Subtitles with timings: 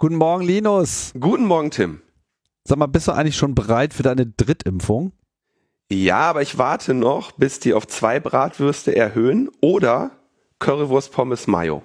[0.00, 1.12] Guten Morgen, Linus.
[1.20, 2.00] Guten Morgen, Tim.
[2.64, 5.12] Sag mal, bist du eigentlich schon bereit für deine Drittimpfung?
[5.92, 10.12] Ja, aber ich warte noch, bis die auf zwei Bratwürste erhöhen oder
[10.58, 11.82] Currywurst Pommes Mayo.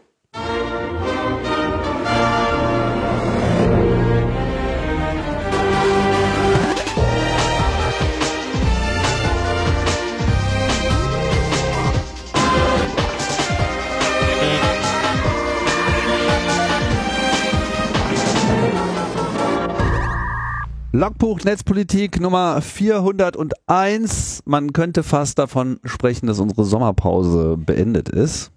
[20.96, 24.44] Logbuch Netzpolitik Nummer 401.
[24.46, 28.54] Man könnte fast davon sprechen, dass unsere Sommerpause beendet ist.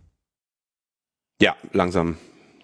[1.43, 2.17] Ja, langsam.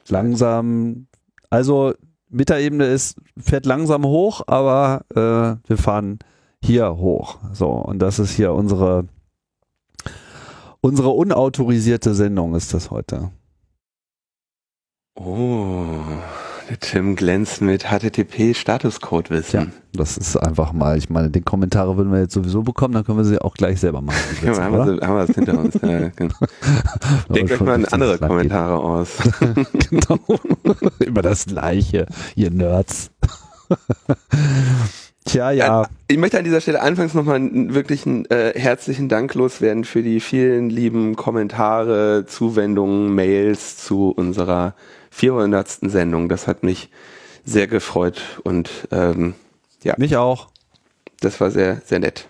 [0.07, 1.09] Langsam.
[1.51, 1.95] Also
[2.29, 6.21] Metaebene ist, fährt langsam hoch, aber äh, wir fahren
[6.63, 7.39] hier hoch.
[7.53, 9.09] So, und das ist hier unsere,
[10.83, 13.33] unsere unautorisierte Sendung ist das heute.
[15.17, 15.99] Oh.
[16.81, 19.61] Tim glänzt mit HTTP-Statuscode-Wissen.
[19.61, 23.05] Ja, das ist einfach mal, ich meine, die Kommentare würden wir jetzt sowieso bekommen, dann
[23.05, 24.19] können wir sie auch gleich selber machen.
[24.45, 25.75] ja, haben, wir, haben wir das hinter uns.
[25.83, 26.35] Ja, genau.
[27.29, 28.85] Denkt euch mal andere Kommentare geht.
[28.85, 29.09] aus.
[29.91, 30.19] genau.
[31.05, 33.11] Über das Gleiche, ihr Nerds.
[35.27, 35.87] Tja, ja.
[36.07, 40.21] Ich möchte an dieser Stelle anfangs nochmal wirklich einen äh, herzlichen Dank loswerden für die
[40.21, 44.75] vielen lieben Kommentare, Zuwendungen, Mails zu unserer
[45.15, 45.69] 400.
[45.83, 46.29] Sendung.
[46.29, 46.91] Das hat mich
[47.45, 49.35] sehr gefreut und ähm,
[49.83, 49.95] ja.
[49.97, 50.49] Mich auch.
[51.21, 52.29] Das war sehr, sehr nett.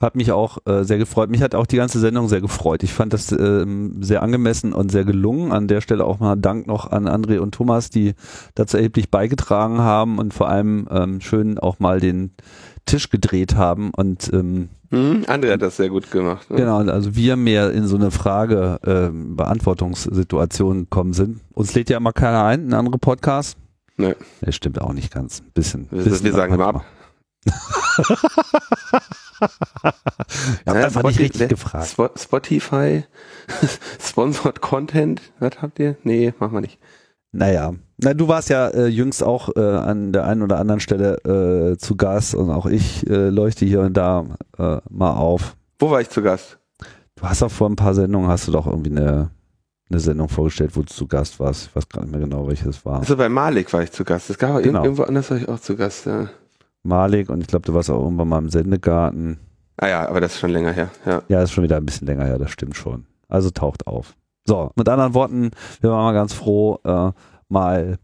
[0.00, 1.30] Hat mich auch äh, sehr gefreut.
[1.30, 2.82] Mich hat auch die ganze Sendung sehr gefreut.
[2.82, 3.64] Ich fand das äh,
[4.00, 5.52] sehr angemessen und sehr gelungen.
[5.52, 8.14] An der Stelle auch mal Dank noch an André und Thomas, die
[8.54, 12.32] dazu erheblich beigetragen haben und vor allem ähm, schön auch mal den
[12.84, 16.50] Tisch gedreht haben und ähm, hm, André hat das sehr gut gemacht.
[16.50, 16.56] Ne?
[16.56, 21.40] Genau, also wir mehr in so eine Frage äh, Beantwortungssituation gekommen sind.
[21.52, 23.58] Uns lädt ja immer keiner ein, ein andere Podcast.
[23.96, 24.14] Nee.
[24.40, 25.40] Das stimmt auch nicht ganz.
[25.40, 25.88] Ein bisschen.
[25.90, 26.84] Wir, bisschen wir sagen immer ab.
[27.44, 27.52] ich
[30.66, 31.94] habe ja, einfach nicht richtig gefragt.
[32.16, 33.04] Spotify,
[34.00, 35.96] Sponsored Content, was habt ihr?
[36.04, 36.78] Nee, machen wir nicht.
[37.32, 41.72] Naja, na, du warst ja äh, jüngst auch äh, an der einen oder anderen Stelle
[41.72, 44.24] äh, zu Gast und auch ich äh, leuchte hier und da
[44.58, 45.56] äh, mal auf.
[45.78, 46.58] Wo war ich zu Gast?
[47.16, 49.30] Du hast auch vor ein paar Sendungen hast du doch irgendwie eine,
[49.88, 51.66] eine Sendung vorgestellt, wo du zu Gast warst.
[51.66, 52.98] Ich weiß gar nicht mehr genau, welches war.
[52.98, 54.30] Also bei Malik war ich zu Gast.
[54.30, 54.82] Es gab genau.
[54.82, 56.28] irgendwo anders war ich auch zu Gast, ja.
[56.82, 59.38] Malik und ich glaube, du warst auch irgendwann mal im Sendegarten.
[59.76, 61.22] Ah ja, aber das ist schon länger her, ja.
[61.28, 63.06] Ja, das ist schon wieder ein bisschen länger her, das stimmt schon.
[63.28, 64.14] Also taucht auf.
[64.46, 65.50] So, mit anderen Worten,
[65.80, 67.12] wir waren mal ganz froh, äh,
[67.48, 67.98] mal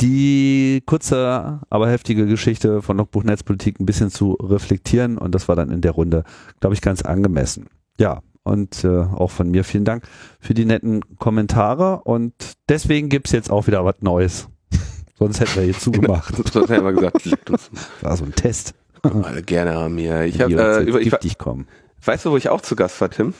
[0.00, 5.56] die kurze, aber heftige Geschichte von Logbuch Netzpolitik ein bisschen zu reflektieren und das war
[5.56, 6.24] dann in der Runde,
[6.60, 7.66] glaube ich, ganz angemessen.
[7.98, 10.04] Ja, und äh, auch von mir vielen Dank
[10.40, 12.32] für die netten Kommentare und
[12.68, 14.48] deswegen gibt's jetzt auch wieder was Neues.
[15.18, 16.34] Sonst hätten wir hier zugemacht.
[16.52, 17.70] Sonst hätten wir gesagt, leckt uns.
[18.00, 18.74] War so ein Test.
[19.02, 20.24] Alle gerne an mir.
[20.24, 21.66] Ich habe äh, über ich, ich kommen.
[22.04, 23.34] Weißt du, wo ich auch zu Gast war, Tim?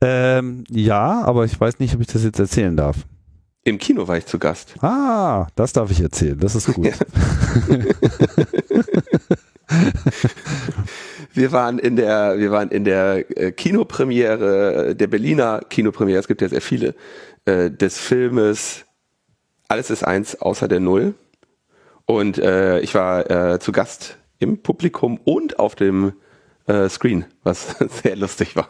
[0.00, 3.06] Ähm, ja, aber ich weiß nicht, ob ich das jetzt erzählen darf.
[3.64, 4.74] Im Kino war ich zu Gast.
[4.82, 6.38] Ah, das darf ich erzählen.
[6.38, 6.88] Das ist gut.
[11.32, 16.42] wir waren in der, wir waren in der äh, Kinopremiere, der Berliner Kinopremiere, es gibt
[16.42, 16.96] ja sehr viele,
[17.44, 18.84] äh, des Filmes
[19.68, 21.14] Alles ist eins außer der Null.
[22.04, 26.14] Und äh, ich war äh, zu Gast im Publikum und auf dem
[26.66, 28.68] äh, Screen, was sehr lustig war.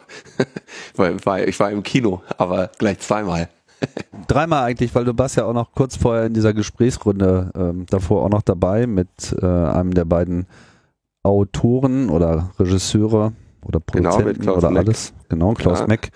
[1.47, 3.49] ich war im Kino, aber gleich zweimal.
[4.27, 8.23] Dreimal eigentlich, weil du warst ja auch noch kurz vorher in dieser Gesprächsrunde ähm, davor
[8.23, 10.47] auch noch dabei mit äh, einem der beiden
[11.23, 13.33] Autoren oder Regisseure
[13.65, 14.85] oder Produzenten genau, oder Meck.
[14.85, 15.13] alles.
[15.29, 15.87] Genau, Klaus ja.
[15.87, 16.11] Meck.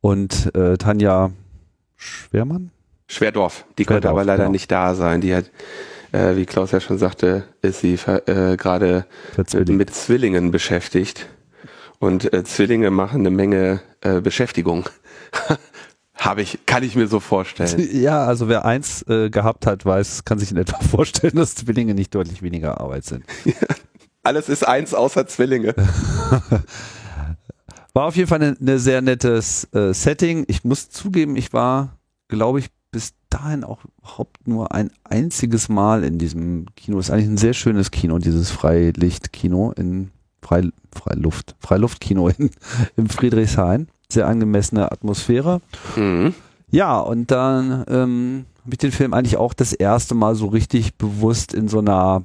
[0.00, 1.30] Und äh, Tanja
[1.96, 2.70] Schwermann?
[3.06, 3.64] Schwerdorf.
[3.78, 4.52] Die Schwerdorf, konnte aber leider genau.
[4.52, 5.20] nicht da sein.
[5.20, 5.50] Die hat,
[6.12, 9.06] äh, wie Klaus ja schon sagte, ist sie äh, gerade
[9.36, 11.26] mit, mit, Zwillingen beschäftigt.
[11.98, 14.88] Und äh, Zwillinge machen eine Menge äh, Beschäftigung.
[16.24, 17.88] Habe ich, kann ich mir so vorstellen.
[17.92, 21.94] Ja, also wer eins äh, gehabt hat, weiß, kann sich in etwa vorstellen, dass Zwillinge
[21.94, 23.24] nicht deutlich weniger Arbeit sind.
[24.22, 25.74] Alles ist eins außer Zwillinge.
[27.92, 30.44] War auf jeden Fall ein ne sehr nettes äh, Setting.
[30.46, 31.98] Ich muss zugeben, ich war,
[32.28, 37.00] glaube ich, bis dahin auch überhaupt nur ein einziges Mal in diesem Kino.
[37.00, 42.50] Ist eigentlich ein sehr schönes Kino, dieses Freilichtkino in Freil Freiluft, Freiluftkino in,
[42.96, 45.60] im Friedrichshain sehr angemessene Atmosphäre.
[45.96, 46.34] Mhm.
[46.70, 50.96] Ja, und dann ähm, habe ich den Film eigentlich auch das erste Mal so richtig
[50.96, 52.22] bewusst in so einer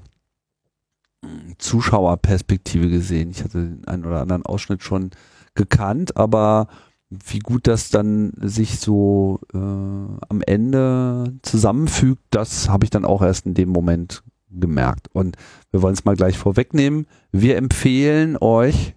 [1.24, 3.32] hm, Zuschauerperspektive gesehen.
[3.32, 5.12] Ich hatte den einen oder anderen Ausschnitt schon
[5.56, 6.68] gekannt, aber
[7.10, 13.22] wie gut das dann sich so äh, am Ende zusammenfügt, das habe ich dann auch
[13.22, 15.08] erst in dem Moment gemerkt.
[15.14, 15.38] Und
[15.72, 17.08] wir wollen es mal gleich vorwegnehmen.
[17.32, 18.96] Wir empfehlen euch,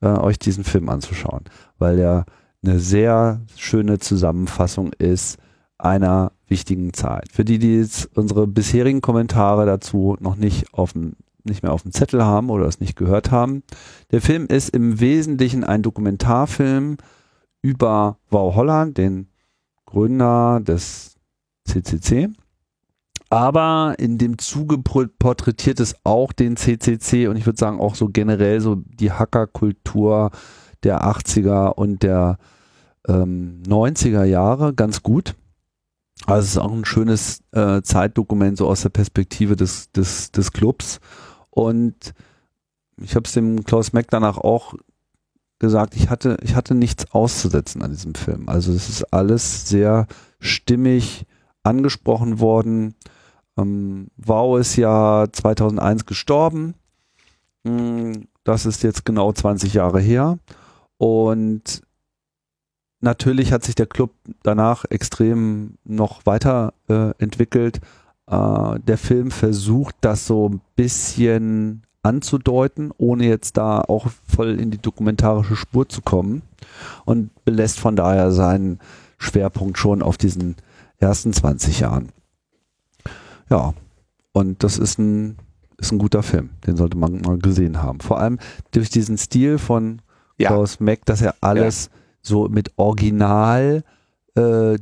[0.00, 1.44] äh, euch diesen Film anzuschauen,
[1.84, 2.24] weil er
[2.64, 5.36] eine sehr schöne Zusammenfassung ist
[5.76, 7.30] einer wichtigen Zeit.
[7.30, 11.12] Für die, die jetzt unsere bisherigen Kommentare dazu noch nicht auf dem
[11.46, 13.64] nicht mehr auf dem Zettel haben oder es nicht gehört haben.
[14.12, 16.96] Der Film ist im Wesentlichen ein Dokumentarfilm
[17.60, 19.28] über Wow Holland, den
[19.84, 21.16] Gründer des
[21.66, 22.30] CCC.
[23.28, 28.08] Aber in dem Zuge porträtiert es auch den CCC und ich würde sagen auch so
[28.08, 30.30] generell so die Hackerkultur
[30.84, 32.38] der 80er und der
[33.08, 35.34] ähm, 90er Jahre ganz gut.
[36.26, 40.52] Also es ist auch ein schönes äh, Zeitdokument so aus der Perspektive des, des, des
[40.52, 41.00] Clubs.
[41.50, 42.14] Und
[43.00, 44.74] ich habe es dem Klaus Meck danach auch
[45.58, 48.48] gesagt, ich hatte, ich hatte nichts auszusetzen an diesem Film.
[48.48, 50.06] Also es ist alles sehr
[50.40, 51.26] stimmig
[51.62, 52.94] angesprochen worden.
[53.56, 56.74] Ähm, Wow ist ja 2001 gestorben.
[57.66, 60.38] Hm, das ist jetzt genau 20 Jahre her.
[61.04, 61.82] Und
[63.02, 64.12] natürlich hat sich der Club
[64.42, 67.82] danach extrem noch weiter äh, entwickelt.
[68.26, 74.70] Äh, der Film versucht das so ein bisschen anzudeuten, ohne jetzt da auch voll in
[74.70, 76.40] die dokumentarische Spur zu kommen
[77.04, 78.78] und belässt von daher seinen
[79.18, 80.56] Schwerpunkt schon auf diesen
[80.96, 82.12] ersten 20 Jahren.
[83.50, 83.74] Ja,
[84.32, 85.36] und das ist ein,
[85.76, 88.00] ist ein guter Film, den sollte man mal gesehen haben.
[88.00, 88.38] Vor allem
[88.70, 90.00] durch diesen Stil von
[90.38, 90.48] ja.
[90.48, 91.98] Klaus Mack, dass er alles ja.
[92.22, 93.82] so mit Original
[94.36, 94.78] äh,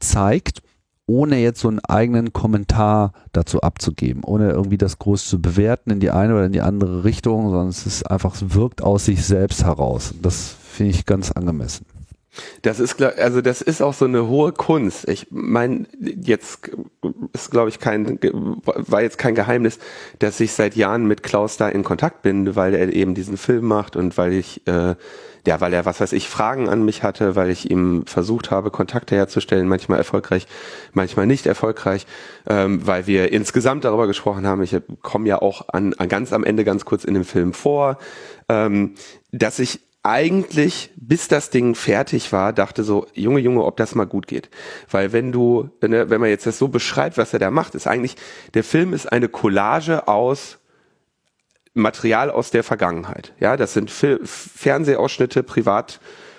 [0.00, 0.62] zeigt
[1.06, 6.00] ohne jetzt so einen eigenen Kommentar dazu abzugeben, ohne irgendwie das groß zu bewerten in
[6.00, 9.24] die eine oder in die andere Richtung, sondern es ist einfach, es wirkt aus sich
[9.24, 10.14] selbst heraus.
[10.20, 11.86] Das finde ich ganz angemessen.
[12.62, 15.08] Das ist, also das ist auch so eine hohe Kunst.
[15.08, 16.70] Ich meine, jetzt
[17.32, 18.18] ist, glaube ich, kein,
[18.62, 19.78] war jetzt kein Geheimnis,
[20.18, 23.66] dass ich seit Jahren mit Klaus da in Kontakt bin, weil er eben diesen Film
[23.66, 24.94] macht und weil ich äh,
[25.46, 28.70] ja, weil er, was weiß ich, Fragen an mich hatte, weil ich ihm versucht habe,
[28.70, 30.46] Kontakte herzustellen, manchmal erfolgreich,
[30.92, 32.06] manchmal nicht erfolgreich,
[32.48, 36.44] ähm, weil wir insgesamt darüber gesprochen haben, ich komme ja auch an, an ganz am
[36.44, 37.98] Ende ganz kurz in dem Film vor,
[38.48, 38.94] ähm,
[39.30, 44.06] dass ich eigentlich, bis das Ding fertig war, dachte so, Junge, Junge, ob das mal
[44.06, 44.48] gut geht.
[44.90, 47.86] Weil wenn du, wenn, wenn man jetzt das so beschreibt, was er da macht, ist
[47.86, 48.16] eigentlich,
[48.54, 50.58] der Film ist eine Collage aus
[51.74, 53.34] Material aus der Vergangenheit.
[53.38, 55.42] Ja, das sind Fil Fernsehausschnitte,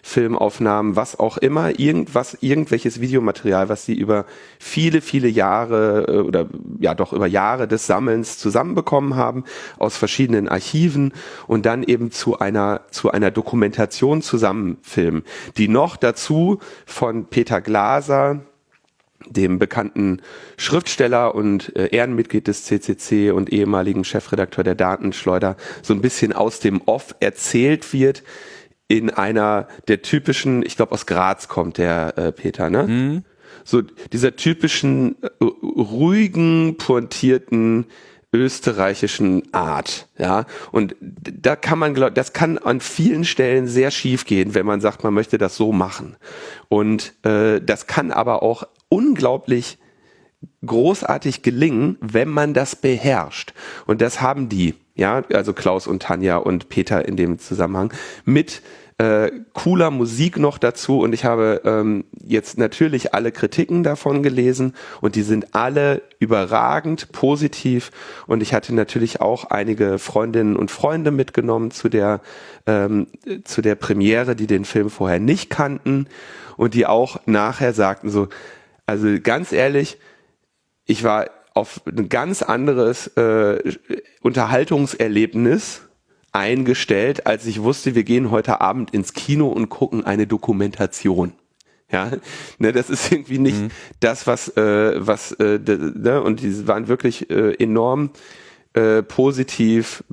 [0.01, 4.25] Privatfilmaufnahmen, was auch immer, irgendwas, irgendwelches Videomaterial, was sie über
[4.59, 6.47] viele, viele Jahre äh, oder
[6.79, 9.44] ja doch über Jahre des Sammelns zusammenbekommen haben
[9.77, 11.13] aus verschiedenen Archiven
[11.47, 15.23] und dann eben zu einer zu einer Dokumentation zusammenfilmen,
[15.57, 18.41] die noch dazu von Peter Glaser
[19.25, 20.21] dem bekannten
[20.57, 26.59] Schriftsteller und äh, Ehrenmitglied des CCC und ehemaligen Chefredakteur der Datenschleuder so ein bisschen aus
[26.59, 28.23] dem Off erzählt wird
[28.88, 32.84] in einer der typischen, ich glaube aus Graz kommt der äh, Peter, ne?
[32.84, 33.24] Mhm.
[33.63, 37.86] So dieser typischen äh, ruhigen, pointierten
[38.34, 40.45] österreichischen Art, ja.
[40.72, 44.81] Und da kann man, glaub, das kann an vielen Stellen sehr schief gehen, wenn man
[44.81, 46.18] sagt, man möchte das so machen.
[46.69, 49.78] Und äh, das kann aber auch unglaublich
[50.66, 53.53] großartig gelingen, wenn man das beherrscht.
[53.86, 57.94] Und das haben die, ja, also Klaus und Tanja und Peter in dem Zusammenhang.
[58.25, 58.62] Mit
[58.98, 61.00] äh, cooler Musik noch dazu.
[61.00, 64.74] Und ich habe ähm, jetzt natürlich alle Kritiken davon gelesen.
[65.01, 67.92] Und die sind alle überragend positiv.
[68.25, 72.22] Und ich hatte natürlich auch einige Freundinnen und Freunde mitgenommen zu der
[72.66, 73.08] ähm,
[73.44, 76.08] zu der Premiere, die den Film vorher nicht kannten.
[76.58, 78.30] Und die auch nachher sagten so,
[78.88, 80.00] also ganz ehrlich,
[80.86, 83.73] ich war auf ein ganz anderes äh,
[84.21, 85.81] Unterhaltungserlebnis
[86.31, 91.33] eingestellt, als ich wusste, wir gehen heute Abend ins Kino und gucken eine Dokumentation.
[91.91, 92.11] Ja,
[92.59, 93.69] ne, das ist irgendwie nicht mhm.
[94.01, 98.11] das, was, äh, was, äh, ne, und die waren wirklich äh, enorm
[98.77, 100.03] äh, positiv,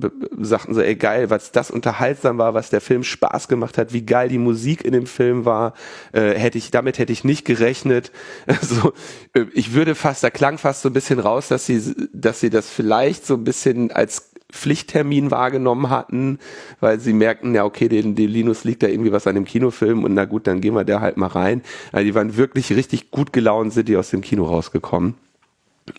[0.41, 4.07] sagten so, ey geil, was das unterhaltsam war, was der Film Spaß gemacht hat, wie
[4.07, 5.75] geil die Musik in dem Film war,
[6.13, 8.11] äh, hätte ich, damit hätte ich nicht gerechnet.
[8.47, 8.93] Also,
[9.35, 12.51] äh, ich würde fast, da klang fast so ein bisschen raus, dass sie, dass sie
[12.51, 16.39] das vielleicht so ein bisschen als Pflichttermin wahrgenommen hatten,
[16.81, 20.05] weil sie merkten, ja, okay, den, den Linus liegt da irgendwie was an dem Kinofilm
[20.05, 21.63] und na gut, dann gehen wir da halt mal rein.
[21.93, 25.15] Also die waren wirklich richtig gut gelaunt, sind die aus dem Kino rausgekommen.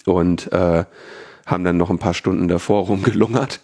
[0.06, 0.86] Und äh,
[1.46, 3.60] haben dann noch ein paar Stunden davor rumgelungert.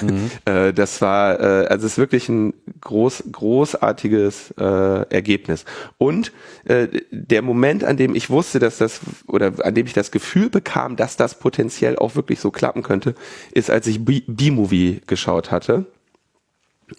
[0.00, 0.30] mhm.
[0.46, 5.66] äh, das war, äh, also es ist wirklich ein groß, großartiges äh, Ergebnis.
[5.98, 6.32] Und
[6.64, 10.48] äh, der Moment, an dem ich wusste, dass das, oder an dem ich das Gefühl
[10.48, 13.14] bekam, dass das potenziell auch wirklich so klappen könnte,
[13.52, 15.84] ist, als ich B-Movie geschaut hatte.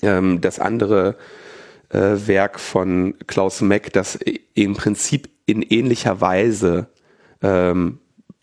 [0.03, 1.15] Ähm, das andere
[1.89, 4.19] äh, Werk von Klaus Meck, das
[4.53, 6.87] im Prinzip in ähnlicher Weise
[7.41, 7.97] ähm,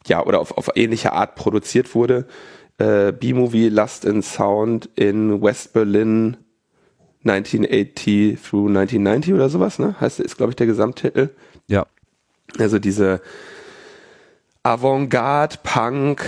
[0.09, 2.27] ja, oder auf, auf ähnliche Art produziert wurde.
[2.79, 6.37] Äh, B-Movie Lust in Sound in West Berlin
[7.25, 9.97] 1980 through 1990 oder sowas, ne?
[10.01, 11.31] Heißt, ist, glaube ich, der Gesamttitel.
[11.67, 11.87] Ja.
[12.59, 13.21] Also diese
[14.63, 16.25] Avantgarde, Punk,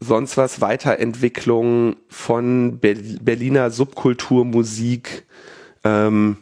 [0.00, 5.26] sonst was Weiterentwicklung von Berliner Subkulturmusik
[5.84, 6.36] ähm,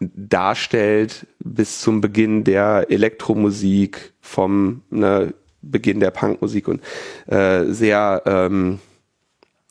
[0.00, 6.80] darstellt bis zum Beginn der Elektromusik vom ne, Beginn der Punkmusik und
[7.26, 8.78] äh, sehr, ähm,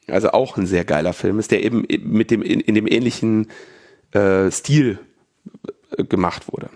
[0.07, 3.47] also auch ein sehr geiler Film ist, der eben mit dem in, in dem ähnlichen
[4.11, 4.99] äh, Stil
[5.97, 6.69] äh, gemacht wurde.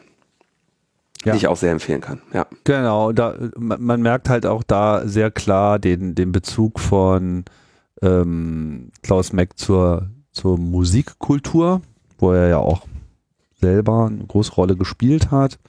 [1.23, 1.33] Ja.
[1.33, 2.21] Die ich auch sehr empfehlen kann.
[2.33, 2.47] Ja.
[2.63, 7.45] Genau, da man, man merkt halt auch da sehr klar den, den Bezug von
[8.01, 11.81] ähm, Klaus Meck zur, zur Musikkultur,
[12.17, 12.87] wo er ja auch
[13.61, 15.59] selber eine große Rolle gespielt hat.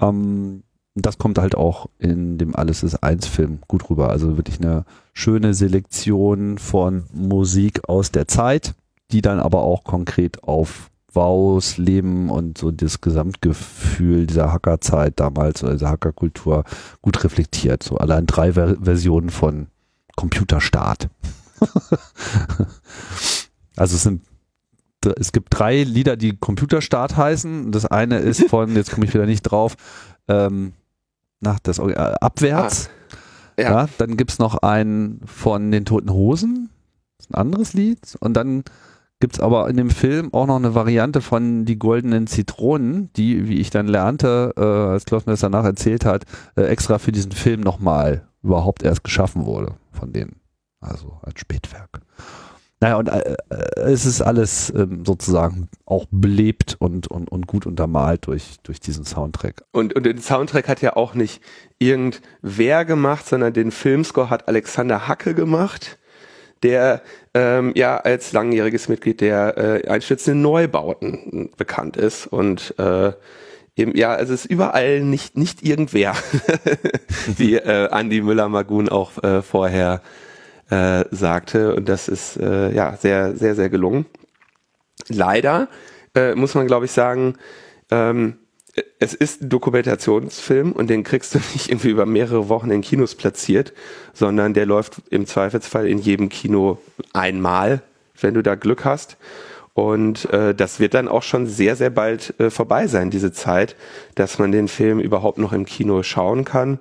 [0.00, 0.64] Ähm,
[0.94, 4.10] das kommt halt auch in dem Alles ist eins Film gut rüber.
[4.10, 4.84] Also wirklich eine
[5.14, 8.74] schöne Selektion von Musik aus der Zeit,
[9.10, 15.62] die dann aber auch konkret auf Wows Leben und so das Gesamtgefühl dieser Hackerzeit damals
[15.62, 16.64] oder dieser Hackerkultur
[17.00, 17.82] gut reflektiert.
[17.82, 19.68] So allein drei Ver Versionen von
[20.16, 21.08] Computerstart.
[23.76, 24.22] also es sind
[25.18, 27.72] es gibt drei Lieder, die Computerstart heißen.
[27.72, 29.74] Das eine ist von, jetzt komme ich wieder nicht drauf,
[30.28, 30.74] ähm,
[31.42, 32.88] nach das äh, abwärts.
[33.56, 33.70] Ah, ja.
[33.70, 33.88] ja.
[33.98, 36.70] Dann gibt es noch einen von den Toten Hosen,
[37.30, 38.16] ein anderes Lied.
[38.20, 38.64] Und dann
[39.20, 43.48] gibt es aber in dem Film auch noch eine Variante von Die goldenen Zitronen, die,
[43.48, 46.24] wie ich dann lernte, äh, als Klaus mir das danach erzählt hat,
[46.56, 50.40] äh, extra für diesen Film nochmal überhaupt erst geschaffen wurde von denen.
[50.80, 52.00] Also als Spätwerk.
[52.82, 57.64] Naja, und äh, äh, es ist alles ähm, sozusagen auch belebt und, und, und gut
[57.64, 59.62] untermalt durch, durch diesen Soundtrack.
[59.70, 61.40] Und, und den Soundtrack hat ja auch nicht
[61.78, 65.96] irgendwer gemacht, sondern den Filmscore hat Alexander Hacke gemacht,
[66.64, 67.02] der
[67.34, 73.12] ähm, ja als langjähriges Mitglied der äh, einstürzenden Neubauten bekannt ist und äh,
[73.76, 76.16] eben, ja, es ist überall nicht, nicht irgendwer,
[77.36, 80.02] wie äh, Andy Müller-Magun auch äh, vorher
[80.70, 81.74] äh, sagte.
[81.74, 84.06] Und das ist äh, ja sehr, sehr, sehr gelungen.
[85.08, 85.68] Leider
[86.14, 87.34] äh, muss man, glaube ich, sagen,
[87.90, 88.38] ähm,
[88.98, 93.14] es ist ein Dokumentationsfilm und den kriegst du nicht irgendwie über mehrere Wochen in Kinos
[93.14, 93.72] platziert,
[94.14, 96.78] sondern der läuft im Zweifelsfall in jedem Kino
[97.12, 97.82] einmal,
[98.20, 99.16] wenn du da Glück hast.
[99.74, 103.74] Und äh, das wird dann auch schon sehr, sehr bald äh, vorbei sein, diese Zeit,
[104.14, 106.78] dass man den Film überhaupt noch im Kino schauen kann.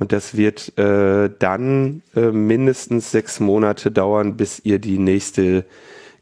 [0.00, 5.66] Und das wird äh, dann äh, mindestens sechs Monate dauern, bis ihr die nächste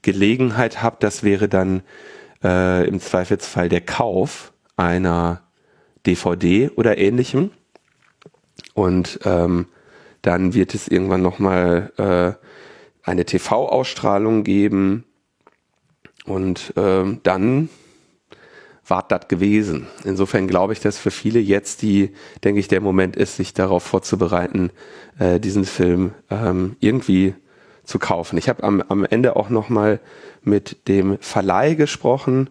[0.03, 1.05] Gelegenheit habt.
[1.05, 1.83] Das wäre dann
[2.43, 5.43] äh, im Zweifelsfall der Kauf einer
[6.07, 7.53] DVD oder ähnlichem.
[8.75, 9.67] Und ähm,
[10.23, 15.05] dann wird es irgendwann nochmal äh, eine TV-Ausstrahlung geben.
[16.25, 17.69] Und ähm, dann
[18.89, 19.87] war das gewesen.
[20.05, 22.13] Insofern glaube ich, dass für viele jetzt die,
[22.45, 24.71] denke ich, der Moment ist, sich darauf vorzubereiten,
[25.19, 27.35] äh, diesen Film ähm, irgendwie
[27.85, 28.39] zu kaufen.
[28.39, 30.01] Ich habe am, am Ende auch nochmal
[30.43, 32.51] mit dem Verleih gesprochen.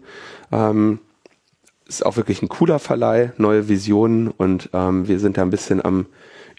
[0.52, 1.00] Ähm,
[1.88, 5.84] ist auch wirklich ein cooler Verleih, neue Visionen und ähm, wir sind da ein bisschen
[5.84, 6.08] am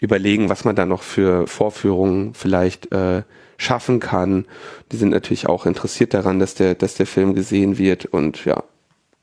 [0.01, 3.23] überlegen, was man da noch für Vorführungen vielleicht äh,
[3.57, 4.45] schaffen kann.
[4.91, 8.63] Die sind natürlich auch interessiert daran, dass der, dass der Film gesehen wird und ja,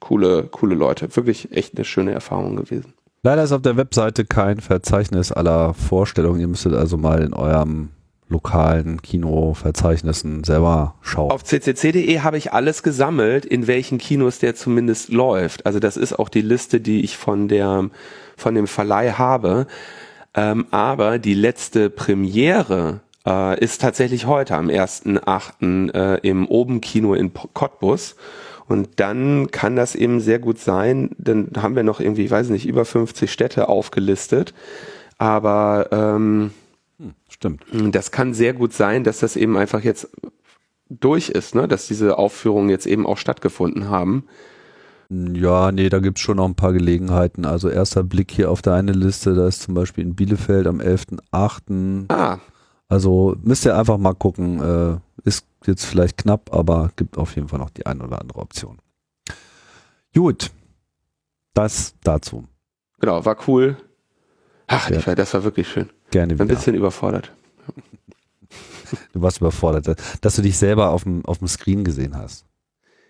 [0.01, 1.15] coole, coole Leute.
[1.17, 2.95] Wirklich echt eine schöne Erfahrung gewesen.
[3.23, 6.41] Leider ist auf der Webseite kein Verzeichnis aller Vorstellungen.
[6.41, 7.89] Ihr müsstet also mal in eurem
[8.29, 11.31] lokalen Kinoverzeichnissen selber schauen.
[11.31, 15.65] Auf ccc.de habe ich alles gesammelt, in welchen Kinos der zumindest läuft.
[15.67, 17.91] Also das ist auch die Liste, die ich von der
[18.37, 19.67] von dem Verleih habe.
[20.35, 25.93] Ähm, aber die letzte Premiere äh, ist tatsächlich heute am 1.8.
[25.95, 28.17] Äh, im Oben-Kino in Cottbus.
[28.69, 32.67] Und dann kann das eben sehr gut sein, dann haben wir noch irgendwie, weiß nicht,
[32.67, 34.55] über 50 Städte aufgelistet.
[35.19, 36.51] Aber ähm,
[36.99, 37.65] hm, stimmt.
[37.73, 40.09] Das kann sehr gut sein, dass das eben einfach jetzt
[40.89, 41.69] durch ist, ne?
[41.69, 44.25] dass diese Aufführungen jetzt eben auch stattgefunden haben.
[45.09, 47.45] Ja, nee, da gibt's schon noch ein paar Gelegenheiten.
[47.45, 52.07] Also erster Blick hier auf deine Liste, da ist zum Beispiel in Bielefeld am 11.8.
[52.09, 52.39] Ah.
[52.89, 54.61] Also müsst ihr einfach mal gucken.
[54.61, 58.39] Äh, ist jetzt vielleicht knapp, aber gibt auf jeden Fall noch die eine oder andere
[58.39, 58.79] Option.
[60.15, 60.51] Gut,
[61.55, 62.45] das dazu.
[63.01, 63.77] Genau, war cool.
[64.69, 65.15] Ach, Ja.
[65.15, 65.91] das war wirklich schön.
[66.11, 66.45] Gerne Ein wieder.
[66.55, 67.33] bisschen überfordert.
[69.13, 72.45] Du warst überfordert, dass du dich selber auf dem, auf dem Screen gesehen hast.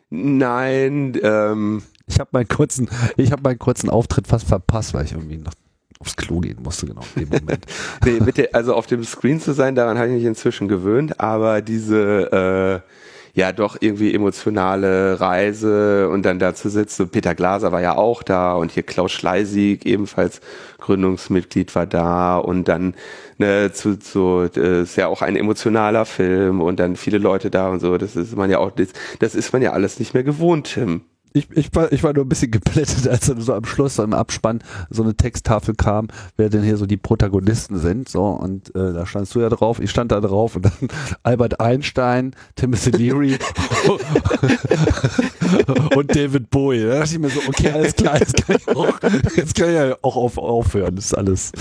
[0.08, 5.12] Nein, ähm, Ich habe meinen kurzen, ich habe meinen kurzen Auftritt fast verpasst, weil ich
[5.12, 5.52] irgendwie noch
[6.00, 7.66] aufs Klo gehen musste, genau in dem Moment.
[8.04, 11.20] nee, mit der, also auf dem Screen zu sein, daran habe ich mich inzwischen gewöhnt,
[11.20, 12.90] aber diese äh,
[13.36, 17.10] ja doch irgendwie emotionale Reise und dann da zu sitzen.
[17.10, 20.40] Peter Glaser war ja auch da und hier Klaus Schleisig, ebenfalls
[20.78, 22.94] Gründungsmitglied, war da und dann
[23.36, 27.68] ne, zu, zu äh, ist ja auch ein emotionaler Film und dann viele Leute da
[27.68, 27.98] und so.
[27.98, 28.88] Das ist man ja auch, das,
[29.18, 31.02] das ist man ja alles nicht mehr gewohnt, Tim.
[31.36, 34.02] Ich, ich, war, ich war nur ein bisschen geplättet, als dann so am Schluss, so
[34.02, 38.08] im Abspann, so eine Texttafel kam, wer denn hier so die Protagonisten sind.
[38.08, 40.88] So, und äh, da standst du ja drauf, ich stand da drauf und dann
[41.22, 43.38] Albert Einstein, Timothy Leary
[45.94, 46.84] und David Bowie.
[46.84, 48.98] Da dachte ich mir so, okay, alles klar, jetzt kann ich auch,
[49.36, 50.96] jetzt kann ich ja auch auf, aufhören.
[50.96, 51.52] Das ist alles,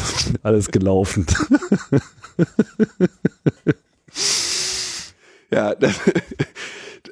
[0.41, 1.25] alles gelaufen.
[5.51, 5.99] Ja, das,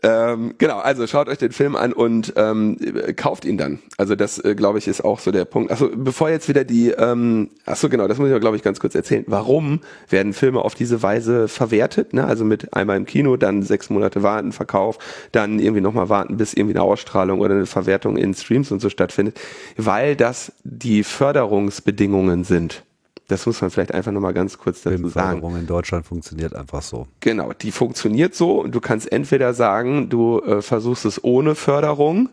[0.03, 2.77] ähm, genau, also schaut euch den Film an und ähm,
[3.15, 3.79] kauft ihn dann.
[3.97, 5.71] Also das, äh, glaube ich, ist auch so der Punkt.
[5.71, 8.95] Achso, bevor jetzt wieder die, ähm, achso genau, das muss ich, glaube ich, ganz kurz
[8.95, 9.23] erzählen.
[9.27, 9.79] Warum
[10.09, 12.13] werden Filme auf diese Weise verwertet?
[12.13, 12.25] Ne?
[12.25, 14.99] Also mit einmal im Kino, dann sechs Monate warten, Verkauf,
[15.31, 18.89] dann irgendwie nochmal warten, bis irgendwie eine Ausstrahlung oder eine Verwertung in Streams und so
[18.89, 19.39] stattfindet.
[19.77, 22.83] Weil das die Förderungsbedingungen sind.
[23.27, 25.11] Das muss man vielleicht einfach nochmal ganz kurz dazu sagen.
[25.11, 27.07] Filmförderung in Deutschland funktioniert einfach so.
[27.21, 32.29] Genau, die funktioniert so und du kannst entweder sagen, du äh, versuchst es ohne Förderung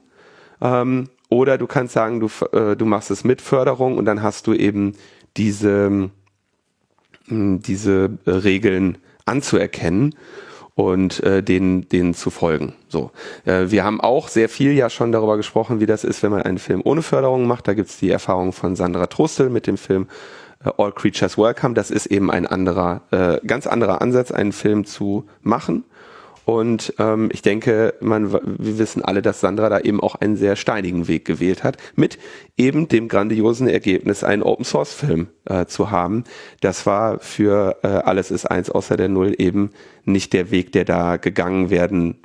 [0.61, 4.47] ähm, oder du kannst sagen, du, äh, du machst es mit Förderung und dann hast
[4.47, 4.95] du eben
[5.37, 6.11] diese,
[7.27, 10.17] mh, diese äh, Regeln anzuerkennen
[10.75, 12.73] und äh, denen, denen zu folgen.
[12.89, 13.13] So,
[13.45, 16.43] äh, wir haben auch sehr viel ja schon darüber gesprochen, wie das ist, wenn man
[16.43, 17.69] einen Film ohne Förderung macht.
[17.69, 20.09] Da gibt's die Erfahrung von Sandra Trostel mit dem Film
[20.63, 21.75] All Creatures Welcome.
[21.75, 25.85] Das ist eben ein anderer, äh, ganz anderer Ansatz, einen Film zu machen.
[26.45, 30.57] Und ähm, ich denke, man, wir wissen alle, dass Sandra da eben auch einen sehr
[30.57, 32.19] steinigen Weg gewählt hat, mit
[32.57, 36.25] eben dem grandiosen Ergebnis, einen Open Source Film äh, zu haben.
[36.61, 39.71] Das war für äh, alles ist eins außer der Null eben
[40.05, 42.17] nicht der Weg, der da gegangen werden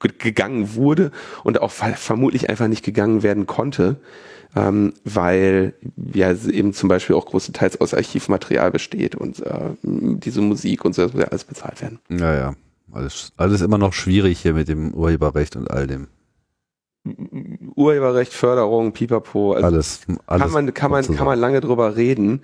[0.00, 1.10] ge- gegangen wurde
[1.44, 4.00] und auch ver- vermutlich einfach nicht gegangen werden konnte,
[4.56, 5.74] ähm, weil
[6.12, 11.02] ja eben zum Beispiel auch größtenteils aus Archivmaterial besteht und äh, diese Musik und so,
[11.02, 11.98] das muss ja alles bezahlt werden.
[12.08, 12.54] Ja, ja.
[12.92, 16.08] Alles, alles immer noch schwierig hier mit dem Urheberrecht und all dem.
[17.76, 22.42] Urheberrecht, Förderung, Pipapo, also Alles, alles kann man, kann man, kann man lange drüber reden.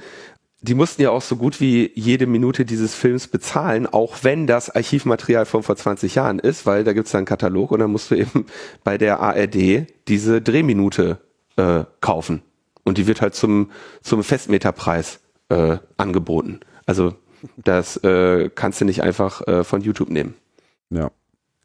[0.63, 4.71] Die mussten ja auch so gut wie jede Minute dieses Films bezahlen, auch wenn das
[4.71, 8.11] Archivmaterial von vor 20 Jahren ist, weil da gibt's dann einen Katalog und dann musst
[8.11, 8.47] du eben
[8.83, 11.19] bei der ARD diese Drehminute
[11.57, 12.43] äh, kaufen.
[12.85, 13.71] Und die wird halt zum,
[14.03, 16.61] zum Festmeterpreis äh, angeboten.
[16.87, 17.15] Also
[17.57, 20.35] das äh, kannst du nicht einfach äh, von YouTube nehmen.
[20.91, 21.11] Ja.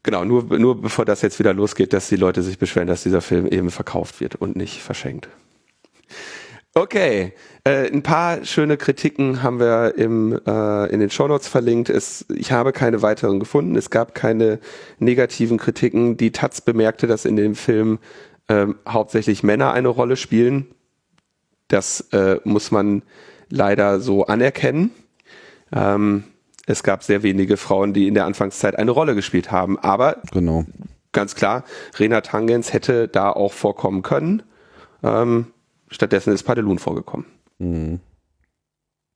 [0.02, 3.20] Genau, nur, nur bevor das jetzt wieder losgeht, dass die Leute sich beschweren, dass dieser
[3.20, 5.28] Film eben verkauft wird und nicht verschenkt.
[6.74, 11.90] Okay, äh, ein paar schöne Kritiken haben wir im, äh, in den Shownotes verlinkt.
[11.90, 13.76] Es, ich habe keine weiteren gefunden.
[13.76, 14.58] Es gab keine
[14.98, 16.16] negativen Kritiken.
[16.16, 17.98] Die Taz bemerkte, dass in dem Film
[18.52, 20.66] ähm, hauptsächlich Männer eine Rolle spielen.
[21.68, 23.02] Das äh, muss man
[23.48, 24.90] leider so anerkennen.
[25.72, 26.24] Ähm,
[26.66, 29.78] es gab sehr wenige Frauen, die in der Anfangszeit eine Rolle gespielt haben.
[29.78, 30.64] Aber Genau.
[31.12, 31.64] ganz klar,
[31.98, 34.42] Renat Tangens hätte da auch vorkommen können.
[35.02, 35.46] Ähm,
[35.88, 37.26] stattdessen ist Padelun vorgekommen.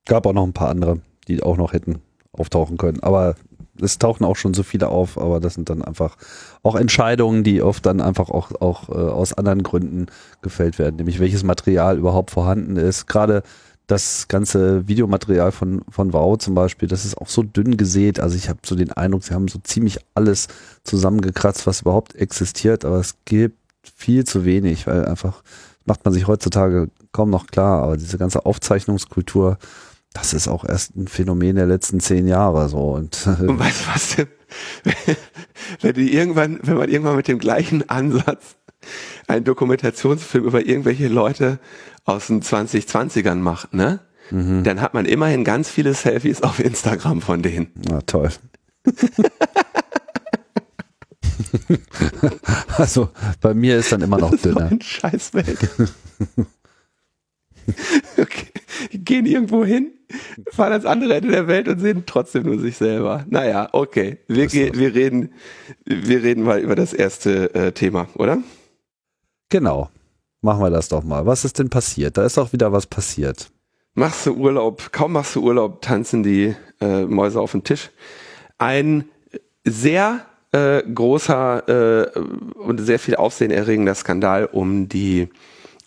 [0.05, 3.01] Gab auch noch ein paar andere, die auch noch hätten auftauchen können.
[3.03, 3.35] Aber
[3.81, 6.17] es tauchen auch schon so viele auf, aber das sind dann einfach
[6.63, 10.07] auch Entscheidungen, die oft dann einfach auch, auch äh, aus anderen Gründen
[10.41, 13.07] gefällt werden, nämlich welches Material überhaupt vorhanden ist.
[13.07, 13.43] Gerade
[13.87, 18.19] das ganze Videomaterial von, von Wow zum Beispiel, das ist auch so dünn gesät.
[18.19, 20.47] Also ich habe so den Eindruck, sie haben so ziemlich alles
[20.83, 23.57] zusammengekratzt, was überhaupt existiert, aber es gibt
[23.95, 25.41] viel zu wenig, weil einfach
[25.85, 29.57] macht man sich heutzutage kaum noch klar, aber diese ganze Aufzeichnungskultur,
[30.13, 33.87] das ist auch erst ein Phänomen der letzten zehn Jahre so und Und weißt du
[33.93, 34.27] was, Tim?
[35.81, 38.55] wenn du irgendwann, wenn man irgendwann mit dem gleichen Ansatz
[39.27, 41.59] einen Dokumentationsfilm über irgendwelche Leute
[42.05, 43.99] aus den 2020ern macht, ne?
[44.29, 47.71] Dann hat man immerhin ganz viele Selfies auf Instagram von denen.
[47.75, 48.29] na toll.
[52.77, 54.67] also bei mir ist dann immer noch dünner.
[54.69, 55.69] Ein Scheißwelt.
[58.17, 58.47] okay.
[58.93, 59.91] gehen irgendwo hin,
[60.51, 63.25] fahren ans andere Ende der Welt und sehen trotzdem nur sich selber.
[63.29, 64.19] Naja, okay.
[64.27, 65.33] Wir, wir reden,
[65.85, 68.39] wir reden mal über das erste äh, Thema, oder?
[69.49, 69.89] Genau.
[70.41, 71.25] Machen wir das doch mal.
[71.25, 72.17] Was ist denn passiert?
[72.17, 73.49] Da ist auch wieder was passiert.
[73.95, 77.89] Machst du Urlaub, kaum machst du Urlaub, tanzen die äh, Mäuse auf den Tisch.
[78.59, 79.05] Ein
[79.63, 82.19] sehr äh, großer äh,
[82.59, 85.29] und sehr viel aufsehenerregender Skandal um die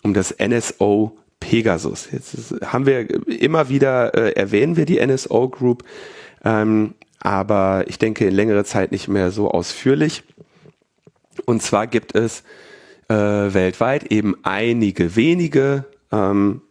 [0.03, 1.17] um das NSO
[1.51, 2.07] Pegasus.
[2.13, 5.83] Jetzt haben wir immer wieder äh, erwähnen wir die NSO Group,
[6.45, 10.23] ähm, aber ich denke in längere Zeit nicht mehr so ausführlich.
[11.43, 12.43] Und zwar gibt es
[13.09, 15.83] äh, weltweit eben einige wenige
[16.13, 16.61] ähm,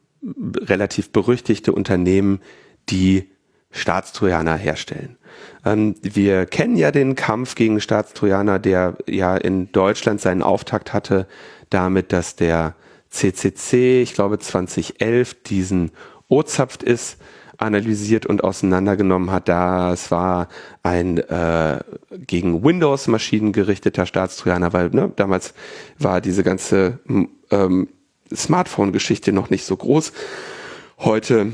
[0.57, 2.41] relativ berüchtigte Unternehmen,
[2.89, 3.29] die
[3.73, 5.19] Staatstrojaner herstellen.
[5.63, 11.27] Ähm, wir kennen ja den Kampf gegen Staatstrojaner, der ja in Deutschland seinen Auftakt hatte,
[11.69, 12.75] damit, dass der
[13.11, 15.91] CCC, ich glaube 2011, diesen
[16.29, 17.19] O-Zapft ist,
[17.61, 19.49] analysiert und auseinandergenommen hat.
[19.49, 20.49] Das war
[20.83, 21.79] ein äh,
[22.27, 25.53] gegen Windows-Maschinen gerichteter Staatstrojaner, weil ne, damals
[25.99, 26.99] war diese ganze
[27.51, 27.89] ähm,
[28.35, 30.13] Smartphone-Geschichte noch nicht so groß.
[30.99, 31.53] Heute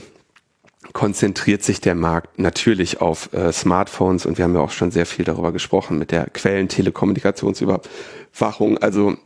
[0.92, 5.06] konzentriert sich der Markt natürlich auf äh, Smartphones und wir haben ja auch schon sehr
[5.06, 9.16] viel darüber gesprochen mit der Quellentelekommunikationsüberwachung, also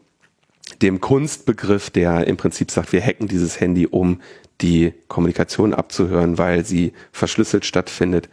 [0.82, 4.20] dem Kunstbegriff, der im Prinzip sagt, wir hacken dieses Handy, um
[4.60, 8.28] die Kommunikation abzuhören, weil sie verschlüsselt stattfindet.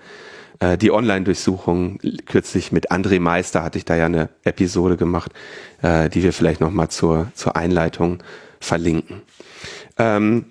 [0.60, 5.32] Äh, die Online-Durchsuchung kürzlich mit André Meister hatte ich da ja eine Episode gemacht,
[5.82, 8.24] äh, die wir vielleicht nochmal zur, zur Einleitung
[8.60, 9.22] verlinken.
[9.98, 10.46] Ähm,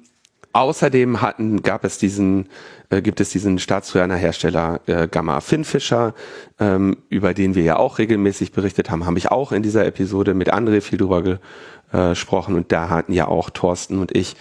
[0.52, 2.48] außerdem hatten, gab es diesen,
[2.90, 6.14] äh, gibt es diesen Staatstrojaner-Hersteller äh, Gamma Finfisher,
[6.58, 10.34] ähm, über den wir ja auch regelmäßig berichtet haben, habe ich auch in dieser Episode
[10.34, 12.56] mit André viel drüber gesprochen.
[12.56, 14.34] Und da hatten ja auch Thorsten und ich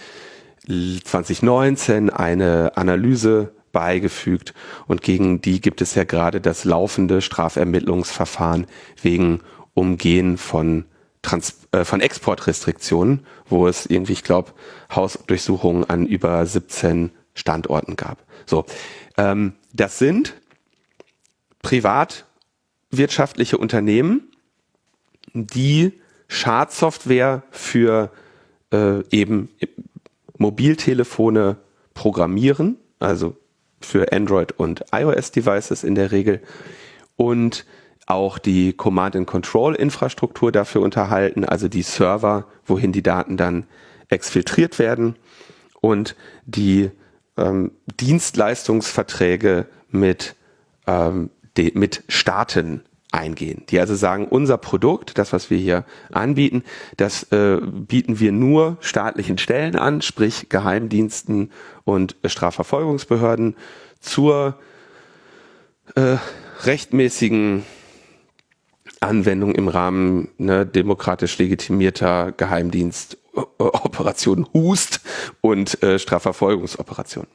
[0.66, 4.54] 2019 eine Analyse beigefügt.
[4.86, 8.66] Und gegen die gibt es ja gerade das laufende Strafermittlungsverfahren
[9.02, 9.40] wegen
[9.74, 10.86] Umgehen von
[11.20, 14.52] Trans äh, von Exportrestriktionen, wo es irgendwie, ich glaube,
[14.94, 18.18] Hausdurchsuchungen an über 17 Standorten gab.
[18.46, 18.64] So,
[19.16, 20.34] ähm, das sind
[21.62, 24.32] privatwirtschaftliche Unternehmen,
[25.32, 25.92] die
[26.28, 28.10] Schadsoftware für
[28.72, 29.48] äh, eben
[30.38, 31.56] Mobiltelefone
[31.94, 33.36] programmieren, also
[33.80, 36.42] für Android und iOS-Devices in der Regel
[37.16, 37.64] und
[38.06, 43.66] auch die Command-and-Control-Infrastruktur dafür unterhalten, also die Server, wohin die Daten dann
[44.08, 45.16] exfiltriert werden
[45.80, 46.90] und die
[47.36, 50.34] ähm, Dienstleistungsverträge mit,
[50.86, 56.64] ähm, de, mit Staaten eingehen, die also sagen, unser Produkt, das, was wir hier anbieten,
[56.96, 61.50] das äh, bieten wir nur staatlichen Stellen an, sprich Geheimdiensten
[61.84, 63.56] und Strafverfolgungsbehörden
[64.00, 64.58] zur
[65.94, 66.16] äh,
[66.64, 67.64] rechtmäßigen
[69.00, 72.32] Anwendung im Rahmen ne, demokratisch legitimierter
[73.36, 75.00] Geheimdienstoperation Hust
[75.40, 77.30] und äh, Strafverfolgungsoperationen.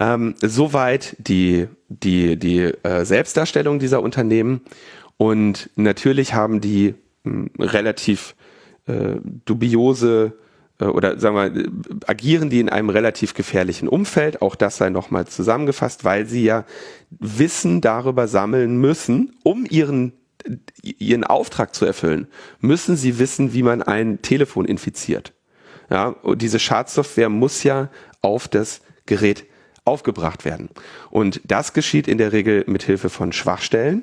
[0.00, 4.60] Ähm, soweit die, die, die äh, Selbstdarstellung dieser Unternehmen.
[5.16, 8.36] Und natürlich haben die mh, hm, relativ
[8.86, 10.34] äh, dubiose
[10.80, 14.40] äh, oder sagen wir, agieren die in einem relativ gefährlichen Umfeld.
[14.40, 16.64] Auch das sei nochmal zusammengefasst, weil sie ja
[17.10, 20.12] Wissen darüber sammeln müssen, um ihren
[20.82, 22.28] ihren Auftrag zu erfüllen,
[22.60, 25.32] müssen sie wissen, wie man ein Telefon infiziert.
[25.90, 29.46] Ja, und diese Schadsoftware muss ja auf das Gerät
[29.84, 30.68] aufgebracht werden.
[31.10, 34.02] Und das geschieht in der Regel mit Hilfe von Schwachstellen.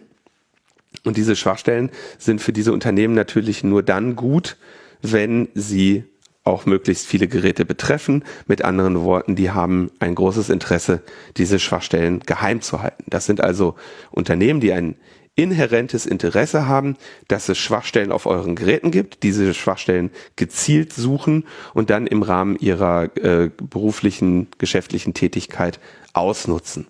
[1.04, 4.58] Und diese Schwachstellen sind für diese Unternehmen natürlich nur dann gut,
[5.02, 6.06] wenn sie
[6.44, 8.24] auch möglichst viele Geräte betreffen.
[8.48, 11.02] Mit anderen Worten, die haben ein großes Interesse,
[11.38, 13.04] diese Schwachstellen geheim zu halten.
[13.08, 13.76] Das sind also
[14.12, 14.96] Unternehmen, die ein
[15.36, 21.90] inhärentes Interesse haben, dass es Schwachstellen auf euren Geräten gibt, diese Schwachstellen gezielt suchen und
[21.90, 25.80] dann im Rahmen ihrer äh, beruflichen, geschäftlichen Tätigkeit
[26.14, 26.88] ausnutzen.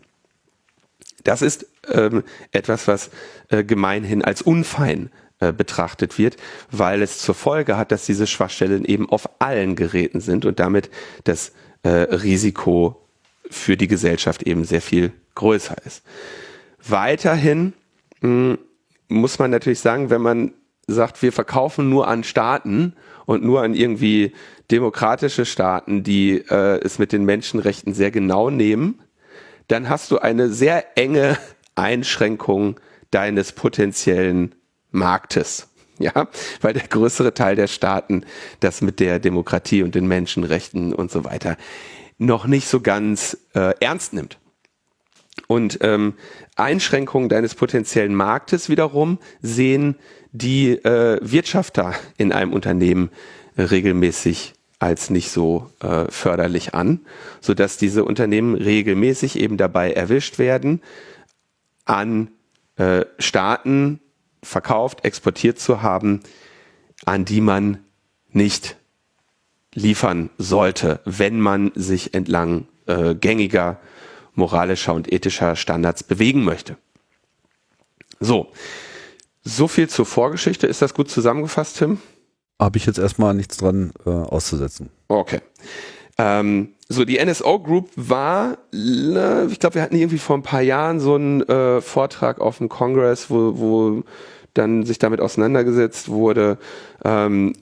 [1.23, 3.09] Das ist ähm, etwas, was
[3.49, 6.37] äh, gemeinhin als unfein äh, betrachtet wird,
[6.69, 10.91] weil es zur Folge hat, dass diese Schwachstellen eben auf allen Geräten sind und damit
[11.23, 13.01] das äh, Risiko
[13.49, 16.03] für die Gesellschaft eben sehr viel größer ist.
[16.87, 17.73] Weiterhin
[18.21, 20.53] muss man natürlich sagen, wenn man
[20.87, 22.93] sagt, wir verkaufen nur an Staaten
[23.25, 24.33] und nur an irgendwie
[24.71, 29.01] demokratische Staaten, die äh, es mit den Menschenrechten sehr genau nehmen,
[29.67, 31.37] dann hast du eine sehr enge
[31.75, 32.79] Einschränkung
[33.11, 34.55] deines potenziellen
[34.91, 35.69] Marktes.
[35.97, 36.27] Ja,
[36.59, 38.25] weil der größere Teil der Staaten
[38.59, 41.55] das mit der Demokratie und den Menschenrechten und so weiter
[42.17, 44.37] noch nicht so ganz äh, ernst nimmt.
[45.47, 46.13] Und ähm,
[46.55, 49.95] Einschränkungen deines potenziellen Marktes wiederum sehen
[50.31, 53.09] die äh, Wirtschafter in einem Unternehmen
[53.55, 57.01] äh, regelmäßig als nicht so äh, förderlich an,
[57.41, 60.81] so dass diese Unternehmen regelmäßig eben dabei erwischt werden,
[61.85, 62.29] an
[62.75, 63.99] äh, Staaten
[64.43, 66.21] verkauft, exportiert zu haben,
[67.05, 67.79] an die man
[68.31, 68.75] nicht
[69.73, 73.79] liefern sollte, wenn man sich entlang äh, gängiger
[74.37, 76.77] moralischer und ethischer Standards bewegen möchte.
[78.19, 78.47] So,
[79.43, 80.67] so viel zur Vorgeschichte.
[80.67, 81.99] Ist das gut zusammengefasst, Tim?
[82.59, 84.89] Habe ich jetzt erstmal nichts dran äh, auszusetzen.
[85.07, 85.41] Okay.
[86.17, 90.99] Ähm, so, die NSO Group war, ich glaube, wir hatten irgendwie vor ein paar Jahren
[90.99, 94.03] so einen äh, Vortrag auf dem Congress, wo, wo
[94.53, 96.57] dann sich damit auseinandergesetzt wurde.
[97.03, 97.53] Ähm,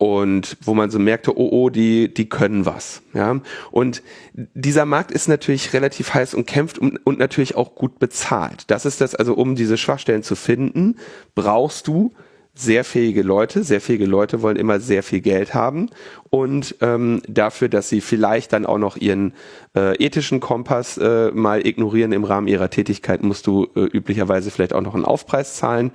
[0.00, 3.38] und wo man so merkte, oh, oh, die, die können was, ja.
[3.70, 8.64] Und dieser Markt ist natürlich relativ heiß und kämpft und, und natürlich auch gut bezahlt.
[8.70, 10.96] Das ist das, also um diese Schwachstellen zu finden,
[11.34, 12.14] brauchst du
[12.54, 13.62] sehr fähige Leute.
[13.62, 15.90] Sehr fähige Leute wollen immer sehr viel Geld haben
[16.30, 19.34] und ähm, dafür, dass sie vielleicht dann auch noch ihren
[19.76, 24.72] äh, ethischen Kompass äh, mal ignorieren im Rahmen ihrer Tätigkeit, musst du äh, üblicherweise vielleicht
[24.72, 25.90] auch noch einen Aufpreis zahlen.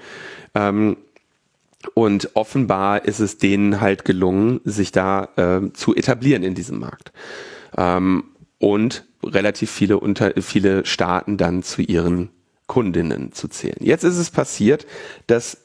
[0.53, 0.97] Ähm,
[1.93, 7.11] und offenbar ist es denen halt gelungen, sich da äh, zu etablieren in diesem Markt.
[7.77, 8.25] Ähm,
[8.57, 12.29] und relativ viele, unter, viele Staaten dann zu ihren
[12.67, 13.77] Kundinnen zu zählen.
[13.79, 14.87] Jetzt ist es passiert,
[15.27, 15.57] dass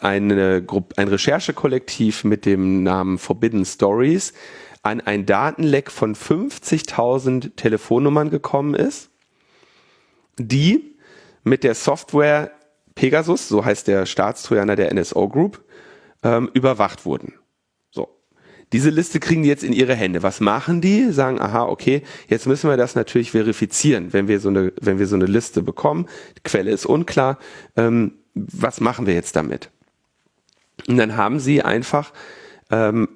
[0.00, 4.32] eine Gruppe, ein Recherchekollektiv mit dem Namen Forbidden Stories
[4.82, 9.10] an ein Datenleck von 50.000 Telefonnummern gekommen ist,
[10.38, 10.96] die
[11.42, 12.52] mit der Software
[12.94, 15.63] Pegasus, so heißt der Staatstrojaner der NSO Group,
[16.24, 17.34] ähm, überwacht wurden.
[17.90, 18.08] So.
[18.72, 20.22] Diese Liste kriegen die jetzt in ihre Hände.
[20.22, 21.12] Was machen die?
[21.12, 25.06] Sagen, aha, okay, jetzt müssen wir das natürlich verifizieren, wenn wir so eine, wenn wir
[25.06, 26.08] so eine Liste bekommen.
[26.38, 27.38] Die Quelle ist unklar.
[27.76, 29.70] Ähm, was machen wir jetzt damit?
[30.88, 32.12] Und dann haben sie einfach,
[32.70, 33.08] ähm,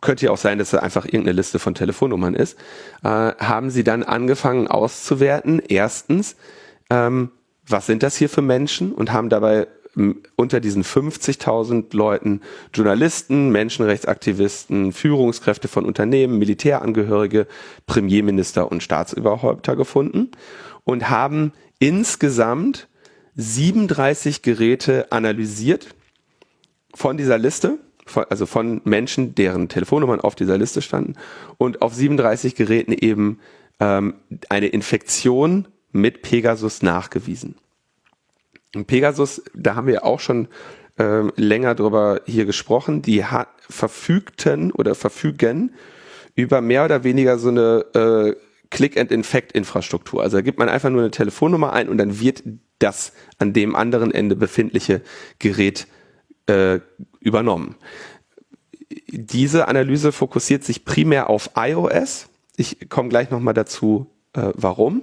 [0.00, 2.58] könnte ja auch sein, dass es einfach irgendeine Liste von Telefonnummern ist,
[3.02, 5.60] äh, haben sie dann angefangen auszuwerten.
[5.66, 6.36] Erstens,
[6.90, 7.30] ähm,
[7.66, 9.68] was sind das hier für Menschen und haben dabei
[10.36, 12.40] unter diesen 50.000 Leuten
[12.72, 17.46] Journalisten, Menschenrechtsaktivisten, Führungskräfte von Unternehmen, Militärangehörige,
[17.86, 20.30] Premierminister und Staatsüberhäupter gefunden
[20.84, 22.88] und haben insgesamt
[23.36, 25.94] 37 Geräte analysiert
[26.94, 27.78] von dieser Liste,
[28.30, 31.14] also von Menschen, deren Telefonnummern auf dieser Liste standen
[31.56, 33.38] und auf 37 Geräten eben
[33.80, 34.14] ähm,
[34.48, 37.56] eine Infektion mit Pegasus nachgewiesen.
[38.86, 40.48] Pegasus, da haben wir auch schon
[40.98, 45.74] äh, länger drüber hier gesprochen, die hat, verfügten oder verfügen
[46.34, 48.36] über mehr oder weniger so eine äh,
[48.70, 50.22] Click-and-Infect-Infrastruktur.
[50.22, 52.42] Also da gibt man einfach nur eine Telefonnummer ein und dann wird
[52.78, 55.02] das an dem anderen Ende befindliche
[55.38, 55.86] Gerät
[56.46, 56.80] äh,
[57.20, 57.76] übernommen.
[59.08, 62.28] Diese Analyse fokussiert sich primär auf iOS.
[62.56, 65.02] Ich komme gleich nochmal dazu, äh, warum.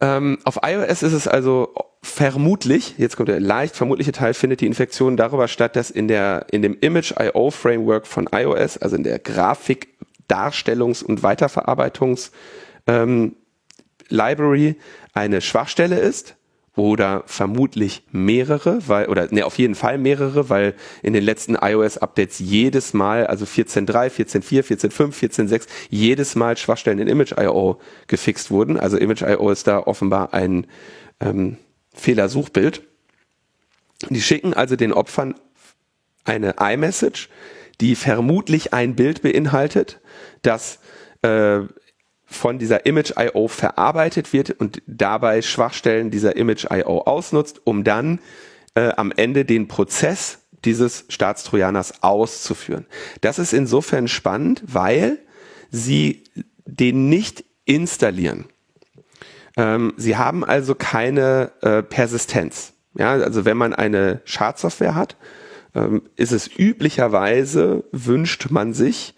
[0.00, 4.66] Ähm, auf iOS ist es also vermutlich, jetzt kommt der leicht vermutliche Teil, findet die
[4.66, 9.18] Infektion darüber statt, dass in der in dem Image.io Framework von iOS, also in der
[9.18, 9.88] Grafik,
[10.28, 12.32] Darstellungs- und Weiterverarbeitungs
[12.86, 13.36] ähm,
[14.08, 14.76] Library
[15.12, 16.36] eine Schwachstelle ist
[16.76, 22.40] oder vermutlich mehrere, weil, oder ne, auf jeden Fall mehrere, weil in den letzten iOS-Updates
[22.40, 28.78] jedes Mal, also 14.3, 14.4, 14.5, 14.6, jedes Mal Schwachstellen in Image.io gefixt wurden.
[28.78, 30.66] Also Image.io ist da offenbar ein
[31.20, 31.58] ähm,
[31.94, 32.82] Fehlersuchbild.
[34.10, 35.36] Die schicken also den Opfern
[36.24, 37.28] eine iMessage,
[37.80, 40.00] die vermutlich ein Bild beinhaltet,
[40.42, 40.80] das
[41.22, 41.60] äh,
[42.34, 48.20] von dieser Image.io verarbeitet wird und dabei Schwachstellen dieser Image.io ausnutzt, um dann
[48.74, 52.86] äh, am Ende den Prozess dieses Staatstrojaners auszuführen.
[53.20, 55.18] Das ist insofern spannend, weil
[55.70, 56.24] sie
[56.64, 58.46] den nicht installieren.
[59.56, 62.72] Ähm, sie haben also keine äh, Persistenz.
[62.96, 65.16] Ja, also wenn man eine Schadsoftware hat,
[65.74, 69.14] ähm, ist es üblicherweise, wünscht man sich,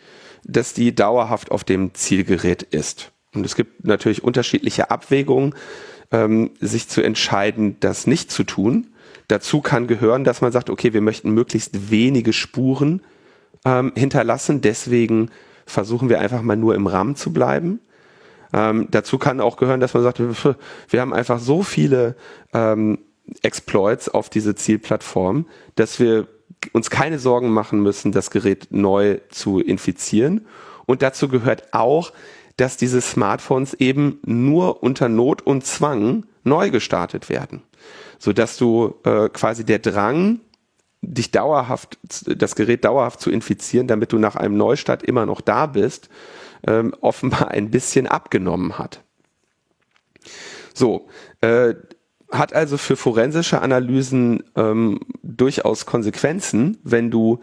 [0.46, 3.12] dass die dauerhaft auf dem Zielgerät ist.
[3.34, 5.54] Und es gibt natürlich unterschiedliche Abwägungen,
[6.12, 8.88] ähm, sich zu entscheiden, das nicht zu tun.
[9.28, 13.02] Dazu kann gehören, dass man sagt, okay, wir möchten möglichst wenige Spuren
[13.64, 15.30] ähm, hinterlassen, deswegen
[15.66, 17.80] versuchen wir einfach mal nur im RAM zu bleiben.
[18.52, 20.20] Ähm, dazu kann auch gehören, dass man sagt,
[20.88, 22.14] wir haben einfach so viele
[22.54, 22.98] ähm,
[23.42, 26.28] Exploits auf diese Zielplattform, dass wir
[26.72, 30.46] uns keine Sorgen machen müssen, das Gerät neu zu infizieren.
[30.86, 32.12] Und dazu gehört auch,
[32.56, 37.62] dass diese Smartphones eben nur unter Not und Zwang neu gestartet werden,
[38.18, 40.40] so dass du äh, quasi der Drang,
[41.02, 45.66] dich dauerhaft, das Gerät dauerhaft zu infizieren, damit du nach einem Neustart immer noch da
[45.66, 46.08] bist,
[46.66, 49.02] ähm, offenbar ein bisschen abgenommen hat.
[50.74, 51.08] So,
[51.40, 51.74] äh,
[52.30, 57.40] hat also für forensische Analysen ähm, durchaus Konsequenzen, wenn du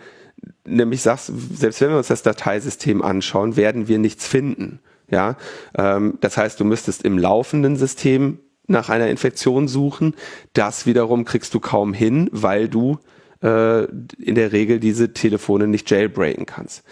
[0.65, 4.79] nämlich sagst, selbst wenn wir uns das Dateisystem anschauen, werden wir nichts finden.
[5.09, 5.37] Ja,
[5.77, 10.15] ähm, das heißt, du müsstest im laufenden System nach einer Infektion suchen.
[10.53, 12.97] Das wiederum kriegst du kaum hin, weil du
[13.43, 16.83] äh, in der Regel diese Telefone nicht jailbreaken kannst.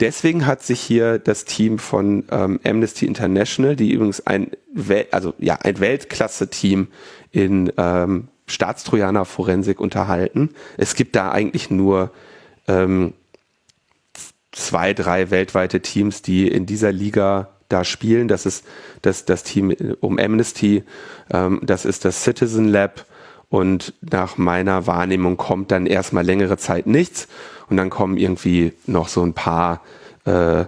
[0.00, 5.34] Deswegen hat sich hier das Team von ähm, Amnesty International, die übrigens ein, Wel also
[5.38, 6.86] ja ein Weltklasse-Team
[7.32, 10.50] in ähm, Staatstrojaner Forensik unterhalten.
[10.76, 12.12] Es gibt da eigentlich nur
[12.68, 13.12] ähm,
[14.52, 18.28] zwei, drei weltweite Teams, die in dieser Liga da spielen.
[18.28, 18.64] Das ist
[19.02, 20.84] das, das Team um Amnesty,
[21.32, 23.04] ähm, das ist das Citizen Lab
[23.50, 27.28] und nach meiner Wahrnehmung kommt dann erstmal längere Zeit nichts
[27.68, 29.82] und dann kommen irgendwie noch so ein paar
[30.24, 30.64] äh,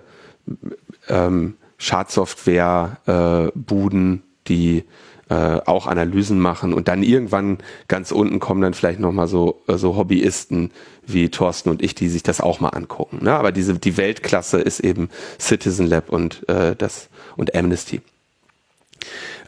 [1.09, 4.85] ähm, Schadsoftware-Buden, äh, die
[5.31, 9.77] äh, auch Analysen machen und dann irgendwann ganz unten kommen dann vielleicht nochmal so, äh,
[9.77, 10.73] so Hobbyisten
[11.07, 13.21] wie Thorsten und ich, die sich das auch mal angucken.
[13.23, 13.33] Ne?
[13.33, 18.01] Aber diese, die Weltklasse ist eben Citizen Lab und, äh, das, und Amnesty.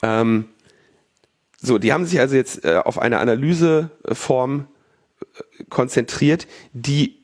[0.02, 0.46] Ähm,
[1.62, 4.66] so, die haben sich also jetzt äh, auf eine Analyseform
[5.20, 7.22] äh, konzentriert, die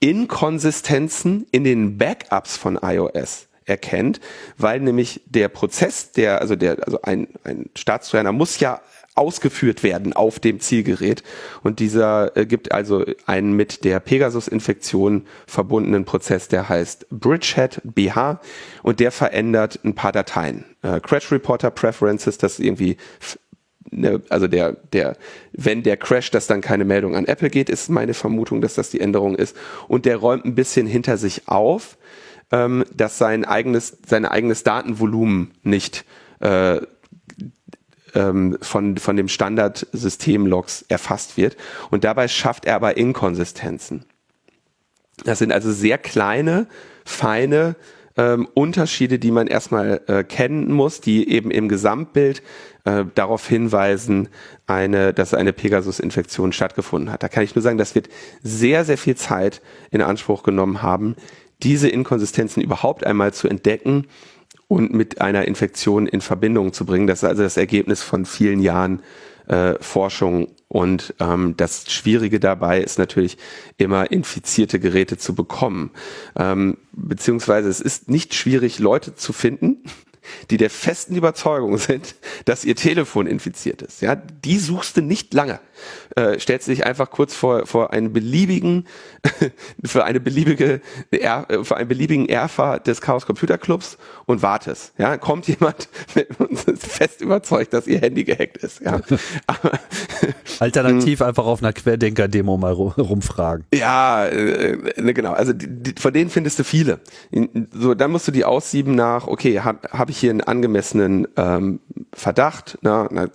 [0.00, 4.20] Inkonsistenzen in den Backups von iOS erkennt,
[4.58, 8.80] weil nämlich der Prozess, der, also der, also ein, ein Staatstrojaner muss ja
[9.14, 11.22] ausgeführt werden auf dem Zielgerät.
[11.62, 18.40] Und dieser äh, gibt also einen mit der Pegasus-Infektion verbundenen Prozess, der heißt Bridgehead BH
[18.82, 20.64] und der verändert ein paar Dateien.
[20.82, 22.96] Äh, Crash Reporter Preferences, das irgendwie
[23.90, 25.16] ne, also der, der,
[25.52, 28.90] wenn der Crash, dass dann keine Meldung an Apple geht, ist meine Vermutung, dass das
[28.90, 29.56] die Änderung ist.
[29.88, 31.96] Und der räumt ein bisschen hinter sich auf,
[32.52, 36.04] ähm, dass sein eigenes, sein eigenes Datenvolumen nicht
[36.40, 36.80] äh,
[38.14, 41.56] ähm, von, von dem Standard-System-Logs erfasst wird.
[41.90, 44.04] Und dabei schafft er aber Inkonsistenzen.
[45.24, 46.66] Das sind also sehr kleine,
[47.04, 47.76] feine
[48.20, 52.42] ähm, Unterschiede, die man erstmal äh, kennen muss, die eben im Gesamtbild
[52.84, 54.28] äh, darauf hinweisen,
[54.66, 57.22] eine, dass eine Pegasus-Infektion stattgefunden hat.
[57.22, 58.10] Da kann ich nur sagen, das wird
[58.42, 61.16] sehr, sehr viel Zeit in Anspruch genommen haben,
[61.62, 64.06] diese Inkonsistenzen überhaupt einmal zu entdecken
[64.68, 67.06] und mit einer Infektion in Verbindung zu bringen.
[67.06, 69.02] Das ist also das Ergebnis von vielen Jahren
[69.50, 70.48] äh, Forschung.
[70.68, 73.36] Und ähm, das Schwierige dabei ist natürlich
[73.76, 75.90] immer infizierte Geräte zu bekommen.
[76.36, 79.82] Ähm, beziehungsweise es ist nicht schwierig, Leute zu finden,
[80.50, 84.00] die der festen Überzeugung sind, dass ihr Telefon infiziert ist.
[84.02, 85.58] Ja, die suchst du nicht lange.
[86.16, 88.86] Äh, stellst dich einfach kurz vor, vor einen beliebigen,
[89.84, 90.80] für eine beliebige,
[91.62, 94.92] für einen beliebigen Erfa des Chaos Computer Clubs und wartest.
[94.98, 98.80] Ja, kommt jemand mit uns fest überzeugt, dass ihr Handy gehackt ist.
[98.80, 99.00] Ja.
[100.58, 103.64] Alternativ einfach auf einer Querdenker-Demo mal rumfragen.
[103.72, 105.32] Ja, äh, ne, genau.
[105.32, 107.00] Also die, die, von denen findest du viele.
[107.72, 111.80] So, dann musst du die aussieben nach, okay, habe hab ich hier einen angemessenen ähm,
[112.12, 113.28] Verdacht, na, na,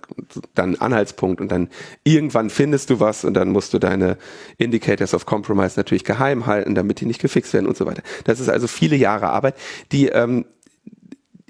[0.54, 1.68] dann Anhaltspunkt und dann
[2.04, 4.16] irgendwann findest du was und dann musst du deine
[4.58, 8.02] Indicators of Compromise natürlich geheim halten, damit die nicht gefixt werden und so weiter.
[8.24, 9.56] Das ist also viele Jahre Arbeit,
[9.92, 10.44] die ähm,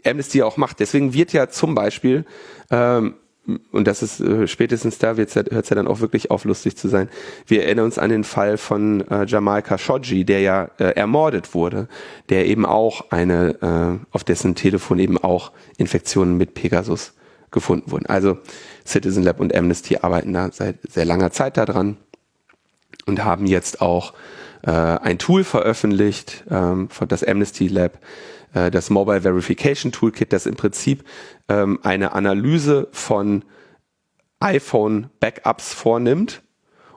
[0.04, 0.80] Amnesty auch macht.
[0.80, 2.24] Deswegen wird ja zum Beispiel
[2.70, 3.14] ähm,
[3.70, 6.88] und das ist äh, spätestens da hört es ja dann auch wirklich auf, lustig zu
[6.88, 7.08] sein.
[7.46, 11.88] Wir erinnern uns an den Fall von äh, Jamal Khashoggi, der ja äh, ermordet wurde,
[12.28, 17.12] der eben auch eine, äh, auf dessen Telefon eben auch Infektionen mit Pegasus
[17.50, 18.06] gefunden wurden.
[18.06, 18.38] Also
[18.84, 21.96] Citizen Lab und Amnesty arbeiten da seit sehr langer Zeit daran
[23.06, 24.14] und haben jetzt auch
[24.62, 27.98] äh, ein Tool veröffentlicht, ähm, von das Amnesty Lab,
[28.54, 31.04] äh, das Mobile Verification Toolkit, das im Prinzip
[31.48, 33.44] ähm, eine Analyse von
[34.40, 36.42] iPhone-Backups vornimmt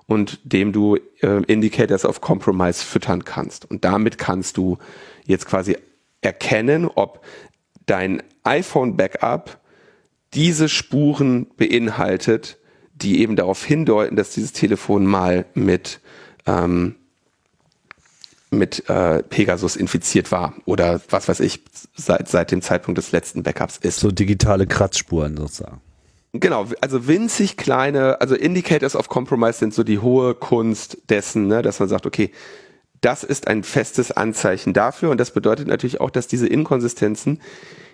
[0.07, 3.69] und dem du äh, Indicators of Compromise füttern kannst.
[3.69, 4.77] Und damit kannst du
[5.25, 5.77] jetzt quasi
[6.21, 7.23] erkennen, ob
[7.85, 9.59] dein iPhone-Backup
[10.33, 12.57] diese Spuren beinhaltet,
[12.93, 15.99] die eben darauf hindeuten, dass dieses Telefon mal mit
[16.45, 16.95] ähm,
[18.51, 21.63] mit äh, Pegasus infiziert war oder was weiß ich
[21.95, 23.99] seit seit dem Zeitpunkt des letzten Backups ist.
[23.99, 25.81] So digitale Kratzspuren sozusagen.
[26.33, 31.63] Genau, also winzig kleine, also Indicators of Compromise sind so die hohe Kunst dessen, ne,
[31.63, 32.31] dass man sagt, okay,
[33.01, 37.41] das ist ein festes Anzeichen dafür und das bedeutet natürlich auch, dass diese Inkonsistenzen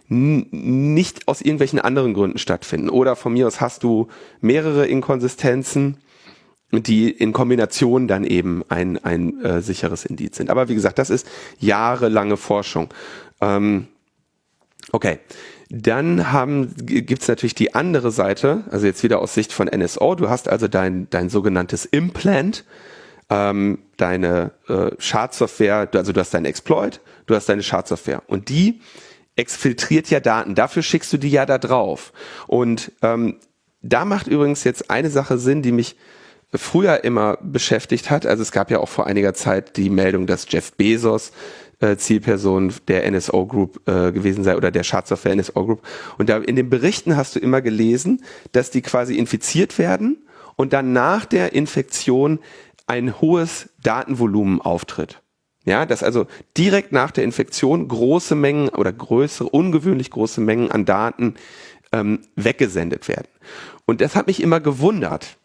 [0.08, 2.90] nicht aus irgendwelchen anderen Gründen stattfinden.
[2.90, 4.08] Oder von mir aus hast du
[4.42, 5.98] mehrere Inkonsistenzen,
[6.72, 10.50] die in Kombination dann eben ein, ein äh, sicheres Indiz sind.
[10.50, 11.28] Aber wie gesagt, das ist
[11.60, 12.90] jahrelange Forschung.
[13.42, 13.88] Ähm,
[14.92, 15.20] okay.
[15.70, 20.14] Dann haben, gibt's natürlich die andere Seite, also jetzt wieder aus Sicht von NSO.
[20.14, 22.66] Du hast also dein, dein sogenanntes Implant,
[23.32, 28.22] ähm, deine äh, Schadsoftware, also du hast deinen Exploit, du hast deine Schadsoftware.
[28.28, 28.80] Und die
[29.36, 30.56] exfiltriert ja Daten.
[30.56, 32.14] Dafür schickst du die ja da drauf.
[32.48, 33.40] Und ähm,
[33.82, 35.96] da macht übrigens jetzt eine Sache Sinn, die mich
[36.54, 38.26] früher immer beschäftigt hat.
[38.26, 41.32] Also es gab ja auch vor einiger Zeit die Meldung, dass Jeff Bezos
[41.80, 45.82] äh, Zielperson der NSO Group äh, gewesen sei oder der Schadsoftware NSO Group.
[46.18, 48.24] Und da in den Berichten hast du immer gelesen,
[48.54, 50.26] dass die quasi infiziert werden
[50.56, 52.40] und dann nach der Infektion
[52.88, 55.22] ein hohes Datenvolumen auftritt.
[55.66, 60.86] Ja, dass also direkt nach der Infektion große Mengen oder größere, ungewöhnlich große Mengen an
[60.86, 61.36] Daten
[61.92, 63.28] ähm, weggesendet werden.
[63.86, 65.38] Und das hat mich immer gewundert.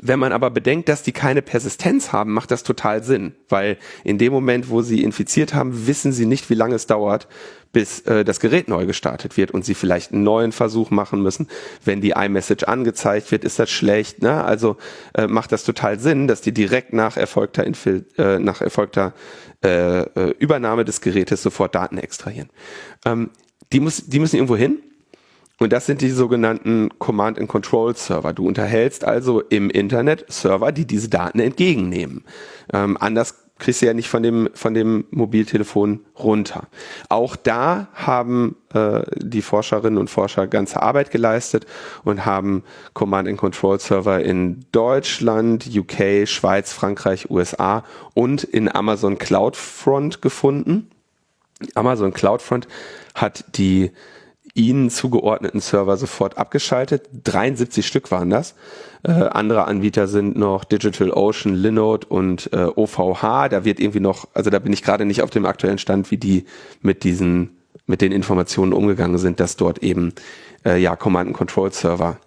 [0.00, 4.18] Wenn man aber bedenkt, dass die keine Persistenz haben, macht das total Sinn, weil in
[4.18, 7.26] dem Moment, wo sie infiziert haben, wissen sie nicht, wie lange es dauert,
[7.72, 11.48] bis äh, das Gerät neu gestartet wird und sie vielleicht einen neuen Versuch machen müssen.
[11.84, 14.22] Wenn die iMessage angezeigt wird, ist das schlecht.
[14.22, 14.44] Ne?
[14.44, 14.76] Also
[15.14, 19.12] äh, macht das total Sinn, dass die direkt nach erfolgter, Infil äh, nach erfolgter
[19.64, 22.50] äh, äh, Übernahme des Gerätes sofort Daten extrahieren.
[23.04, 23.30] Ähm,
[23.72, 24.78] die, muss, die müssen irgendwo hin.
[25.62, 28.32] Und das sind die sogenannten Command and Control Server.
[28.32, 32.24] Du unterhältst also im Internet Server, die diese Daten entgegennehmen.
[32.72, 36.62] Ähm, anders kriegst du ja nicht von dem, von dem Mobiltelefon runter.
[37.10, 41.66] Auch da haben äh, die Forscherinnen und Forscher ganze Arbeit geleistet
[42.04, 47.84] und haben Command and Control Server in Deutschland, UK, Schweiz, Frankreich, USA
[48.14, 50.90] und in Amazon CloudFront gefunden.
[51.74, 52.66] Amazon CloudFront
[53.14, 53.90] hat die
[54.54, 57.08] ihnen zugeordneten Server sofort abgeschaltet.
[57.24, 58.54] 73 Stück waren das.
[59.02, 63.48] Äh, andere Anbieter sind noch DigitalOcean, Linode und äh, OVH.
[63.48, 66.18] Da wird irgendwie noch, also da bin ich gerade nicht auf dem aktuellen Stand, wie
[66.18, 66.44] die
[66.82, 70.12] mit diesen, mit den Informationen umgegangen sind, dass dort eben
[70.64, 72.18] äh, ja Command Control Server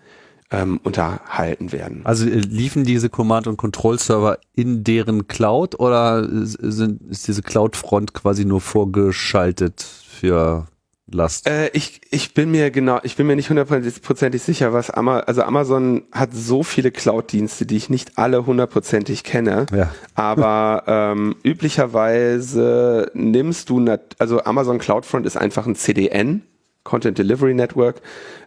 [0.53, 2.01] ähm, unterhalten werden.
[2.03, 7.41] Also äh, liefen diese Command und Control Server in deren Cloud oder sind, ist diese
[7.41, 10.67] Cloud-Front quasi nur vorgeschaltet für
[11.11, 11.47] Last?
[11.47, 15.43] Äh, ich, ich bin mir genau, ich bin mir nicht hundertprozentig sicher, was Amazon, also
[15.43, 19.65] Amazon hat so viele Cloud-Dienste, die ich nicht alle hundertprozentig kenne.
[19.73, 19.91] Ja.
[20.15, 23.85] Aber ähm, üblicherweise nimmst du,
[24.17, 26.43] also Amazon CloudFront ist einfach ein CDN,
[26.83, 28.01] Content Delivery Network.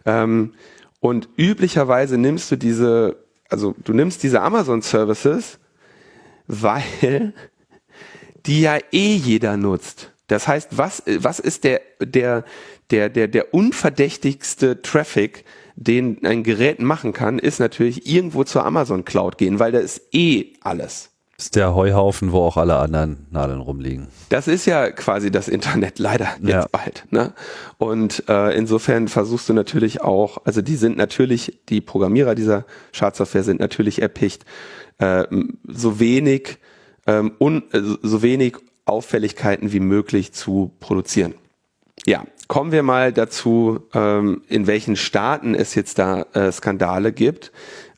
[0.05, 0.53] Ähm,
[0.99, 3.17] und üblicherweise nimmst du diese,
[3.49, 5.59] also du nimmst diese Amazon Services,
[6.47, 7.33] weil
[8.47, 10.11] die ja eh jeder nutzt.
[10.27, 12.43] Das heißt, was, was ist der, der,
[12.91, 19.05] der, der, der unverdächtigste Traffic, den ein Gerät machen kann, ist natürlich irgendwo zur Amazon
[19.05, 21.11] Cloud gehen, weil da ist eh alles.
[21.37, 24.07] Das ist der Heuhaufen, wo auch alle anderen Nadeln rumliegen.
[24.29, 26.67] Das ist ja quasi das Internet leider jetzt ja.
[26.71, 27.05] bald.
[27.11, 27.31] Ne?
[27.77, 33.43] Und äh, insofern versuchst du natürlich auch, also die sind natürlich, die Programmierer dieser Schadsoftware
[33.43, 34.45] sind natürlich erpicht,
[34.97, 35.25] äh,
[35.67, 36.57] so wenig
[37.05, 38.57] ähm, un, äh, so wenig
[38.87, 41.35] Auffälligkeiten wie möglich zu produzieren.
[42.05, 47.51] Ja, kommen wir mal dazu, ähm, in welchen Staaten es jetzt da äh, Skandale gibt.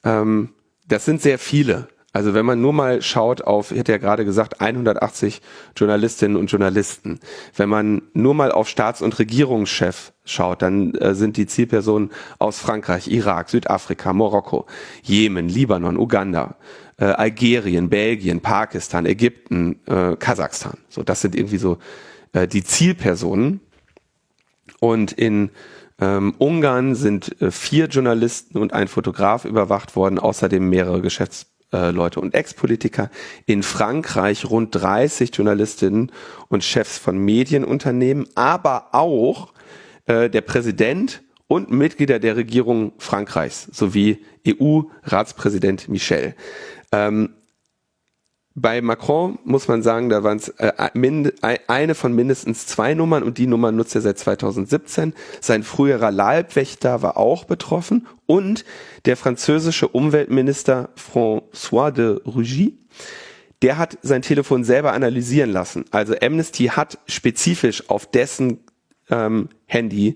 [0.04, 0.50] Ähm,
[0.88, 1.88] das sind sehr viele.
[2.12, 5.42] Also wenn man nur mal schaut auf, ich hatte ja gerade gesagt, 180
[5.76, 7.20] Journalistinnen und Journalisten.
[7.56, 12.10] Wenn man nur mal auf Staats- und Regierungschef schaut, dann äh, sind die Zielpersonen
[12.40, 14.66] aus Frankreich, Irak, Südafrika, Marokko,
[15.04, 16.56] Jemen, Libanon, Uganda,
[17.00, 20.78] äh, Algerien, Belgien, Pakistan, Ägypten, äh, Kasachstan.
[20.90, 21.78] So, das sind irgendwie so
[22.34, 23.62] äh, die Zielpersonen.
[24.80, 25.50] Und in
[26.00, 32.34] ähm, Ungarn sind äh, vier Journalisten und ein Fotograf überwacht worden, außerdem mehrere Geschäftsleute und
[32.34, 33.10] Ex-Politiker.
[33.46, 36.12] In Frankreich rund 30 Journalistinnen
[36.48, 39.54] und Chefs von Medienunternehmen, aber auch
[40.06, 46.36] äh, der Präsident und Mitglieder der Regierung Frankreichs sowie EU-Ratspräsident Michel.
[46.92, 47.30] Ähm,
[48.56, 50.74] bei Macron muss man sagen, da waren es äh,
[51.68, 55.14] eine von mindestens zwei Nummern und die Nummer nutzt er seit 2017.
[55.40, 58.66] Sein früherer Leibwächter war auch betroffen und
[59.06, 62.80] der französische Umweltminister François de Rugy,
[63.62, 65.86] der hat sein Telefon selber analysieren lassen.
[65.92, 68.60] Also Amnesty hat spezifisch auf dessen
[69.10, 70.16] ähm, Handy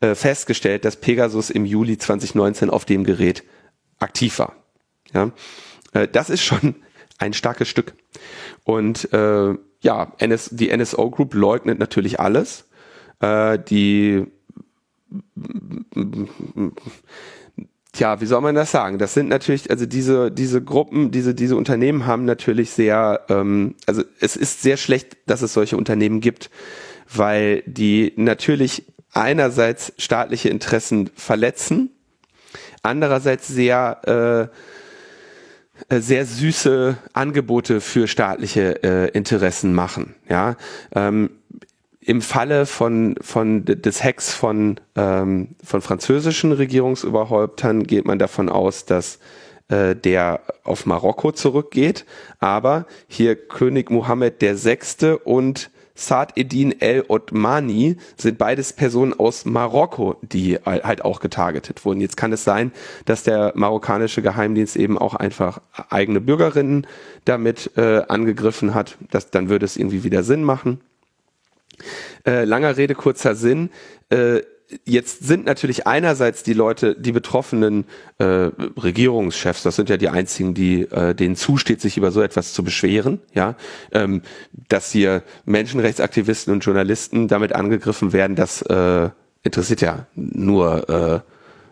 [0.00, 3.44] äh, festgestellt, dass Pegasus im Juli 2019 auf dem Gerät
[3.98, 4.54] aktiv war.
[5.12, 5.30] Ja.
[5.94, 6.74] Äh, das ist schon
[7.18, 7.94] ein starkes Stück.
[8.64, 12.68] Und äh, ja, NS, die NSO Group leugnet natürlich alles.
[13.20, 14.26] Äh, die
[17.92, 18.98] Tja, wie soll man das sagen?
[18.98, 24.02] Das sind natürlich, also diese, diese Gruppen, diese, diese Unternehmen haben natürlich sehr, ähm, also
[24.18, 26.50] es ist sehr schlecht, dass es solche Unternehmen gibt,
[27.14, 31.90] weil die natürlich einerseits staatliche Interessen verletzen,
[32.82, 34.56] andererseits sehr äh,
[35.90, 40.14] sehr süße Angebote für staatliche äh, Interessen machen.
[40.28, 40.56] Ja,
[40.94, 41.30] ähm,
[42.00, 48.84] im Falle von, von des Hacks von, ähm, von französischen Regierungsüberhäuptern geht man davon aus,
[48.84, 49.18] dass
[49.68, 52.04] äh, der auf Marokko zurückgeht.
[52.40, 55.16] Aber hier König Mohammed VI.
[55.24, 62.00] und Saad Eddin El Otmani sind beides Personen aus Marokko, die halt auch getargetet wurden.
[62.00, 62.72] Jetzt kann es sein,
[63.04, 66.86] dass der marokkanische Geheimdienst eben auch einfach eigene Bürgerinnen
[67.24, 68.98] damit äh, angegriffen hat.
[69.10, 70.80] Das, dann würde es irgendwie wieder Sinn machen.
[72.26, 73.70] Äh, langer Rede, kurzer Sinn.
[74.10, 74.40] Äh,
[74.84, 77.84] jetzt sind natürlich einerseits die Leute, die betroffenen
[78.18, 82.52] äh, Regierungschefs, das sind ja die einzigen, die äh, denen zusteht, sich über so etwas
[82.52, 83.56] zu beschweren, ja,
[83.92, 84.22] ähm,
[84.68, 89.10] dass hier Menschenrechtsaktivisten und Journalisten damit angegriffen werden, das äh,
[89.42, 91.20] interessiert ja nur äh,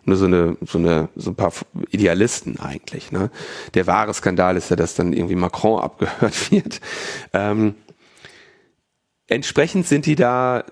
[0.04, 1.52] nur so eine so eine so ein paar
[1.90, 3.12] Idealisten eigentlich.
[3.12, 3.30] Ne?
[3.74, 6.80] Der wahre Skandal ist ja, dass dann irgendwie Macron abgehört wird.
[7.32, 7.74] Ähm,
[9.28, 10.64] entsprechend sind die da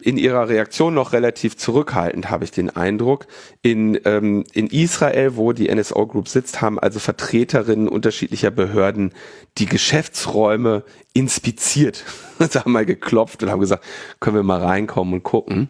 [0.00, 3.26] in ihrer Reaktion noch relativ zurückhaltend, habe ich den Eindruck.
[3.62, 9.12] In, ähm, in Israel, wo die NSO Group sitzt, haben also Vertreterinnen unterschiedlicher Behörden
[9.58, 12.04] die Geschäftsräume inspiziert.
[12.38, 13.84] Sie haben mal geklopft und haben gesagt,
[14.20, 15.68] können wir mal reinkommen und gucken.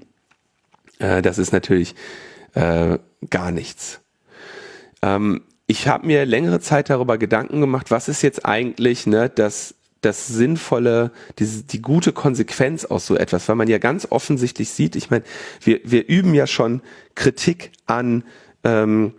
[0.98, 1.94] Äh, das ist natürlich
[2.54, 4.00] äh, gar nichts.
[5.02, 9.74] Ähm, ich habe mir längere Zeit darüber Gedanken gemacht, was ist jetzt eigentlich ne, das
[10.00, 14.96] das sinnvolle, diese, die gute Konsequenz aus so etwas, weil man ja ganz offensichtlich sieht,
[14.96, 15.24] ich meine,
[15.62, 16.82] wir, wir üben ja schon
[17.14, 18.24] Kritik an
[18.64, 19.14] ähm,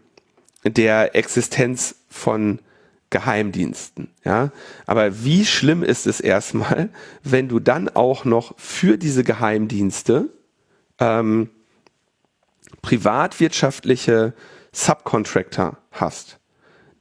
[0.64, 2.60] der Existenz von
[3.10, 4.52] Geheimdiensten, ja.
[4.86, 6.90] Aber wie schlimm ist es erstmal,
[7.24, 10.30] wenn du dann auch noch für diese Geheimdienste
[11.00, 11.50] ähm,
[12.82, 14.34] privatwirtschaftliche
[14.72, 16.40] Subcontractor hast,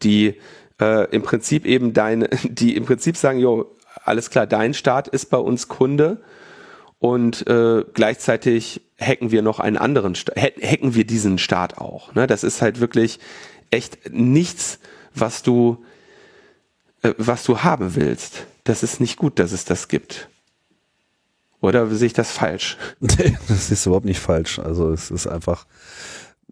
[0.02, 0.40] die
[0.80, 3.70] äh, im Prinzip eben deine, die im Prinzip sagen, jo,
[4.04, 6.22] alles klar, dein Staat ist bei uns Kunde
[6.98, 12.14] und äh, gleichzeitig hacken wir noch einen anderen, hacken wir diesen Staat auch.
[12.14, 12.26] Ne?
[12.26, 13.18] Das ist halt wirklich
[13.70, 14.78] echt nichts,
[15.14, 15.84] was du,
[17.02, 18.46] äh, was du haben willst.
[18.64, 20.28] Das ist nicht gut, dass es das gibt.
[21.62, 22.76] Oder sehe ich das falsch?
[23.48, 24.58] Das ist überhaupt nicht falsch.
[24.58, 25.66] Also es ist einfach,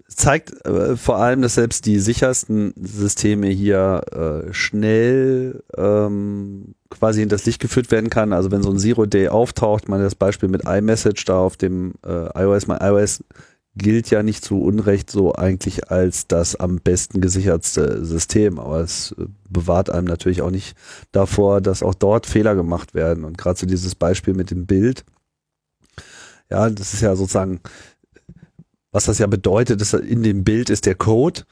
[0.07, 4.03] zeigt äh, vor allem, dass selbst die sichersten Systeme hier
[4.49, 8.33] äh, schnell ähm, quasi in das Licht geführt werden kann.
[8.33, 11.95] Also wenn so ein Zero Day auftaucht, man das Beispiel mit iMessage da auf dem
[12.07, 13.25] äh, iOS, mein iOS
[13.79, 19.15] gilt ja nicht zu Unrecht so eigentlich als das am besten gesichertste System, aber es
[19.19, 20.77] äh, bewahrt einem natürlich auch nicht
[21.13, 23.25] davor, dass auch dort Fehler gemacht werden.
[23.25, 25.05] Und gerade so dieses Beispiel mit dem Bild,
[26.51, 27.61] ja, das ist ja sozusagen
[28.93, 31.43] was das ja bedeutet, ist, in dem Bild ist der Code.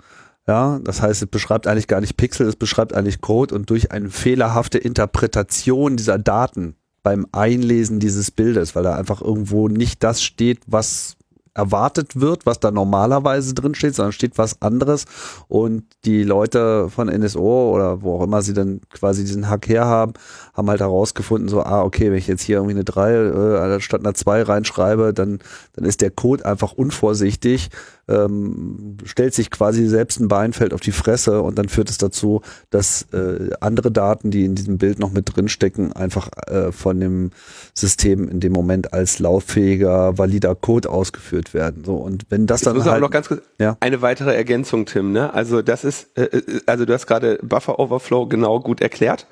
[0.46, 3.90] Ja, das heißt, es beschreibt eigentlich gar nicht Pixel, es beschreibt eigentlich Code und durch
[3.90, 10.22] eine fehlerhafte Interpretation dieser Daten beim Einlesen dieses Bildes, weil da einfach irgendwo nicht das
[10.22, 11.16] steht, was
[11.56, 15.06] erwartet wird, was da normalerweise drin steht, sondern steht was anderes.
[15.48, 20.12] Und die Leute von NSO oder wo auch immer sie dann quasi diesen Hack herhaben,
[20.54, 24.00] haben halt herausgefunden, so, ah, okay, wenn ich jetzt hier irgendwie eine 3 äh, statt
[24.00, 25.38] einer 2 reinschreibe, dann,
[25.74, 27.70] dann ist der Code einfach unvorsichtig
[28.08, 31.98] ähm, stellt sich quasi selbst ein Bein, fällt auf die Fresse und dann führt es
[31.98, 37.00] dazu, dass äh, andere Daten, die in diesem Bild noch mit drinstecken, einfach äh, von
[37.00, 37.30] dem
[37.74, 41.84] System in dem Moment als lauffähiger, valider Code ausgeführt werden.
[41.84, 43.76] So und wenn das ich dann muss halt, noch ganz kurz ja.
[43.80, 45.12] eine weitere Ergänzung, Tim.
[45.12, 45.32] Ne?
[45.32, 49.26] Also das ist, äh, äh, also du hast gerade Buffer Overflow genau gut erklärt.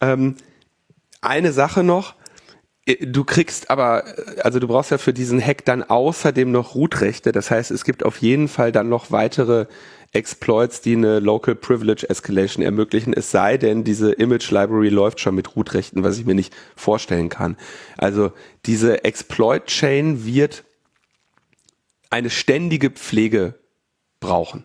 [0.00, 0.36] Ähm,
[1.22, 2.14] eine Sache noch,
[2.96, 7.32] du kriegst aber, äh, also du brauchst ja für diesen Hack dann außerdem noch Root-Rechte.
[7.32, 9.66] Das heißt, es gibt auf jeden Fall dann noch weitere
[10.12, 13.12] Exploits, die eine Local Privilege Escalation ermöglichen.
[13.12, 17.28] Es sei denn, diese Image Library läuft schon mit Root-Rechten, was ich mir nicht vorstellen
[17.28, 17.56] kann.
[17.96, 18.32] Also
[18.66, 20.64] diese Exploit-Chain wird
[22.10, 23.54] eine ständige Pflege
[24.18, 24.64] brauchen.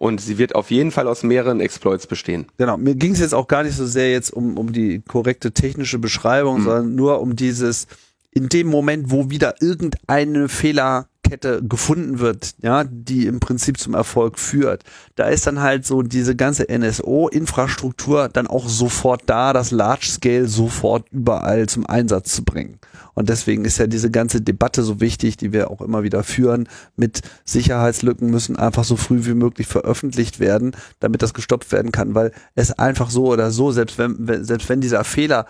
[0.00, 2.46] Und sie wird auf jeden Fall aus mehreren Exploits bestehen.
[2.56, 5.52] Genau, mir ging es jetzt auch gar nicht so sehr jetzt um, um die korrekte
[5.52, 6.64] technische Beschreibung, mhm.
[6.64, 7.86] sondern nur um dieses,
[8.30, 13.94] in dem Moment, wo wieder irgendeine Fehler Lieferkette gefunden wird, ja, die im Prinzip zum
[13.94, 14.84] Erfolg führt,
[15.16, 20.48] da ist dann halt so diese ganze NSO-Infrastruktur dann auch sofort da, das Large Scale
[20.48, 22.78] sofort überall zum Einsatz zu bringen.
[23.14, 26.68] Und deswegen ist ja diese ganze Debatte so wichtig, die wir auch immer wieder führen,
[26.96, 32.14] mit Sicherheitslücken müssen einfach so früh wie möglich veröffentlicht werden, damit das gestoppt werden kann,
[32.14, 35.46] weil es einfach so oder so, selbst wenn, selbst wenn dieser Fehler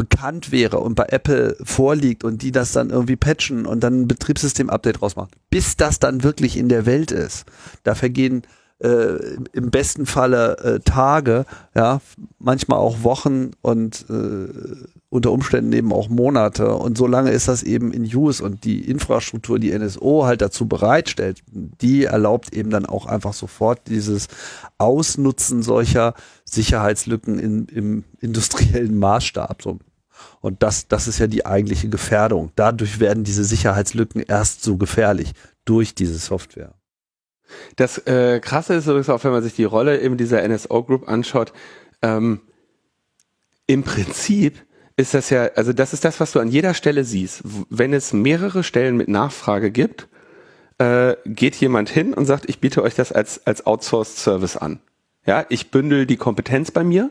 [0.00, 4.08] bekannt wäre und bei Apple vorliegt und die das dann irgendwie patchen und dann ein
[4.08, 7.44] Betriebssystem-Update rausmachen, bis das dann wirklich in der Welt ist,
[7.82, 8.44] da vergehen
[8.78, 9.18] äh,
[9.52, 11.44] im besten Falle äh, Tage,
[11.74, 12.00] ja,
[12.38, 14.48] manchmal auch Wochen und äh,
[15.10, 16.74] unter Umständen eben auch Monate.
[16.74, 20.66] Und so lange ist das eben in Use und die Infrastruktur, die NSO halt dazu
[20.66, 24.28] bereitstellt, die erlaubt eben dann auch einfach sofort dieses
[24.78, 26.14] Ausnutzen solcher
[26.46, 29.60] Sicherheitslücken in, im industriellen Maßstab.
[29.62, 29.78] So.
[30.40, 32.52] Und das, das ist ja die eigentliche Gefährdung.
[32.56, 35.32] Dadurch werden diese Sicherheitslücken erst so gefährlich
[35.64, 36.74] durch diese Software.
[37.76, 41.08] Das äh, Krasse ist übrigens auch, wenn man sich die Rolle eben dieser NSO Group
[41.08, 41.52] anschaut,
[42.02, 42.40] ähm,
[43.66, 44.54] im Prinzip
[44.96, 47.42] ist das ja, also das ist das, was du an jeder Stelle siehst.
[47.68, 50.08] Wenn es mehrere Stellen mit Nachfrage gibt,
[50.78, 54.80] äh, geht jemand hin und sagt, ich biete euch das als, als Outsourced Service an.
[55.26, 57.10] Ja, ich bündel die Kompetenz bei mir.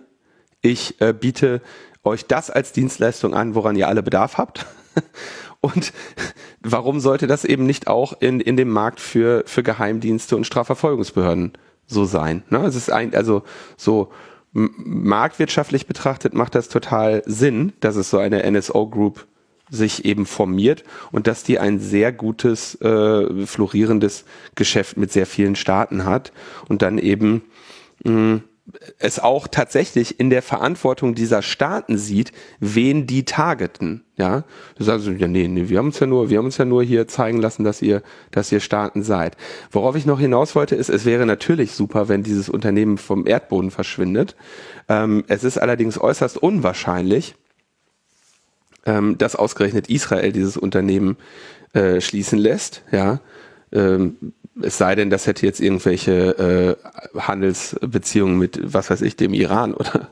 [0.61, 1.61] Ich äh, biete
[2.03, 4.65] euch das als Dienstleistung an, woran ihr alle Bedarf habt.
[5.61, 5.91] Und
[6.61, 11.51] warum sollte das eben nicht auch in, in dem Markt für, für Geheimdienste und Strafverfolgungsbehörden
[11.85, 12.43] so sein?
[12.49, 12.59] Ne?
[12.59, 13.43] Es ist ein, also
[13.75, 14.09] so
[14.53, 19.27] marktwirtschaftlich betrachtet macht das total Sinn, dass es so eine NSO Group
[19.69, 24.25] sich eben formiert und dass die ein sehr gutes, äh, florierendes
[24.55, 26.31] Geschäft mit sehr vielen Staaten hat
[26.67, 27.43] und dann eben
[28.03, 28.41] mh,
[28.99, 34.03] es auch tatsächlich in der Verantwortung dieser Staaten sieht, wen die targeten.
[34.17, 34.43] Ja,
[34.75, 36.83] du sagst ja, nee, nee, wir haben uns ja nur, wir haben uns ja nur
[36.83, 38.01] hier zeigen lassen, dass ihr,
[38.31, 39.37] dass ihr Staaten seid.
[39.71, 43.71] Worauf ich noch hinaus wollte, ist, es wäre natürlich super, wenn dieses Unternehmen vom Erdboden
[43.71, 44.35] verschwindet.
[44.89, 47.35] Ähm, es ist allerdings äußerst unwahrscheinlich,
[48.85, 51.17] ähm, dass ausgerechnet Israel dieses Unternehmen
[51.73, 52.83] äh, schließen lässt.
[52.91, 53.21] Ja,
[53.71, 56.77] ähm, es sei denn, das hätte jetzt irgendwelche
[57.13, 60.09] äh, Handelsbeziehungen mit, was weiß ich, dem Iran oder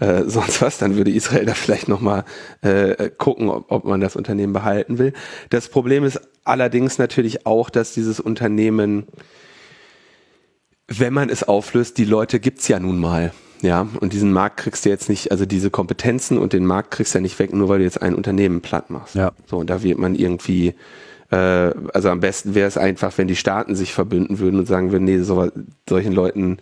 [0.00, 2.24] äh, sonst was, dann würde Israel da vielleicht nochmal
[2.62, 5.12] äh, gucken, ob, ob man das Unternehmen behalten will.
[5.50, 9.06] Das Problem ist allerdings natürlich auch, dass dieses Unternehmen,
[10.86, 13.32] wenn man es auflöst, die Leute gibt's ja nun mal.
[13.60, 17.14] Ja, und diesen Markt kriegst du jetzt nicht, also diese Kompetenzen und den Markt kriegst
[17.14, 19.16] du ja nicht weg, nur weil du jetzt ein Unternehmen platt machst.
[19.16, 19.32] Ja.
[19.46, 20.74] So, und da wird man irgendwie
[21.30, 21.36] äh,
[21.92, 25.04] also am besten wäre es einfach, wenn die Staaten sich verbünden würden und sagen würden,
[25.04, 25.50] nee, so,
[25.88, 26.58] solchen Leuten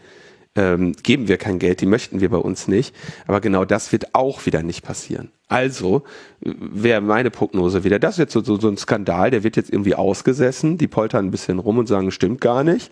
[0.56, 2.94] ähm, geben wir kein Geld, die möchten wir bei uns nicht.
[3.26, 5.30] Aber genau das wird auch wieder nicht passieren.
[5.48, 6.02] Also
[6.40, 9.70] wäre meine Prognose wieder, das ist jetzt so, so, so ein Skandal, der wird jetzt
[9.70, 12.90] irgendwie ausgesessen, die poltern ein bisschen rum und sagen, stimmt gar nicht.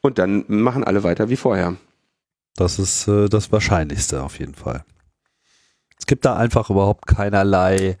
[0.00, 1.76] Und dann machen alle weiter wie vorher.
[2.56, 4.84] Das ist äh, das Wahrscheinlichste auf jeden Fall.
[5.98, 7.96] Es gibt da einfach überhaupt keinerlei,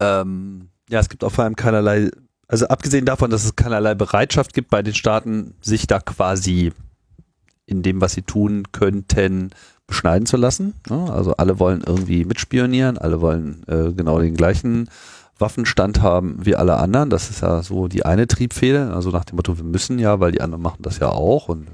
[0.00, 2.10] ähm, ja, es gibt auch vor allem keinerlei
[2.48, 6.72] also abgesehen davon, dass es keinerlei Bereitschaft gibt bei den Staaten, sich da quasi
[7.66, 9.50] in dem, was sie tun könnten,
[9.86, 10.74] beschneiden zu lassen.
[10.88, 14.88] Also alle wollen irgendwie mitspionieren, alle wollen äh, genau den gleichen
[15.38, 17.10] Waffenstand haben wie alle anderen.
[17.10, 18.92] Das ist ja so die eine Triebfehde.
[18.94, 21.68] Also nach dem Motto, wir müssen ja, weil die anderen machen das ja auch und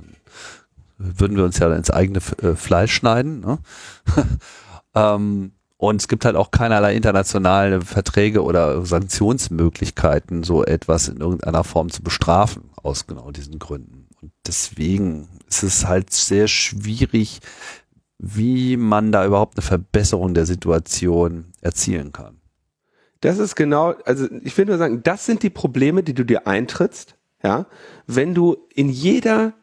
[0.99, 3.41] würden wir uns ja ins eigene äh, Fleisch schneiden.
[3.41, 3.59] Ne?
[4.95, 11.65] ähm, und es gibt halt auch keinerlei internationale Verträge oder Sanktionsmöglichkeiten, so etwas in irgendeiner
[11.65, 14.07] Form zu bestrafen, aus genau diesen Gründen.
[14.21, 17.41] Und deswegen ist es halt sehr schwierig,
[18.19, 22.43] wie man da überhaupt eine Verbesserung der Situation erzielen kann.
[23.23, 26.47] Das ist genau, also ich will nur sagen, das sind die Probleme, die du dir
[26.47, 27.65] eintrittst, ja,
[28.07, 29.55] wenn du in jeder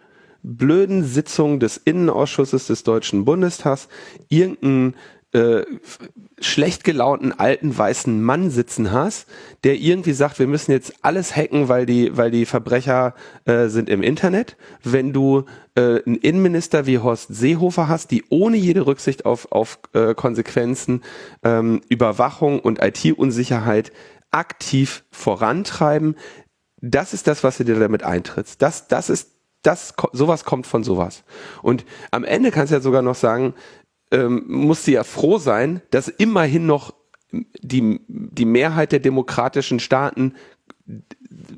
[0.41, 3.87] blöden Sitzung des Innenausschusses des Deutschen Bundestags
[4.29, 4.95] irgendein
[5.33, 5.63] äh,
[6.39, 9.27] schlecht gelaunten alten weißen Mann sitzen hast,
[9.63, 13.13] der irgendwie sagt, wir müssen jetzt alles hacken, weil die, weil die Verbrecher
[13.45, 14.55] äh, sind im Internet.
[14.83, 15.43] Wenn du
[15.75, 21.03] äh, einen Innenminister wie Horst Seehofer hast, die ohne jede Rücksicht auf, auf äh, Konsequenzen
[21.43, 23.91] ähm, Überwachung und IT-Unsicherheit
[24.31, 26.15] aktiv vorantreiben,
[26.79, 28.61] das ist das, was du dir damit eintrittst.
[28.61, 29.31] Das, das ist
[29.63, 31.23] das, sowas kommt von sowas.
[31.61, 33.53] Und am Ende kannst du ja sogar noch sagen,
[34.11, 36.93] ähm, musste ja froh sein, dass immerhin noch
[37.31, 40.33] die, die Mehrheit der demokratischen Staaten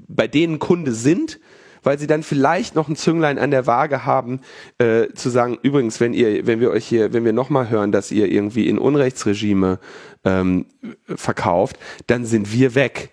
[0.07, 1.39] bei denen Kunde sind,
[1.83, 4.41] weil sie dann vielleicht noch ein Zünglein an der Waage haben,
[4.79, 8.11] äh, zu sagen, übrigens, wenn ihr, wenn wir euch hier, wenn wir nochmal hören, dass
[8.11, 9.79] ihr irgendwie in Unrechtsregime
[10.25, 10.65] ähm,
[11.07, 11.77] verkauft,
[12.07, 13.11] dann sind wir weg.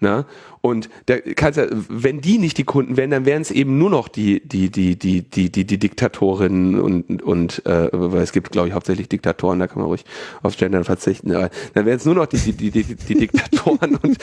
[0.00, 0.26] Ne?
[0.60, 3.90] Und der kannst ja, wenn die nicht die Kunden wären, dann wären es eben nur
[3.90, 8.52] noch die, die, die, die, die, die, die Diktatorinnen und, und äh, weil es gibt,
[8.52, 10.04] glaube ich, hauptsächlich Diktatoren, da kann man ruhig
[10.42, 11.32] aufs Gendern verzichten.
[11.34, 14.18] Aber dann wären es nur noch die, die, die, die, die Diktatoren und,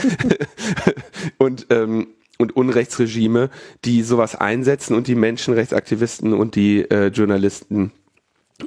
[1.38, 2.08] und ähm,
[2.38, 3.50] und Unrechtsregime,
[3.86, 7.94] die sowas einsetzen und die Menschenrechtsaktivisten und die äh, Journalisten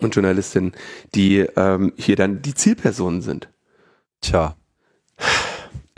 [0.01, 0.73] und Journalistinnen,
[1.15, 3.49] die ähm, hier dann die Zielpersonen sind.
[4.21, 4.57] Tja.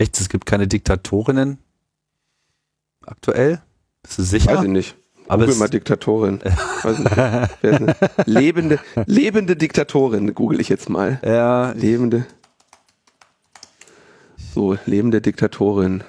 [0.01, 1.59] Echt, es gibt keine Diktatorinnen
[3.05, 3.61] aktuell?
[4.03, 4.57] Bist du sicher?
[4.57, 4.97] Weiß ich nicht.
[5.29, 6.41] Aber Google mal Diktatorin.
[6.43, 8.27] Nicht.
[8.27, 11.21] Lebende, lebende Diktatorin, google ich jetzt mal.
[11.23, 12.25] Ja, Lebende.
[14.55, 16.03] So, lebende Diktatorin.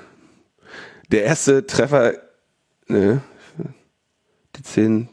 [1.11, 2.13] Der erste Treffer,
[2.87, 3.21] ne,
[4.55, 5.09] die zehn,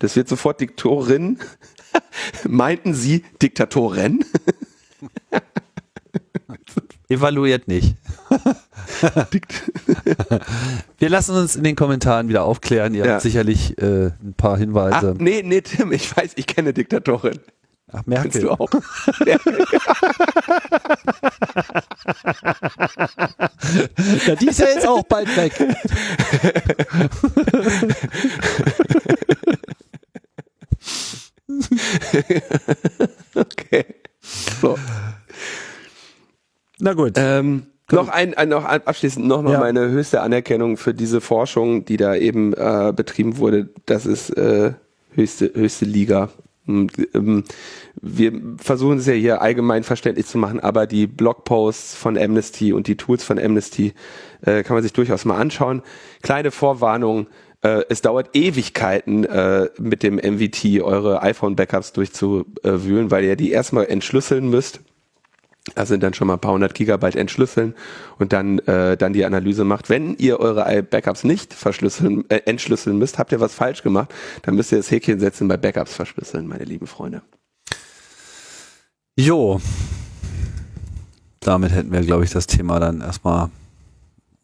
[0.00, 1.38] das wird sofort Diktorin.
[2.48, 4.24] Meinten Sie Diktatorin?
[7.10, 7.96] evaluiert nicht.
[10.98, 12.94] Wir lassen uns in den Kommentaren wieder aufklären.
[12.94, 13.12] Ihr Ja.
[13.14, 15.14] habt sicherlich äh, ein paar Ach, Hinweise.
[15.18, 17.40] nee, nee, Tim, ich weiß, ich kenne Diktatorin.
[17.92, 18.42] Ach, Kennst Merkel.
[18.42, 18.70] du auch?
[24.26, 25.52] Ja, die ist ja jetzt auch bald weg.
[33.34, 33.84] Okay.
[34.60, 34.78] So.
[36.78, 37.12] Na gut.
[37.16, 39.60] Ähm, noch ein, ein noch abschließend noch mal Ja.
[39.60, 43.68] meine höchste Anerkennung für diese Forschung, die da eben äh, betrieben wurde.
[43.86, 44.72] Das ist äh,
[45.14, 46.30] höchste höchste Liga.
[46.66, 47.44] Und, ähm,
[48.00, 52.86] wir versuchen es ja hier allgemein verständlich zu machen, aber die Blogposts von Amnesty und
[52.86, 53.92] die Tools von Amnesty
[54.42, 55.82] äh, kann man sich durchaus mal anschauen.
[56.22, 57.26] Kleine Vorwarnung.
[57.62, 63.86] Äh, es dauert Ewigkeiten, äh, mit dem MVT eure iPhone-Backups durchzuwühlen, weil ihr die erstmal
[63.86, 64.80] entschlüsseln müsst.
[65.74, 67.74] Das sind dann schon mal ein paar hundert Gigabyte entschlüsseln
[68.18, 69.90] und dann, äh, dann die Analyse macht.
[69.90, 74.54] Wenn ihr eure Backups nicht verschlüsseln, äh, entschlüsseln müsst, habt ihr was falsch gemacht, dann
[74.54, 77.22] müsst ihr das Häkchen setzen bei Backups verschlüsseln, meine lieben Freunde.
[79.16, 79.60] Jo.
[81.40, 83.50] Damit hätten wir, glaube ich, das Thema dann erstmal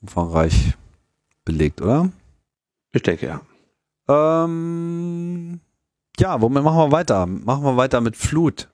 [0.02, 0.74] umfangreich
[1.44, 2.10] belegt, oder?
[2.92, 3.40] Ich denke ja.
[4.08, 5.60] Ähm,
[6.18, 7.26] ja, womit machen wir weiter?
[7.26, 8.68] Machen wir weiter mit Flut.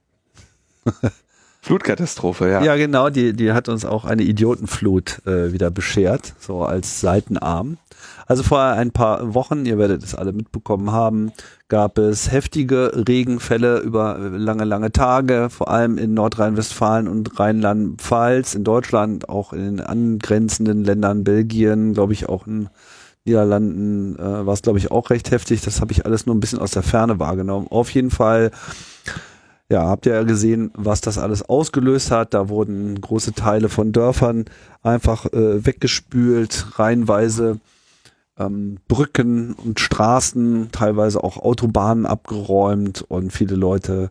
[1.64, 2.64] Flutkatastrophe, ja.
[2.64, 7.78] Ja, genau, die, die hat uns auch eine Idiotenflut äh, wieder beschert, so als Seitenarm.
[8.26, 11.30] Also vor ein paar Wochen, ihr werdet es alle mitbekommen haben,
[11.68, 18.64] gab es heftige Regenfälle über lange, lange Tage, vor allem in Nordrhein-Westfalen und Rheinland-Pfalz, in
[18.64, 22.70] Deutschland, auch in den angrenzenden Ländern, Belgien, glaube ich, auch in
[23.24, 25.60] Niederlanden äh, war es, glaube ich, auch recht heftig.
[25.60, 27.68] Das habe ich alles nur ein bisschen aus der Ferne wahrgenommen.
[27.70, 28.50] Auf jeden Fall
[29.72, 32.34] ja, habt ihr ja gesehen, was das alles ausgelöst hat.
[32.34, 34.44] Da wurden große Teile von Dörfern
[34.82, 37.58] einfach äh, weggespült, reihenweise
[38.38, 44.10] ähm, Brücken und Straßen, teilweise auch Autobahnen abgeräumt und viele Leute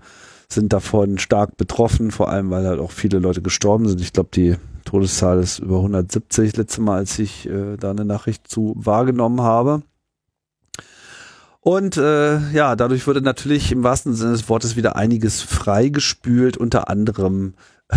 [0.49, 4.01] sind davon stark betroffen, vor allem weil halt auch viele Leute gestorben sind.
[4.01, 8.47] Ich glaube, die Todeszahl ist über 170 letzte Mal, als ich äh, da eine Nachricht
[8.47, 9.84] zu wahrgenommen habe.
[11.62, 16.89] Und äh, ja, dadurch wurde natürlich im wahrsten Sinne des Wortes wieder einiges freigespült, unter
[16.89, 17.53] anderem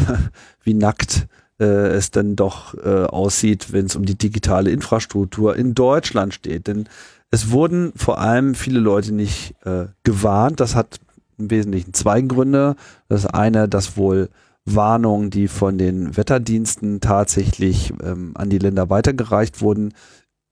[0.62, 1.26] wie nackt
[1.58, 6.66] äh, es denn doch äh, aussieht, wenn es um die digitale Infrastruktur in Deutschland steht.
[6.66, 6.88] Denn
[7.30, 10.60] es wurden vor allem viele Leute nicht äh, gewarnt.
[10.60, 11.00] Das hat
[11.38, 12.76] im Wesentlichen zwei Gründe.
[13.08, 14.28] Das eine, dass wohl
[14.66, 19.94] Warnungen, die von den Wetterdiensten tatsächlich ähm, an die Länder weitergereicht wurden,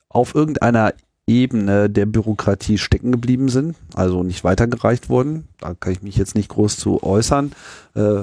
[0.09, 0.93] auf irgendeiner
[1.27, 5.49] Ebene der Bürokratie stecken geblieben sind, also nicht weitergereicht wurden.
[5.59, 7.53] Da kann ich mich jetzt nicht groß zu äußern,
[7.95, 8.20] äh,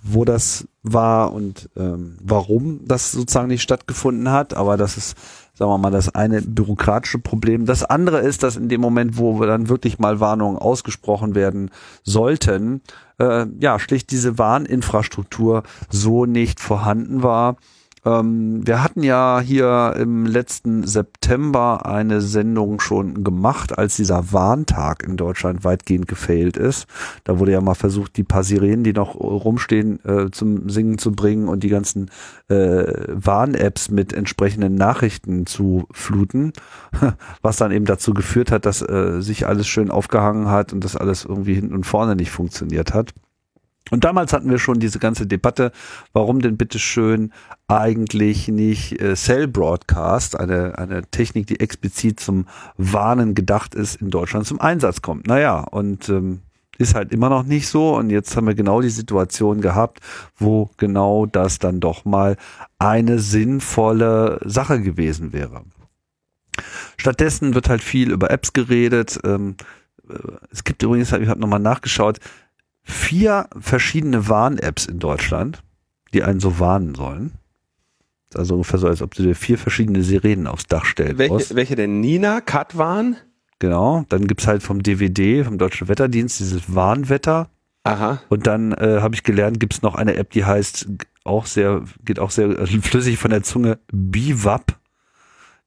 [0.00, 4.54] wo das war und ähm, warum das sozusagen nicht stattgefunden hat.
[4.54, 5.16] Aber das ist,
[5.54, 7.66] sagen wir mal, das eine bürokratische Problem.
[7.66, 11.72] Das andere ist, dass in dem Moment, wo wir dann wirklich mal Warnungen ausgesprochen werden
[12.04, 12.80] sollten,
[13.18, 17.56] äh, ja, schlicht diese Warninfrastruktur so nicht vorhanden war.
[18.06, 25.02] Ähm, wir hatten ja hier im letzten September eine Sendung schon gemacht, als dieser Warntag
[25.02, 26.86] in Deutschland weitgehend gefailt ist.
[27.24, 31.12] Da wurde ja mal versucht, die paar Sirenen, die noch rumstehen, äh, zum Singen zu
[31.12, 32.10] bringen und die ganzen
[32.48, 36.52] äh, Warn-Apps mit entsprechenden Nachrichten zu fluten,
[37.42, 40.96] was dann eben dazu geführt hat, dass äh, sich alles schön aufgehangen hat und das
[40.96, 43.12] alles irgendwie hinten und vorne nicht funktioniert hat.
[43.90, 45.70] Und damals hatten wir schon diese ganze Debatte,
[46.12, 47.32] warum denn bitteschön
[47.68, 54.10] eigentlich nicht äh, Cell Broadcast, eine, eine Technik, die explizit zum Warnen gedacht ist, in
[54.10, 55.28] Deutschland zum Einsatz kommt.
[55.28, 56.40] Naja, und ähm,
[56.78, 60.00] ist halt immer noch nicht so und jetzt haben wir genau die Situation gehabt,
[60.36, 62.36] wo genau das dann doch mal
[62.78, 65.62] eine sinnvolle Sache gewesen wäre.
[66.96, 69.18] Stattdessen wird halt viel über Apps geredet.
[69.24, 69.56] Ähm,
[70.08, 70.14] äh,
[70.50, 72.18] es gibt übrigens, ich habe nochmal nachgeschaut,
[72.86, 75.62] vier verschiedene Warn-Apps in Deutschland,
[76.14, 77.32] die einen so warnen sollen.
[78.34, 81.18] Also ungefähr so, als ob du dir vier verschiedene Sirenen aufs Dach stellst.
[81.18, 82.00] Welche, welche denn?
[82.00, 83.16] Nina, Katwan?
[83.58, 84.04] Genau.
[84.08, 87.48] Dann gibt's halt vom DWD, vom Deutschen Wetterdienst, dieses Warnwetter.
[87.84, 88.20] Aha.
[88.28, 90.88] Und dann äh, habe ich gelernt, gibt's noch eine App, die heißt
[91.24, 94.78] auch sehr, geht auch sehr äh, flüssig von der Zunge, BIWAP,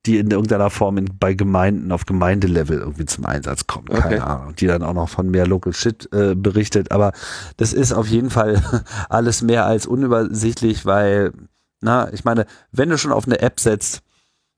[0.05, 3.89] die in irgendeiner Form in, bei Gemeinden auf Gemeindelevel irgendwie zum Einsatz kommt.
[3.89, 4.19] Keine Okay.
[4.19, 4.55] Ahnung.
[4.55, 6.91] Die dann auch noch von mehr Local Shit äh, berichtet.
[6.91, 7.11] Aber
[7.57, 8.61] das ist auf jeden Fall
[9.09, 11.33] alles mehr als unübersichtlich, weil,
[11.81, 14.01] na, ich meine, wenn du schon auf eine App setzt,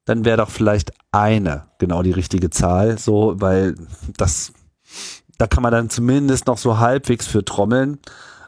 [0.05, 3.75] dann wäre doch vielleicht eine genau die richtige Zahl, so, weil
[4.17, 4.53] das,
[5.37, 7.99] da kann man dann zumindest noch so halbwegs für trommeln.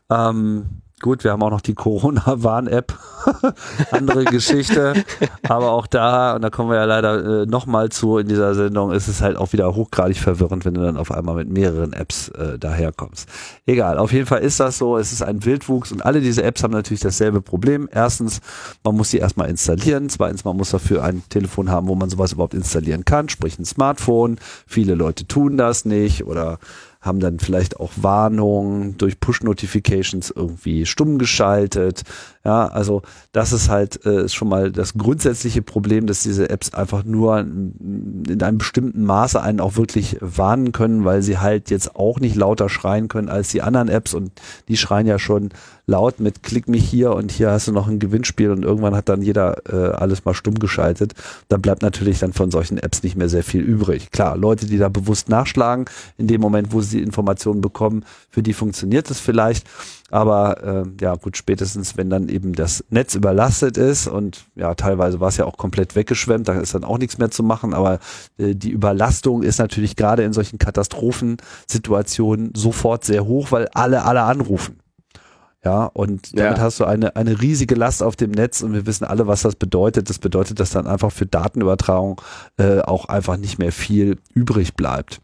[0.09, 2.97] Ähm, gut, wir haben auch noch die Corona-Warn-App,
[3.91, 5.04] andere Geschichte,
[5.43, 8.91] aber auch da, und da kommen wir ja leider äh, nochmal zu in dieser Sendung,
[8.91, 12.30] ist es halt auch wieder hochgradig verwirrend, wenn du dann auf einmal mit mehreren Apps
[12.30, 13.28] äh, daherkommst.
[13.66, 16.64] Egal, auf jeden Fall ist das so, es ist ein Wildwuchs und alle diese Apps
[16.64, 17.89] haben natürlich dasselbe Problem.
[17.91, 18.39] Erstens,
[18.86, 22.32] man muss sie erstmal installieren, zweitens, man muss dafür ein Telefon haben, wo man sowas
[22.32, 24.38] überhaupt installieren kann, sprich ein Smartphone.
[24.66, 26.60] Viele Leute tun das nicht oder
[27.04, 32.04] haben dann vielleicht auch Warnungen durch Push-Notifications irgendwie stumm geschaltet.
[32.45, 37.05] Ja, also das ist halt äh, schon mal das grundsätzliche Problem, dass diese Apps einfach
[37.05, 42.19] nur in einem bestimmten Maße einen auch wirklich warnen können, weil sie halt jetzt auch
[42.19, 44.33] nicht lauter schreien können als die anderen Apps und
[44.67, 45.51] die schreien ja schon
[45.85, 49.07] laut mit klick mich hier und hier hast du noch ein Gewinnspiel und irgendwann hat
[49.07, 51.13] dann jeder äh, alles mal stumm geschaltet.
[51.47, 54.11] Dann bleibt natürlich dann von solchen Apps nicht mehr sehr viel übrig.
[54.11, 55.85] Klar, Leute, die da bewusst nachschlagen,
[56.17, 59.65] in dem Moment, wo sie Informationen bekommen, für die funktioniert es vielleicht.
[60.14, 65.20] Aber äh, ja gut, spätestens wenn dann eben das Netz überlastet ist und ja, teilweise
[65.20, 67.74] war es ja auch komplett weggeschwemmt, da ist dann auch nichts mehr zu machen.
[67.74, 67.97] Aber
[68.38, 74.22] äh, die Überlastung ist natürlich gerade in solchen Katastrophensituationen sofort sehr hoch, weil alle alle
[74.22, 74.80] anrufen.
[75.66, 76.64] Ja, und damit Ja.
[76.64, 79.55] hast du eine, eine riesige Last auf dem Netz und wir wissen alle, was das
[79.55, 80.09] bedeutet.
[80.11, 82.22] Das bedeutet, dass dann einfach für Datenübertragung
[82.57, 85.22] äh, auch einfach nicht mehr viel übrig bleibt.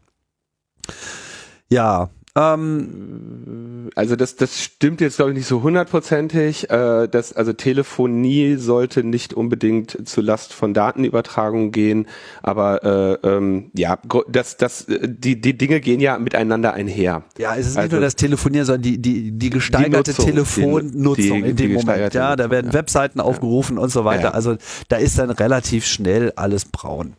[1.68, 2.08] Ja,
[2.40, 6.70] ähm, Also das, das stimmt jetzt glaube ich nicht so hundertprozentig.
[6.70, 12.06] Äh, das, also Telefonie sollte nicht unbedingt zu Last von Datenübertragung gehen,
[12.42, 17.24] aber äh, ähm, ja, das, das, äh, die, die Dinge gehen ja miteinander einher.
[17.38, 21.42] ja, es ist nicht Also- nur das Telefonieren, sondern die, die, die gesteigerte Nutzung, Telefonnutzung
[21.42, 22.14] die- in die dem Moment.
[22.14, 22.72] Ja, da werden ja.
[22.74, 24.22] Webseiten aufgerufen und so weiter.
[24.24, 24.30] Ja.
[24.30, 24.56] Also
[24.88, 27.14] da ist dann relativ schnell alles braun.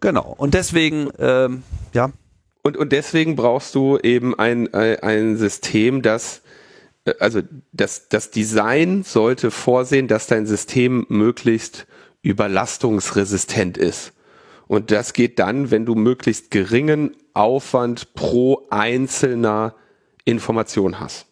[0.00, 0.34] Genau.
[0.36, 1.62] Und deswegen, ähm,
[1.92, 2.10] ja,
[2.66, 6.42] Und, und deswegen brauchst du eben ein, ein, ein System, das
[7.04, 7.40] äh, also
[7.70, 11.86] das, das Design sollte vorsehen, dass dein System möglichst
[12.22, 14.14] überlastungsresistent ist.
[14.66, 19.76] Und das geht dann, wenn du möglichst geringen Aufwand pro einzelner
[20.24, 21.26] Information hast.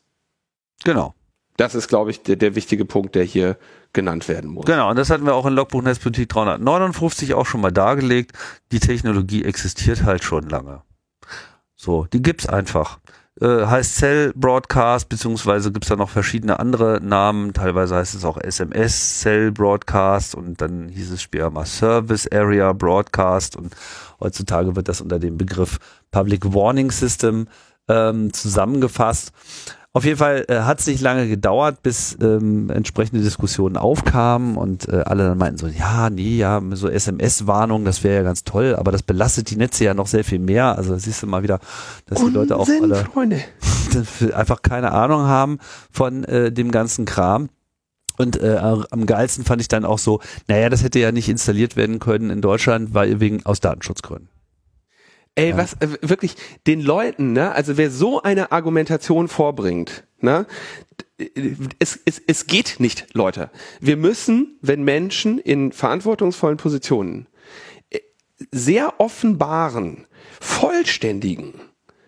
[0.85, 1.17] genau.
[1.57, 3.57] Das ist, glaube ich, der, der wichtige Punkt, der hier
[3.93, 4.67] genannt werden muss.
[4.67, 8.33] Genau, und das hatten wir auch in Logbuch Netzpolitik 359 auch schon mal dargelegt.
[8.71, 10.83] Die Technologie existiert halt schon lange.
[11.85, 12.99] So, die gibt's einfach.
[13.43, 17.53] Äh, heißt Cell Broadcast, beziehungsweise gibt's da noch verschiedene andere Namen.
[17.53, 22.73] Teilweise heißt es auch SMS Cell Broadcast und dann hieß es später mal Service Area
[22.73, 23.77] Broadcast und
[24.19, 25.79] heutzutage wird das unter dem Begriff
[26.11, 27.49] Public Warning System
[27.89, 29.33] ähm, zusammengefasst.
[29.97, 34.89] Auf jeden Fall äh, hat es nicht lange gedauert, bis ähm, entsprechende Diskussionen aufkamen und
[34.89, 38.75] äh, alle dann meinten so, ja, nee, ja, so SMS-Warnung, das wäre ja ganz toll,
[38.75, 40.77] aber das belastet die Netze ja noch sehr viel mehr.
[40.77, 41.61] Also siehst du mal wieder,
[42.07, 43.41] dass die Leute auch Unsinn, alle Freunde.
[44.35, 45.61] einfach keine Ahnung haben
[45.93, 47.49] von äh, dem ganzen Kram.
[48.17, 51.77] Und äh, am geilsten fand ich dann auch so, naja, das hätte ja nicht installiert
[51.77, 54.34] werden können in Deutschland, weil wegen aus Datenschutzgründen.
[55.37, 55.57] Ey, Ja.
[55.57, 57.53] was äh, wirklich den Leuten, ne?
[57.53, 60.47] Also wer so eine Argumentation vorbringt, ne?
[61.19, 63.51] d- Es, es, es geht nicht, Leute.
[63.81, 67.27] Wir müssen, wenn Menschen in verantwortungsvollen Positionen
[67.91, 67.99] äh,
[68.53, 70.07] sehr offenbaren,
[70.41, 71.55] vollständigen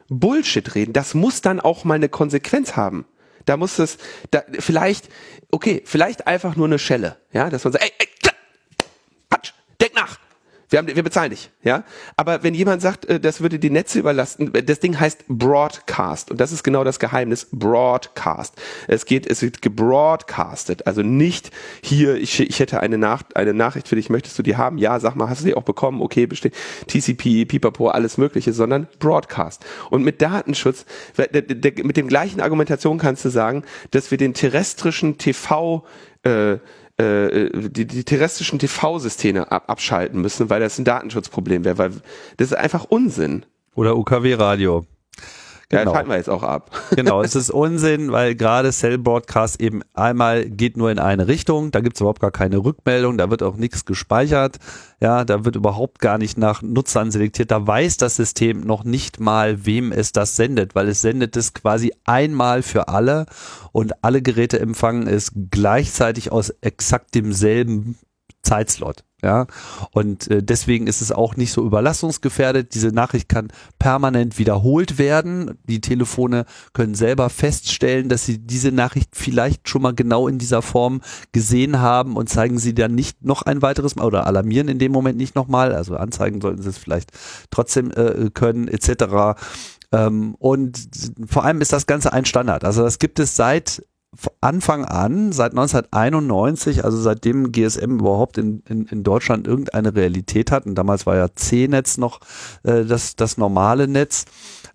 [0.09, 3.07] Bullshit reden, das muss dann auch mal eine Konsequenz haben.
[3.45, 3.99] Da muss es,
[4.31, 5.09] da, vielleicht,
[5.51, 8.07] okay, vielleicht einfach nur eine Schelle, ja, dass man sagt, ey, ey.
[10.69, 11.85] Wir, haben, wir bezahlen dich, ja.
[12.17, 16.31] Aber wenn jemand sagt, äh, das würde die Netze überlasten, äh, das Ding heißt Broadcast
[16.31, 17.47] und das ist genau das Geheimnis.
[17.53, 18.55] Broadcast.
[18.89, 21.51] Es geht, es wird gebroadcastet, also nicht
[21.83, 22.17] hier.
[22.17, 24.11] Ich, ich hätte eine, Nach eine Nachricht für dich.
[24.11, 24.79] Möchtest du die haben?
[24.79, 26.03] Ja, sag mal, hast du die auch bekommen?
[26.03, 26.55] Okay, besteht
[26.89, 29.65] TCP, Pipapo, alles Mögliche, sondern Broadcast.
[29.91, 30.85] Und mit Datenschutz,
[31.17, 33.63] mit dem gleichen Argumentation kannst du sagen,
[33.93, 35.85] dass wir den terrestrischen TV
[36.25, 36.59] äh,
[36.99, 41.91] äh, die, die terrestrischen TV-Systeme ab, abschalten müssen, weil das ein Datenschutzproblem wäre, weil
[42.37, 43.45] das ist einfach Unsinn.
[43.75, 44.87] Oder UKW-Radio.
[45.69, 45.83] Genau.
[45.91, 46.71] Ja, schalten wir jetzt auch ab.
[46.97, 51.73] Genau, es ist Unsinn, weil gerade Cell Broadcast eben einmal geht nur in eine Richtung,
[51.73, 54.59] da gibt es überhaupt gar keine Rückmeldung, da wird auch nichts gespeichert,
[55.01, 59.19] ja, da wird überhaupt gar nicht nach Nutzern selektiert, da weiß das System noch nicht
[59.19, 63.27] mal, wem es das sendet, weil es sendet es quasi einmal für alle
[63.73, 67.99] und alle Geräte empfangen es gleichzeitig aus exakt demselben
[68.43, 69.06] Zeitslot.
[69.23, 69.47] Ja,
[69.93, 72.75] und äh, deswegen ist es auch nicht so überlastungsgefährdet.
[72.75, 73.49] Diese Nachricht kann
[73.79, 75.57] permanent wiederholt werden.
[75.65, 76.45] Die Telefone
[76.75, 81.01] können selber feststellen, dass sie diese Nachricht vielleicht schon mal genau in dieser Form
[81.33, 84.93] gesehen haben und zeigen sie dann nicht noch ein weiteres Mal oder alarmieren in dem
[84.93, 85.73] Moment nicht nochmal.
[85.73, 87.11] Also anzeigen sollten sie es vielleicht
[87.51, 89.41] trotzdem äh, können, etc.
[89.93, 90.79] Ähm, und
[91.27, 92.65] vor allem ist das Ganze ein Standard.
[92.65, 93.83] Also das gibt es seit
[94.41, 100.67] Anfang an, seit 1991, also seitdem GSM überhaupt in, in, in Deutschland irgendeine Realität hat,
[100.67, 102.21] und damals war ja C-Netz noch
[102.63, 104.25] äh, das, das normale Netz,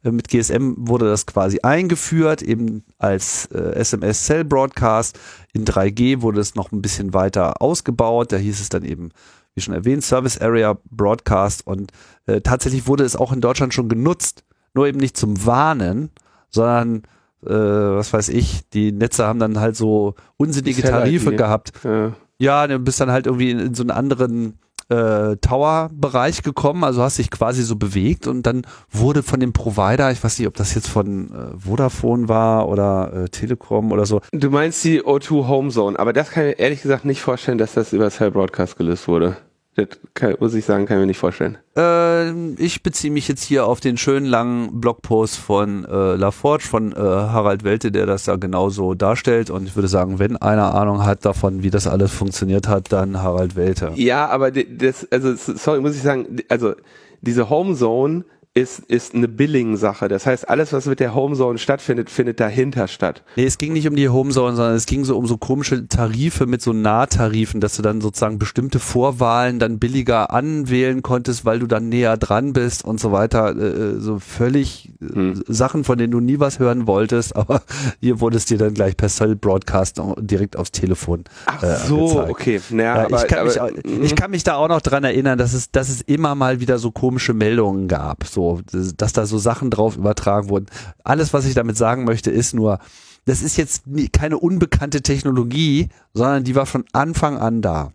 [0.04, 5.20] äh, mit GSM wurde das quasi eingeführt, eben als äh, SMS Cell Broadcast.
[5.54, 9.10] In 3G wurde es noch ein bisschen weiter ausgebaut, da hieß es dann eben,
[9.54, 11.66] wie schon erwähnt, Service Area Broadcast.
[11.66, 11.92] Und
[12.26, 16.10] äh, tatsächlich wurde es auch in Deutschland schon genutzt, nur eben nicht zum Warnen,
[16.50, 17.04] sondern
[17.46, 21.72] äh, was weiß ich, die Netze haben dann halt so unsinnige Tarife gehabt.
[21.84, 24.60] Ja, ja du bist dann halt irgendwie in, in so einen anderen
[24.92, 30.12] äh, Tower-Bereich gekommen, also hast dich quasi so bewegt und dann wurde von dem Provider,
[30.12, 34.22] ich weiß nicht, ob das jetzt von äh, Vodafone war oder äh, Telekom oder so.
[34.34, 37.74] Du meinst die O2 Home Zone, aber das kann ich ehrlich gesagt nicht vorstellen, dass
[37.74, 39.38] das über Cell Broadcast gelöst wurde.
[39.76, 41.58] Das kann, muss ich sagen, kann ich mir nicht vorstellen.
[41.78, 46.92] Äh, ich beziehe mich jetzt hier auf den schönen langen Blogpost von äh, LaForge, von
[46.92, 49.50] äh, Harald Welte, der das da genauso darstellt.
[49.50, 53.22] Und ich würde sagen, wenn einer Ahnung hat davon, wie das alles funktioniert hat, dann
[53.22, 53.94] Harald Welte.
[53.96, 56.74] Ja, aber das, also sorry, muss ich sagen, also
[57.22, 60.10] diese Homezone ist, ist eine Billing-Sache.
[60.10, 63.24] Das heißt, alles, was mit der Homezone stattfindet, findet dahinter statt.
[63.38, 66.48] Nee, es ging nicht um die Homezone, sondern es ging so um so komische Tarife
[66.48, 71.68] mit so Nahtarifen, dass du dann sozusagen bestimmte Vorwahlen dann billiger anwählen konntest, weil du
[71.68, 73.56] dann näher dran bist und so weiter.
[73.56, 75.44] Äh, äh so völlig äh, hm.
[75.48, 77.62] Sachen, von denen du nie was hören wolltest, aber
[78.02, 81.24] hier wurde es dir dann gleich per Cell Broadcast direkt aufs Telefon.
[81.46, 82.30] Ach äh, so, angezeigt.
[82.30, 82.62] okay.
[82.72, 85.54] Naja, aber, ich, kann aber, mich, ich kann mich da auch noch dran erinnern, dass
[85.54, 88.26] es, dass es immer mal wieder so komische Meldungen gab.
[88.26, 88.62] So so,
[88.98, 90.68] dass da so Sachen drauf übertragen wurden.
[91.04, 92.80] Alles, was ich damit sagen möchte, ist nur,
[93.26, 93.84] das ist jetzt
[94.14, 97.94] keine unbekannte Technologie, sondern die war von Anfang an da.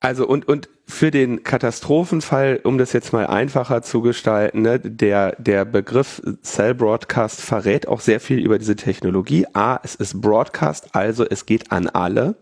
[0.00, 5.36] Also und, und für den Katastrophenfall, um das jetzt mal einfacher zu gestalten, ne, der,
[5.38, 9.46] der Begriff Cell Broadcast verrät auch sehr viel über diese Technologie.
[9.52, 12.34] A, es ist Broadcast, also es geht an alle.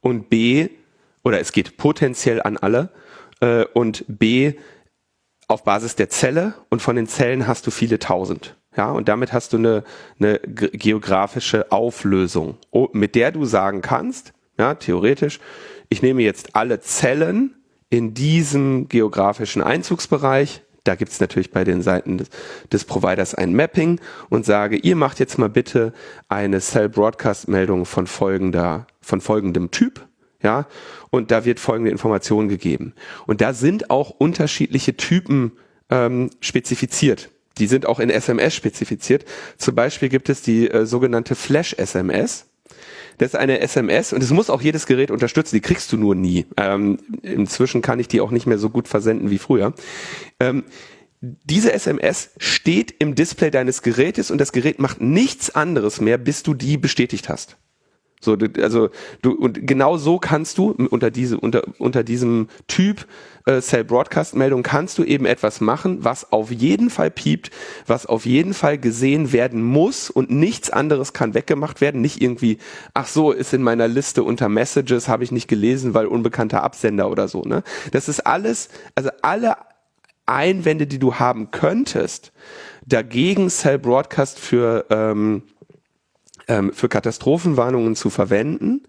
[0.00, 0.68] Und B,
[1.24, 2.90] oder es geht potenziell an alle.
[3.40, 4.54] Äh, und B,
[5.48, 8.56] auf Basis der Zelle und von den Zellen hast du viele tausend.
[8.76, 9.84] Ja, und damit hast du eine,
[10.18, 12.56] eine geografische Auflösung,
[12.92, 15.38] mit der du sagen kannst, ja, theoretisch,
[15.88, 17.54] ich nehme jetzt alle Zellen
[17.88, 22.28] in diesem geografischen Einzugsbereich, da gibt's natürlich bei den Seiten des,
[22.70, 25.92] des, Providers ein Mapping und sage, ihr macht jetzt mal bitte
[26.28, 30.06] eine Cell Broadcast Meldung von folgender, von folgendem Typ
[30.44, 30.66] ja,
[31.10, 32.94] und da wird folgende Information gegeben.
[33.26, 35.52] Und da sind auch unterschiedliche Typen
[35.90, 37.30] ähm, spezifiziert.
[37.58, 39.24] Die sind auch in SMS spezifiziert.
[39.56, 42.46] Zum Beispiel gibt es die äh, sogenannte Flash-SMS.
[43.18, 45.54] Das ist eine SMS und es muss auch jedes Gerät unterstützen.
[45.54, 46.46] Die kriegst du nur nie.
[46.56, 49.72] Ähm, inzwischen kann ich die auch nicht mehr so gut versenden wie früher.
[50.40, 50.64] Ähm,
[51.20, 56.42] diese SMS steht im Display deines Gerätes und das Gerät macht nichts anderes mehr, bis
[56.42, 57.56] du die bestätigt hast.
[58.24, 58.90] So, also
[59.22, 63.06] du und genau so kannst du unter diese unter unter diesem Typ
[63.46, 67.50] äh, Cell Broadcast Meldung kannst du eben etwas machen, was auf jeden Fall piept,
[67.86, 72.58] was auf jeden Fall gesehen werden muss und nichts anderes kann weggemacht werden, nicht irgendwie
[72.94, 77.10] ach so ist in meiner Liste unter Messages habe ich nicht gelesen, weil unbekannter Absender
[77.10, 77.62] oder so, ne?
[77.92, 79.56] Das ist alles, also alle
[80.26, 82.32] Einwände, die du haben könntest,
[82.86, 85.42] dagegen Cell Broadcast für ähm,
[86.72, 88.82] für Katastrophenwarnungen zu verwenden,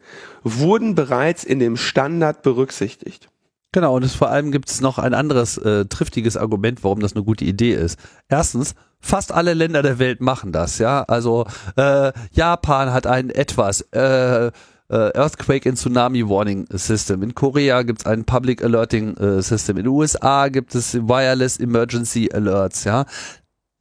[0.44, 3.30] wurden bereits in dem Standard berücksichtigt.
[3.76, 7.14] Genau, und es, vor allem gibt es noch ein anderes äh, triftiges Argument, warum das
[7.14, 8.00] eine gute Idee ist.
[8.30, 11.04] Erstens, fast alle Länder der Welt machen das, ja.
[11.04, 11.46] Also
[11.76, 14.52] äh, Japan hat ein etwas äh, äh,
[14.90, 17.22] Earthquake and Tsunami Warning System.
[17.22, 19.76] In Korea gibt es ein Public Alerting äh, System.
[19.76, 23.06] In den USA gibt es Wireless Emergency Alerts, ja.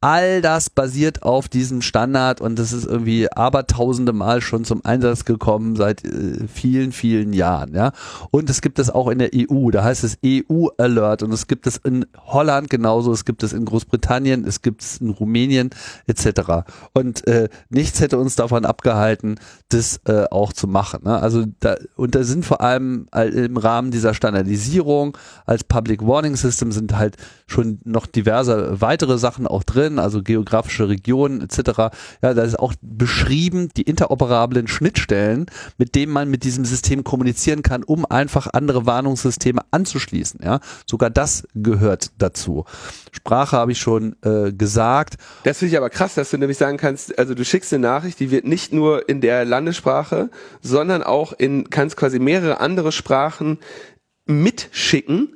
[0.05, 5.25] All das basiert auf diesem Standard und das ist irgendwie abertausende Mal schon zum Einsatz
[5.25, 7.91] gekommen seit äh, vielen, vielen Jahren, ja.
[8.29, 11.47] Und es gibt es auch in der EU, da heißt es EU Alert und es
[11.47, 15.71] gibt es in Holland genauso, es gibt es in Großbritannien, es gibt es in Rumänien
[16.05, 16.69] etc.
[16.93, 19.39] Und äh, nichts hätte uns davon abgehalten,
[19.69, 20.99] das äh, auch zu machen.
[21.05, 21.19] Ne?
[21.19, 26.71] Also da, und da sind vor allem im Rahmen dieser Standardisierung als Public Warning System
[26.71, 31.91] sind halt schon noch diverse weitere Sachen auch drin, also geografische Regionen etc.
[32.21, 35.45] Ja, da ist auch beschrieben die interoperablen Schnittstellen,
[35.77, 40.41] mit denen man mit diesem System kommunizieren kann, um einfach andere Warnungssysteme anzuschließen.
[40.43, 42.65] Ja, sogar das gehört dazu.
[43.11, 45.15] Sprache habe ich schon äh, gesagt.
[45.43, 48.19] Das finde ich aber krass, dass du nämlich sagen kannst, also du schickst eine Nachricht,
[48.19, 50.29] die wird nicht nur in der Landessprache,
[50.61, 53.59] sondern auch in kannst quasi mehrere andere Sprachen
[54.25, 55.34] mitschicken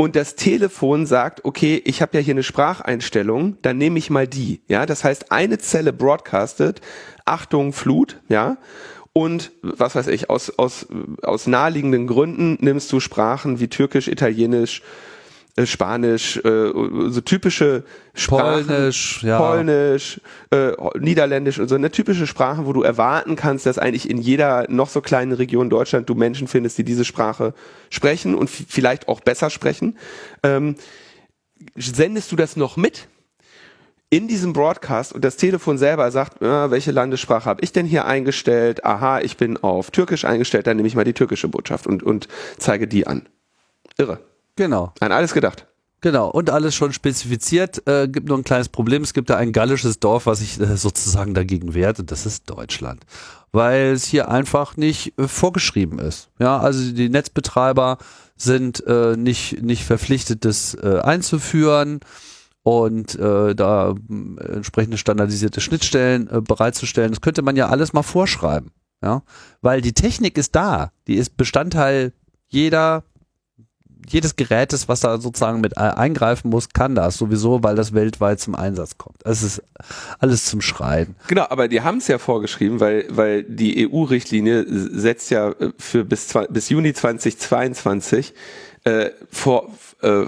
[0.00, 4.28] und das Telefon sagt, okay, ich habe ja hier eine Spracheinstellung, dann nehme ich mal
[4.28, 4.62] die.
[4.68, 6.80] Ja, das heißt, eine Zelle broadcastet,
[7.24, 8.58] Achtung, Flut, ja.
[9.12, 10.86] Und was weiß ich, aus, aus,
[11.22, 14.82] aus naheliegenden Gründen nimmst du Sprachen wie Türkisch, Italienisch,
[15.58, 16.70] äh, Spanisch, äh,
[17.08, 17.82] so typische
[18.14, 19.38] Sprachen, Polnisch, ja.
[19.38, 24.18] Polnisch äh, Niederländisch und so eine typische Sprache, wo du erwarten kannst, dass eigentlich in
[24.18, 27.54] jeder noch so kleinen Region Deutschland du Menschen findest, die diese Sprache
[27.90, 29.98] sprechen und vielleicht auch besser sprechen.
[30.44, 30.76] Ähm,
[31.76, 33.08] sendest du das noch mit?
[34.10, 38.06] in diesem Broadcast und das Telefon selber sagt, ja, welche Landessprache habe ich denn hier
[38.06, 38.82] eingestellt?
[38.82, 42.26] Aha, ich bin auf Türkisch eingestellt, dann nehme ich mal die türkische Botschaft und, und
[42.56, 43.28] zeige die an.
[43.98, 44.18] Irre.
[44.58, 44.92] Genau.
[44.98, 45.68] An alles gedacht.
[46.00, 47.86] Genau, und alles schon spezifiziert.
[47.88, 49.02] Äh, gibt nur ein kleines Problem.
[49.02, 52.50] Es gibt da ein gallisches Dorf, was sich äh, sozusagen dagegen wehrt, und das ist
[52.50, 53.04] Deutschland.
[53.52, 56.28] Weil es hier einfach nicht äh, vorgeschrieben ist.
[56.40, 57.98] Ja, also die Netzbetreiber
[58.36, 62.00] sind äh, nicht, nicht verpflichtet, das äh, einzuführen
[62.64, 67.10] und äh, da äh, entsprechende standardisierte Schnittstellen äh, bereitzustellen.
[67.10, 68.72] Das könnte man ja alles mal vorschreiben.
[69.02, 69.22] Ja,
[69.62, 70.90] weil die Technik ist da.
[71.06, 72.12] Die ist Bestandteil
[72.48, 73.04] jeder
[74.12, 78.54] jedes Gerätes, was da sozusagen mit eingreifen muss, kann das sowieso, weil das weltweit zum
[78.54, 79.18] Einsatz kommt.
[79.24, 79.62] Es ist
[80.18, 81.16] alles zum Schreien.
[81.28, 86.04] Genau, aber die haben es ja vorgeschrieben, weil, weil die EU-Richtlinie setzt ja äh, für
[86.04, 88.34] bis, bis Juni 2022
[88.84, 89.68] äh, vor,
[90.02, 90.24] äh,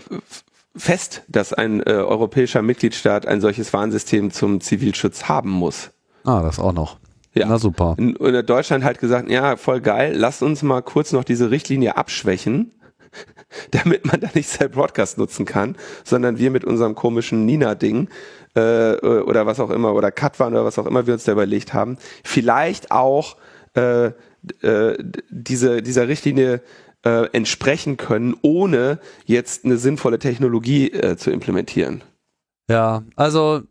[0.77, 5.91] fest, dass ein äh, europäischer Mitgliedstaat ein solches Warnsystem zum Zivilschutz haben muss.
[6.25, 6.99] Ah, das auch noch.
[7.33, 7.47] Ja.
[7.49, 7.95] Na super.
[7.97, 8.19] Und
[8.49, 12.73] Deutschland hat gesagt, ja, voll geil, lasst uns mal kurz noch diese Richtlinie abschwächen
[13.71, 18.09] damit man da nicht Cell Broadcast nutzen kann, sondern wir mit unserem komischen Nina-Ding
[18.55, 21.75] äh, oder was auch immer oder Katwan oder was auch immer wir uns da überlegt
[21.75, 23.37] haben, vielleicht auch
[23.75, 24.13] äh,
[24.63, 24.97] äh,
[25.31, 26.63] diese, dieser Richtlinie
[27.05, 32.03] äh, entsprechen können, ohne jetzt eine sinnvolle Technologie äh, zu implementieren.
[32.69, 33.63] Ja, also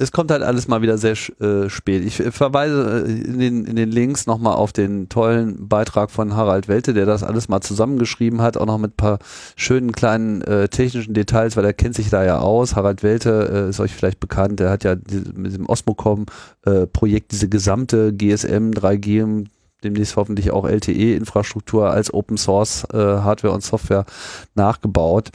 [0.00, 2.04] es kommt halt alles mal wieder sehr äh, spät.
[2.04, 6.68] Ich verweise äh, in den, in den Links nochmal auf den tollen Beitrag von Harald
[6.68, 9.18] Welte, der das alles mal zusammengeschrieben hat, auch noch mit paar
[9.56, 12.76] schönen kleinen äh, technischen Details, weil er kennt sich da ja aus.
[12.76, 14.96] Harald Welte äh, ist euch vielleicht bekannt, der hat ja
[15.34, 19.46] mit dem Osmocom-Projekt äh, diese gesamte GSM, 3G,
[19.84, 24.06] demnächst hoffentlich auch LTE-Infrastruktur als Open Source äh, Hardware und Software
[24.54, 25.30] nachgebaut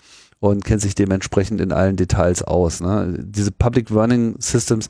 [0.45, 2.81] und kennt sich dementsprechend in allen Details aus.
[2.81, 3.17] Ne?
[3.19, 4.87] Diese Public Warning Systems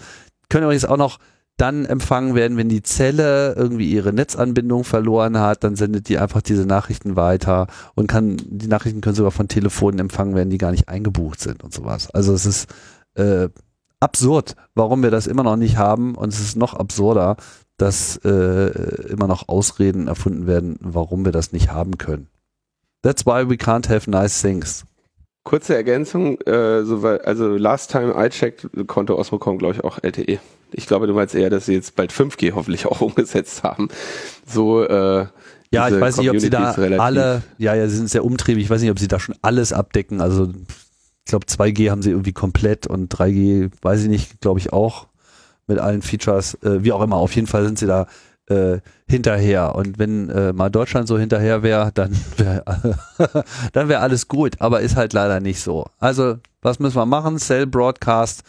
[0.49, 1.19] können übrigens auch noch
[1.57, 6.41] dann empfangen werden, wenn die Zelle irgendwie ihre Netzanbindung verloren hat, dann sendet die einfach
[6.41, 10.71] diese Nachrichten weiter und kann, die Nachrichten können sogar von Telefonen empfangen werden, die gar
[10.71, 12.09] nicht eingebucht sind und sowas.
[12.11, 12.69] Also es ist
[13.13, 13.47] äh,
[14.01, 17.37] absurd, warum wir das immer noch nicht haben und es ist noch absurder,
[17.77, 22.27] dass äh, immer noch Ausreden erfunden werden, warum wir das nicht haben können.
[23.01, 24.83] That's why we can't have nice things.
[25.45, 30.39] Kurze Ergänzung, äh, so, also last time I checked, konnte Osmocom, glaube ich, auch LTE.
[30.71, 33.89] Ich glaube, du meinst eher, dass sie jetzt bald 5G hoffentlich auch umgesetzt haben.
[34.47, 35.27] So, äh,
[35.69, 38.63] ja, ich weiß nicht, ob sie da alle, ja, ja, sie sind sehr umtriebig.
[38.63, 40.19] Ich weiß nicht, ob sie da schon alles abdecken.
[40.19, 44.73] Also, ich glaube, 2G haben sie irgendwie komplett und 3G, weiß ich nicht, glaube ich
[44.73, 45.07] auch
[45.67, 47.17] mit allen Features, äh, wie auch immer.
[47.17, 48.07] Auf jeden Fall sind sie da
[48.47, 49.75] äh, hinterher.
[49.75, 52.63] Und wenn äh, mal Deutschland so hinterher wäre, dann wäre
[53.73, 54.55] dann wäre alles gut.
[54.59, 55.85] Aber ist halt leider nicht so.
[55.99, 57.37] Also, was müssen wir machen?
[57.39, 58.43] Cell Broadcast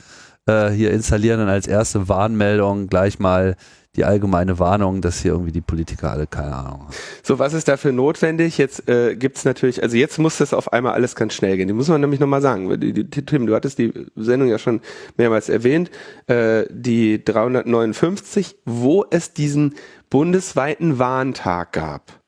[0.46, 3.56] äh, hier installieren und als erste Warnmeldung gleich mal
[3.96, 6.94] die allgemeine Warnung, dass hier irgendwie die Politiker alle keine Ahnung haben.
[7.22, 8.58] So, was ist dafür notwendig?
[8.58, 11.68] Jetzt äh, gibt es natürlich, also jetzt muss das auf einmal alles ganz schnell gehen.
[11.68, 12.80] Die muss man nämlich nochmal sagen.
[12.80, 14.80] Die, die, Tim, du hattest die Sendung ja schon
[15.16, 15.90] mehrmals erwähnt,
[16.26, 19.74] äh, die 359, wo es diesen
[20.10, 22.25] bundesweiten Warntag gab.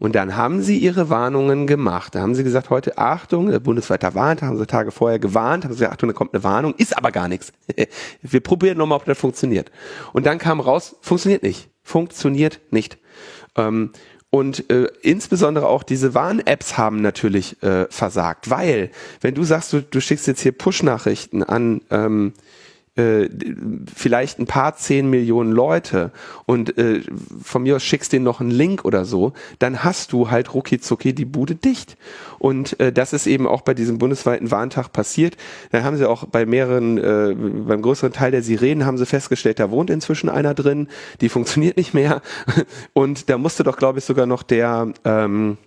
[0.00, 2.14] Und dann haben sie ihre Warnungen gemacht.
[2.14, 5.80] Da haben sie gesagt, heute Achtung, bundesweiter Warntag, haben sie Tage vorher gewarnt, haben sie
[5.80, 7.52] gesagt, Achtung, da kommt eine Warnung, ist aber gar nichts.
[8.22, 9.70] Wir probieren nochmal, ob das funktioniert.
[10.14, 11.68] Und dann kam raus, funktioniert nicht.
[11.82, 12.98] Funktioniert nicht.
[13.56, 13.92] Ähm,
[14.30, 18.90] und äh, insbesondere auch diese Warn-Apps haben natürlich äh, versagt, weil
[19.20, 22.32] wenn du sagst, du, du schickst jetzt hier Push-Nachrichten an ähm,
[23.00, 23.28] äh,
[23.94, 26.10] vielleicht ein paar zehn Millionen Leute
[26.46, 27.00] und äh,
[27.42, 30.80] von mir aus schickst denen noch einen Link oder so, dann hast du halt rucki
[30.80, 31.96] zucki die Bude dicht.
[32.38, 35.36] Und äh, das ist eben auch bei diesem bundesweiten Warntag passiert.
[35.72, 39.58] Da haben sie auch bei mehreren, äh, beim größeren Teil der Sirenen haben sie festgestellt,
[39.58, 40.88] da wohnt inzwischen einer drin,
[41.20, 42.22] die funktioniert nicht mehr.
[42.92, 45.58] Und da musste doch, glaube ich, sogar noch der ähm,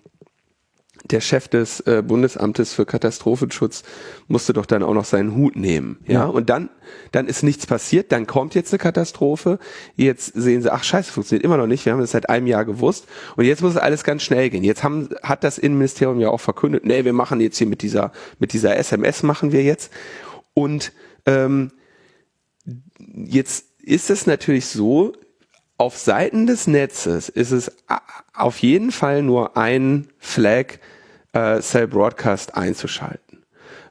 [1.06, 3.84] der Chef des äh, Bundesamtes für Katastrophenschutz
[4.28, 6.00] musste doch dann auch noch seinen Hut nehmen.
[6.08, 6.26] Ja, ja.
[6.26, 6.70] und dann,
[7.12, 9.60] dann ist nichts passiert, dann kommt jetzt eine Katastrophe.
[9.96, 11.86] Jetzt sehen sie, ach scheiße, funktioniert immer noch nicht.
[11.86, 13.06] Wir haben das seit einem Jahr gewusst.
[13.36, 14.64] Und jetzt muss alles ganz schnell gehen.
[14.64, 18.14] Jetzt haben, hat das Innenministerium ja auch verkündet, nee, wir machen jetzt hier mit dieser,
[18.40, 19.92] mit dieser SMS machen wir jetzt.
[20.54, 20.94] Und
[21.26, 21.72] ähm,
[23.06, 25.14] jetzt ist es natürlich so,
[25.78, 27.72] auf Seiten des Netzes ist es
[28.34, 30.78] auf jeden Fall nur ein Flag
[31.34, 33.43] äh, Cell Broadcast einzuschalten.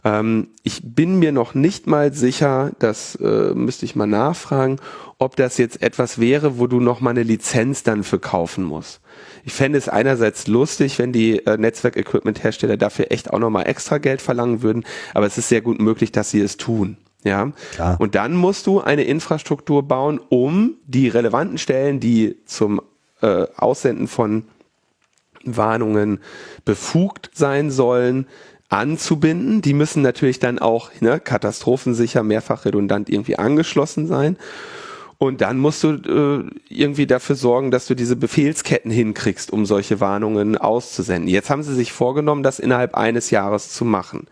[0.05, 4.78] Ähm, ich bin mir noch nicht mal sicher, das äh, müsste ich mal nachfragen,
[5.19, 9.01] ob das jetzt etwas wäre, wo du noch mal eine Lizenz dann für kaufen musst.
[9.44, 13.98] Ich fände es einerseits lustig, wenn die äh, Netzwerk-Equipment-Hersteller dafür echt auch noch mal extra
[13.98, 16.97] Geld verlangen würden, aber es ist sehr gut möglich, dass sie es tun.
[17.24, 17.52] Ja.
[17.74, 18.01] Klar.
[18.01, 22.81] Und dann musst du eine Infrastruktur bauen, um die relevanten Stellen, die zum
[23.20, 24.44] äh, Aussenden von
[25.44, 26.20] Warnungen
[26.64, 28.27] befugt sein sollen,
[28.69, 29.62] anzubinden.
[29.62, 34.36] Die müssen natürlich dann auch ne, katastrophensicher, mehrfach redundant irgendwie angeschlossen sein.
[35.19, 40.01] Und dann musst du äh, irgendwie dafür sorgen, dass du diese Befehlsketten hinkriegst, um solche
[40.01, 41.28] Warnungen auszusenden.
[41.28, 44.27] Jetzt haben sie sich vorgenommen, das innerhalb eines Jahres zu machen.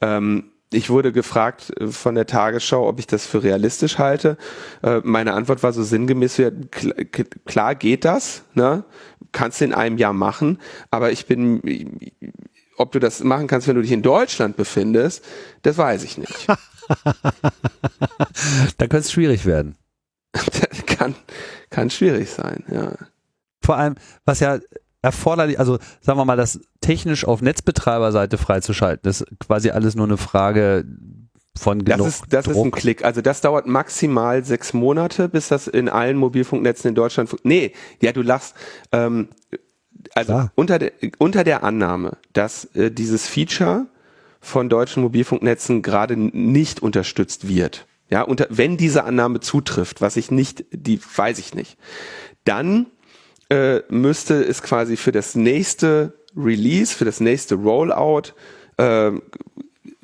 [0.00, 4.36] Ähm, ich wurde gefragt äh, von der Tagesschau, ob ich das für realistisch halte.
[4.82, 6.42] Äh, meine Antwort war so sinngemäß,
[7.46, 8.84] klar geht das, ne?
[9.32, 10.58] kannst du in einem Jahr machen,
[10.90, 12.12] aber ich bin,
[12.76, 15.24] ob du das machen kannst, wenn du dich in Deutschland befindest,
[15.62, 16.46] das weiß ich nicht.
[16.46, 16.56] da
[18.78, 19.76] könnte es schwierig werden.
[20.86, 21.14] kann,
[21.70, 22.92] kann schwierig sein, ja.
[23.60, 23.94] Vor allem,
[24.24, 24.58] was ja
[25.02, 30.16] erforderlich, also sagen wir mal, das technisch auf Netzbetreiberseite freizuschalten, ist quasi alles nur eine
[30.16, 30.84] Frage
[31.56, 32.56] von genug Das ist, das Druck.
[32.56, 33.04] ist ein Klick.
[33.04, 37.34] Also das dauert maximal sechs Monate, bis das in allen Mobilfunknetzen in Deutschland.
[37.42, 38.54] Nee, ja, du lachst.
[38.90, 39.28] Ähm,
[40.14, 43.86] also unter der, unter der Annahme, dass äh, dieses Feature
[44.40, 47.86] von deutschen Mobilfunknetzen gerade nicht unterstützt wird.
[48.08, 51.78] Ja, unter, wenn diese Annahme zutrifft, was ich nicht, die weiß ich nicht,
[52.44, 52.86] dann
[53.52, 58.32] äh, müsste es quasi für das nächste Release, für das nächste Rollout,
[58.78, 59.12] äh,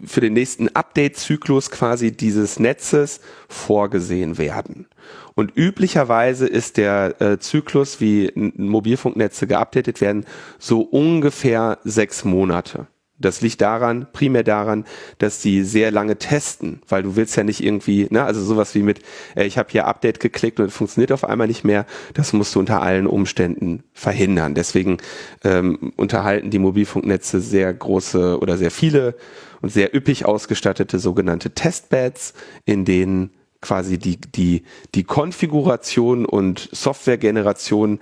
[0.05, 4.87] für den nächsten Update-Zyklus quasi dieses Netzes vorgesehen werden.
[5.35, 10.27] Und üblicherweise ist der äh, Zyklus, wie Mobilfunknetze geupdatet werden,
[10.59, 12.87] so ungefähr sechs Monate.
[13.21, 14.85] Das liegt daran, primär daran,
[15.19, 18.83] dass die sehr lange testen, weil du willst ja nicht irgendwie, ne, also sowas wie
[18.83, 19.01] mit,
[19.35, 21.85] äh, ich habe hier Update geklickt und funktioniert auf einmal nicht mehr,
[22.15, 24.55] das musst du unter allen Umständen verhindern.
[24.55, 24.99] Deswegen
[25.43, 29.17] ähm, unterhalten die Mobilfunknetze sehr große oder sehr viele
[29.61, 32.35] und sehr üppig ausgestattete sogenannte Testbeds,
[32.67, 33.31] in denen
[33.61, 34.63] quasi die, die,
[34.95, 37.99] die Konfiguration und Softwaregeneration,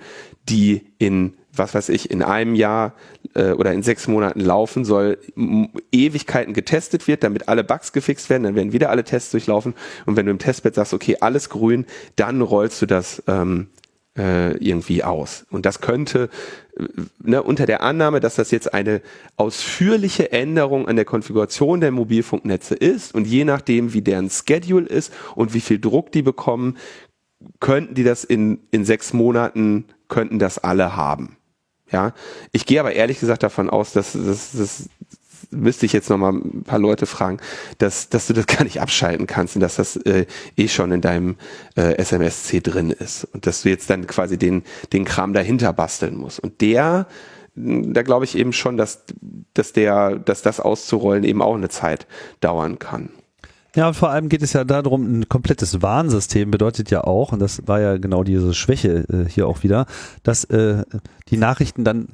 [0.47, 2.93] die in was weiß ich, in einem Jahr
[3.37, 5.17] äh, oder in sechs Monaten laufen soll,
[5.91, 10.17] Ewigkeiten getestet wird, damit alle Bugs gefixt werden, dann werden wieder alle Tests durchlaufen und
[10.17, 11.85] wenn du im Testbed sagst, okay, alles grün,
[12.15, 13.67] dann rollst du das ähm,
[14.17, 15.45] äh, irgendwie aus.
[15.51, 16.29] Und das könnte
[16.77, 16.85] äh,
[17.21, 19.01] ne, unter der Annahme, dass das jetzt eine
[19.35, 25.13] ausführliche Änderung an der Konfiguration der Mobilfunknetze ist und je nachdem, wie deren Schedule ist
[25.35, 26.77] und wie viel Druck die bekommen,
[27.59, 31.37] könnten die das in, in sechs Monaten, könnten das alle haben.
[31.91, 32.13] Ja,
[32.51, 34.89] ich gehe aber ehrlich gesagt davon aus, dass das,
[35.51, 37.39] müsste ich jetzt noch mal ein paar Leute fragen,
[37.77, 41.01] dass, dass du das gar nicht abschalten kannst und dass das äh, eh schon in
[41.01, 41.37] deinem
[41.75, 46.17] äh, SMSC drin ist und dass du jetzt dann quasi den, den Kram dahinter basteln
[46.17, 46.39] musst.
[46.39, 47.07] Und der,
[47.55, 49.03] da glaube ich eben schon, dass,
[49.53, 52.07] dass der, dass das auszurollen eben auch eine Zeit
[52.39, 53.09] dauern kann.
[53.77, 57.37] Ja, und vor allem geht es ja darum, ein komplettes Warnsystem bedeutet ja auch, und
[57.37, 59.85] das war ja genau diese Schwäche äh, hier auch wieder,
[60.23, 60.83] dass äh,
[61.29, 62.07] die Nachrichten dann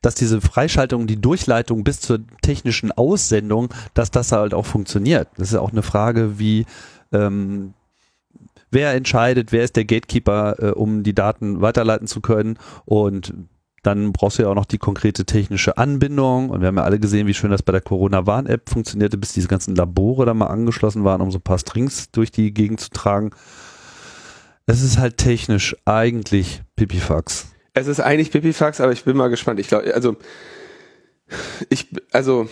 [0.00, 5.28] dass diese Freischaltung, die Durchleitung bis zur technischen Aussendung, dass das halt auch funktioniert.
[5.36, 6.66] Das ist auch eine Frage, wie
[7.12, 7.74] ähm,
[8.70, 13.34] wer entscheidet, wer ist der Gatekeeper, äh, um die Daten weiterleiten zu können und
[13.82, 16.50] dann brauchst du ja auch noch die konkrete technische Anbindung.
[16.50, 19.48] Und wir haben ja alle gesehen, wie schön das bei der Corona-Warn-App funktionierte, bis diese
[19.48, 22.90] ganzen Labore da mal angeschlossen waren, um so ein paar Strings durch die Gegend zu
[22.90, 23.30] tragen.
[24.66, 27.52] Es ist halt technisch eigentlich Pipifax.
[27.74, 29.60] Es ist eigentlich Pipifax, aber ich bin mal gespannt.
[29.60, 30.16] Ich glaube, also
[31.70, 32.48] ich, also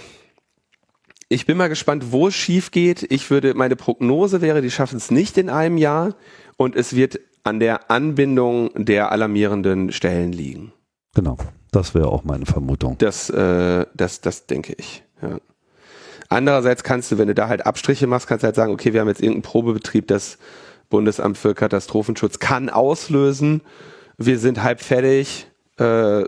[1.29, 3.11] ich bin mal gespannt, wo es schief geht.
[3.11, 6.15] Ich würde, meine Prognose wäre, die schaffen es nicht in einem Jahr
[6.57, 10.73] und es wird an der Anbindung der alarmierenden Stellen liegen.
[11.17, 11.39] Genau,
[11.73, 12.99] das wäre auch meine Vermutung.
[12.99, 15.03] Das, äh, das, das denke ich.
[15.23, 15.39] Ja.
[16.29, 19.01] Andererseits kannst du, wenn du da halt Abstriche machst, kannst du halt sagen, okay, wir
[19.01, 20.37] haben jetzt irgendeinen Probebetrieb, das
[20.91, 23.63] Bundesamt für Katastrophenschutz kann auslösen.
[24.19, 25.47] Wir sind halb fertig.
[25.79, 26.25] Äh,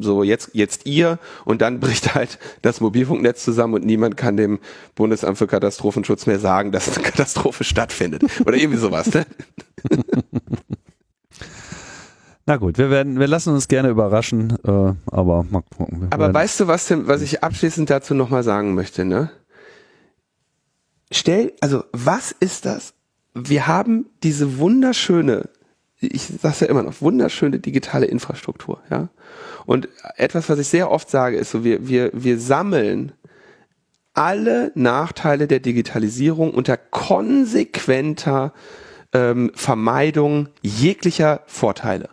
[0.00, 4.60] so jetzt jetzt ihr und dann bricht halt das Mobilfunknetz zusammen und niemand kann dem
[4.94, 9.12] Bundesamt für Katastrophenschutz mehr sagen, dass eine Katastrophe stattfindet oder irgendwie sowas.
[9.12, 9.26] Ne?
[12.46, 16.08] Na gut, wir werden, wir lassen uns gerne überraschen, äh, aber mal gucken.
[16.10, 19.30] Aber weißt du, was denn, was ich abschließend dazu nochmal sagen möchte, ne?
[21.10, 22.92] Stell, also was ist das?
[23.34, 25.48] Wir haben diese wunderschöne,
[26.00, 29.08] ich sag's ja immer noch, wunderschöne digitale Infrastruktur, ja.
[29.64, 33.12] Und etwas, was ich sehr oft sage, ist so, wir, wir, wir sammeln
[34.12, 38.52] alle Nachteile der Digitalisierung unter konsequenter
[39.14, 42.10] ähm, Vermeidung jeglicher Vorteile.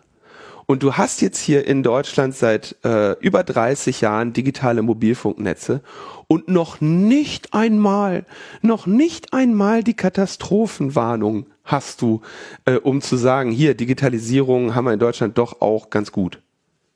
[0.66, 5.82] Und du hast jetzt hier in Deutschland seit äh, über 30 Jahren digitale Mobilfunknetze
[6.28, 8.24] und noch nicht einmal,
[8.62, 12.22] noch nicht einmal die Katastrophenwarnung hast du,
[12.64, 16.40] äh, um zu sagen, hier, Digitalisierung haben wir in Deutschland doch auch ganz gut.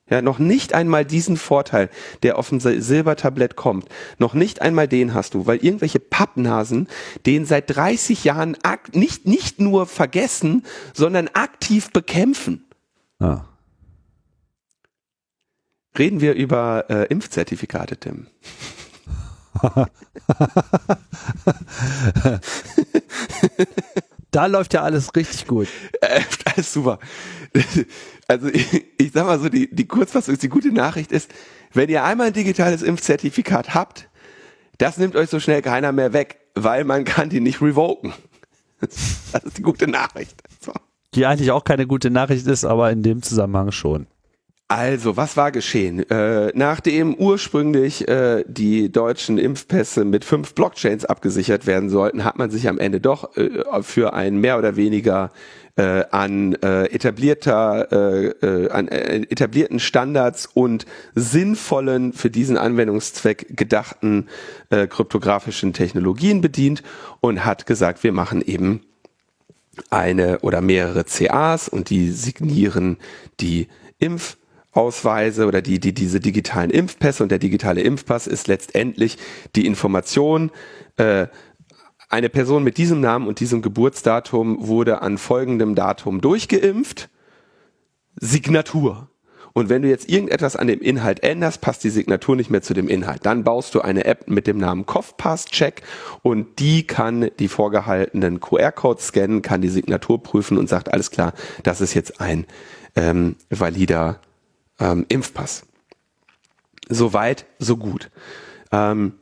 [0.08, 1.90] Ja, noch nicht einmal diesen Vorteil,
[2.22, 3.88] der auf dem Silbertablett kommt,
[4.18, 6.86] noch nicht einmal den hast du, weil irgendwelche Pappnasen
[7.26, 8.56] den seit 30 Jahren
[8.92, 10.64] nicht, nicht nur vergessen,
[10.94, 12.64] sondern aktiv bekämpfen.
[13.18, 13.46] Ah.
[15.98, 18.26] Reden wir über äh, Impfzertifikate, Tim.
[24.30, 25.68] da läuft ja alles richtig gut.
[26.00, 26.98] Äh, alles super.
[28.28, 31.30] Also ich, ich sag mal so, die, die Kurzfassung, die gute Nachricht ist,
[31.72, 34.08] wenn ihr einmal ein digitales Impfzertifikat habt,
[34.78, 38.12] das nimmt euch so schnell keiner mehr weg, weil man kann die nicht revoken.
[38.80, 40.42] Das ist die gute Nachricht.
[40.60, 40.72] So.
[41.14, 44.06] Die eigentlich auch keine gute Nachricht ist, aber in dem Zusammenhang schon.
[44.68, 46.10] Also, was war geschehen?
[46.10, 52.50] Äh, nachdem ursprünglich äh, die deutschen Impfpässe mit fünf Blockchains abgesichert werden sollten, hat man
[52.50, 55.30] sich am Ende doch äh, für ein mehr oder weniger
[55.76, 60.84] äh, an äh, etablierter, äh, an etablierten Standards und
[61.14, 64.26] sinnvollen für diesen Anwendungszweck gedachten
[64.70, 66.82] kryptografischen Technologien bedient
[67.20, 68.80] und hat gesagt, wir machen eben
[69.90, 72.96] eine oder mehrere CAs und die signieren
[73.38, 73.68] die
[73.98, 74.38] Impf
[74.76, 79.18] Ausweise oder die, die, diese digitalen Impfpässe und der digitale Impfpass ist letztendlich
[79.54, 80.50] die Information,
[80.96, 81.26] äh,
[82.08, 87.08] eine Person mit diesem Namen und diesem Geburtsdatum wurde an folgendem Datum durchgeimpft.
[88.18, 89.10] Signatur.
[89.52, 92.74] Und wenn du jetzt irgendetwas an dem Inhalt änderst, passt die Signatur nicht mehr zu
[92.74, 93.24] dem Inhalt.
[93.24, 95.82] Dann baust du eine App mit dem Namen CoughPass-Check
[96.20, 101.32] und die kann die vorgehaltenen QR-Codes scannen, kann die Signatur prüfen und sagt, alles klar,
[101.62, 102.46] das ist jetzt ein
[102.96, 104.20] ähm, valider
[104.78, 105.66] ähm, Impfpass.
[106.88, 108.10] So weit, so gut.
[108.72, 109.18] Ähm,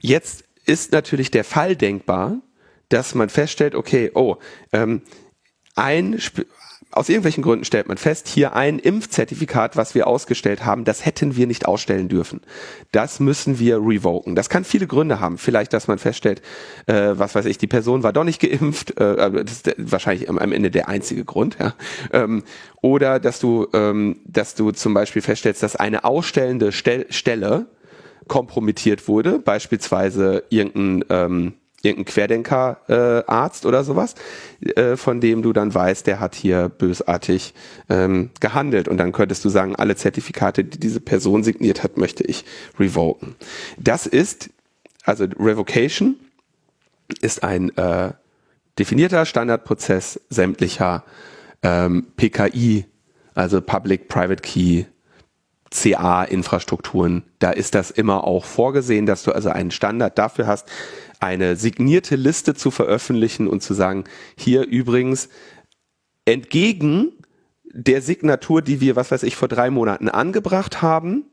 [0.00, 2.40] jetzt ist natürlich der Fall denkbar,
[2.88, 4.36] dass man feststellt, okay, oh,
[4.72, 5.02] ähm,
[5.74, 6.20] ein,
[6.94, 11.36] aus irgendwelchen Gründen stellt man fest, hier ein Impfzertifikat, was wir ausgestellt haben, das hätten
[11.36, 12.40] wir nicht ausstellen dürfen.
[12.92, 14.36] Das müssen wir revoken.
[14.36, 15.38] Das kann viele Gründe haben.
[15.38, 16.40] Vielleicht, dass man feststellt,
[16.86, 18.98] äh, was weiß ich, die Person war doch nicht geimpft.
[18.98, 21.56] Äh, das ist wahrscheinlich am Ende der einzige Grund.
[21.58, 21.74] Ja.
[22.12, 22.44] Ähm,
[22.80, 27.66] oder dass du, ähm, dass du zum Beispiel feststellst, dass eine ausstellende Stel Stelle
[28.28, 31.52] kompromittiert wurde, beispielsweise irgendein ähm,
[31.84, 34.14] irgendein Querdenker-Arzt äh, oder sowas,
[34.60, 37.54] äh, von dem du dann weißt, der hat hier bösartig
[37.88, 38.88] ähm, gehandelt.
[38.88, 42.44] Und dann könntest du sagen, alle Zertifikate, die diese Person signiert hat, möchte ich
[42.78, 43.36] revoken.
[43.78, 44.50] Das ist,
[45.04, 46.16] also Revocation
[47.20, 48.12] ist ein äh,
[48.78, 51.04] definierter Standardprozess sämtlicher
[51.62, 52.86] ähm, PKI,
[53.34, 54.84] also Public Private Key
[55.74, 57.24] CA-Infrastrukturen.
[57.40, 60.68] Da ist das immer auch vorgesehen, dass du also einen Standard dafür hast,
[61.24, 64.04] eine signierte Liste zu veröffentlichen und zu sagen,
[64.36, 65.30] hier übrigens
[66.26, 67.12] entgegen
[67.72, 71.24] der Signatur, die wir, was weiß ich, vor drei Monaten angebracht haben,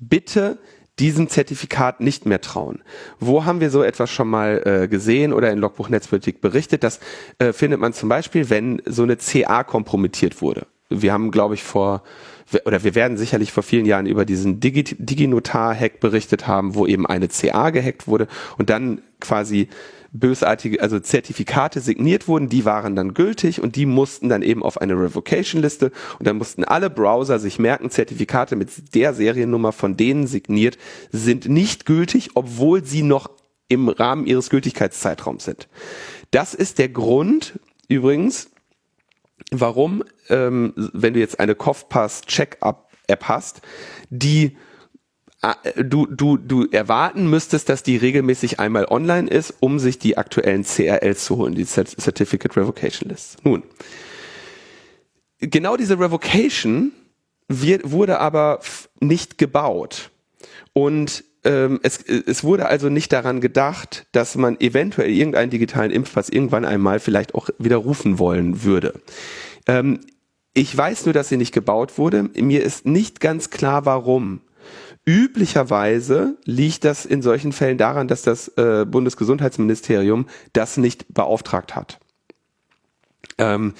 [0.00, 0.58] bitte
[0.98, 2.82] diesem Zertifikat nicht mehr trauen.
[3.20, 6.82] Wo haben wir so etwas schon mal äh, gesehen oder in Logbuch Netzpolitik berichtet?
[6.82, 7.00] Das
[7.38, 10.66] äh, findet man zum Beispiel, wenn so eine CA kompromittiert wurde.
[10.88, 12.02] Wir haben, glaube ich, vor
[12.64, 17.06] oder wir werden sicherlich vor vielen Jahren über diesen Digi Diginotar-Hack berichtet haben, wo eben
[17.06, 19.68] eine CA gehackt wurde und dann quasi
[20.12, 24.80] bösartige, also Zertifikate signiert wurden, die waren dann gültig und die mussten dann eben auf
[24.80, 30.26] eine Revocation-Liste und dann mussten alle Browser sich merken, Zertifikate mit der Seriennummer von denen
[30.26, 30.78] signiert
[31.10, 33.30] sind nicht gültig, obwohl sie noch
[33.68, 35.68] im Rahmen ihres Gültigkeitszeitraums sind.
[36.30, 37.58] Das ist der Grund
[37.88, 38.50] übrigens,
[39.50, 43.62] warum, ähm, wenn du jetzt eine COFPass Checkup App hast,
[44.10, 44.56] die
[45.42, 50.16] Ah, du, du, du erwarten müsstest, dass die regelmäßig einmal online ist, um sich die
[50.16, 53.36] aktuellen CRLs zu holen, die Certificate Revocation Lists.
[53.44, 53.62] Nun,
[55.38, 56.90] genau diese Revocation
[57.48, 58.60] wird, wurde aber
[58.98, 60.10] nicht gebaut.
[60.72, 66.28] Und ähm, es, es wurde also nicht daran gedacht, dass man eventuell irgendeinen digitalen Impfpass
[66.28, 69.00] irgendwann einmal vielleicht auch widerrufen wollen würde.
[69.66, 70.00] Ähm,
[70.54, 72.24] ich weiß nur, dass sie nicht gebaut wurde.
[72.34, 74.40] Mir ist nicht ganz klar, warum.
[75.04, 82.00] Üblicherweise liegt das in solchen Fällen daran, dass das äh, Bundesgesundheitsministerium das nicht beauftragt hat.
[83.38, 83.74] Ähm,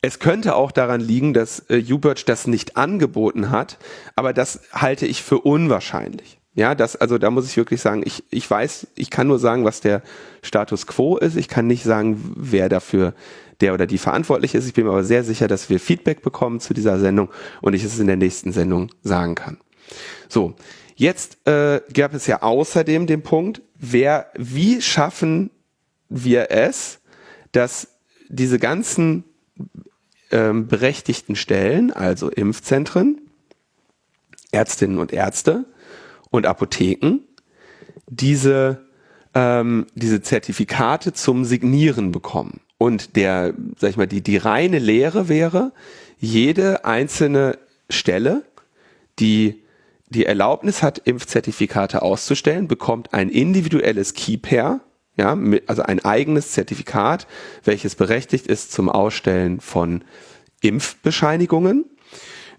[0.00, 3.78] es könnte auch daran liegen, dass äh, UBirch das nicht angeboten hat,
[4.16, 6.38] aber das halte ich für unwahrscheinlich.
[6.54, 9.64] Ja, das, also da muss ich wirklich sagen, ich, ich weiß, ich kann nur sagen,
[9.64, 10.02] was der
[10.42, 11.36] Status quo ist.
[11.36, 13.14] Ich kann nicht sagen, wer dafür
[13.60, 14.66] der oder die verantwortlich ist.
[14.66, 17.28] Ich bin mir aber sehr sicher, dass wir Feedback bekommen zu dieser Sendung
[17.60, 19.58] und ich es in der nächsten Sendung sagen kann.
[20.28, 20.54] So,
[20.94, 25.50] jetzt äh, gab es ja außerdem den Punkt, wer, wie schaffen
[26.08, 27.00] wir es,
[27.50, 27.88] dass
[28.28, 29.24] diese ganzen
[30.30, 33.20] ähm, berechtigten Stellen, also Impfzentren,
[34.52, 35.64] Ärztinnen und Ärzte
[36.34, 37.20] und Apotheken,
[38.08, 38.84] diese,
[39.34, 42.60] ähm, diese Zertifikate zum Signieren bekommen.
[42.76, 45.72] Und der, sag ich mal, die, die reine Lehre wäre,
[46.18, 47.56] jede einzelne
[47.88, 48.42] Stelle,
[49.20, 49.62] die
[50.08, 54.80] die Erlaubnis hat, Impfzertifikate auszustellen, bekommt ein individuelles Keypair,
[55.16, 55.38] ja,
[55.68, 57.28] also ein eigenes Zertifikat,
[57.62, 60.02] welches berechtigt ist zum Ausstellen von
[60.62, 61.84] Impfbescheinigungen.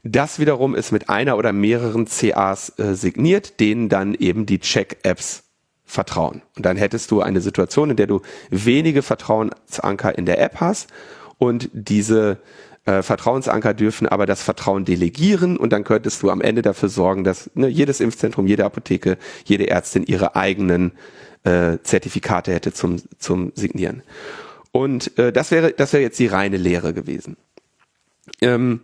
[0.07, 5.45] Das wiederum ist mit einer oder mehreren CAs äh, signiert, denen dann eben die Check-Apps
[5.83, 6.43] vertrauen.
[6.55, 8.21] Und dann hättest du eine Situation, in der du
[8.51, 10.91] wenige Vertrauensanker in der App hast
[11.39, 12.37] und diese
[12.85, 17.23] äh, Vertrauensanker dürfen aber das Vertrauen delegieren und dann könntest du am Ende dafür sorgen,
[17.23, 20.91] dass ne, jedes Impfzentrum, jede Apotheke, jede Ärztin ihre eigenen
[21.45, 24.03] äh, Zertifikate hätte zum, zum Signieren.
[24.71, 27.37] Und äh, das wäre das wäre jetzt die reine Lehre gewesen.
[28.41, 28.81] Ähm,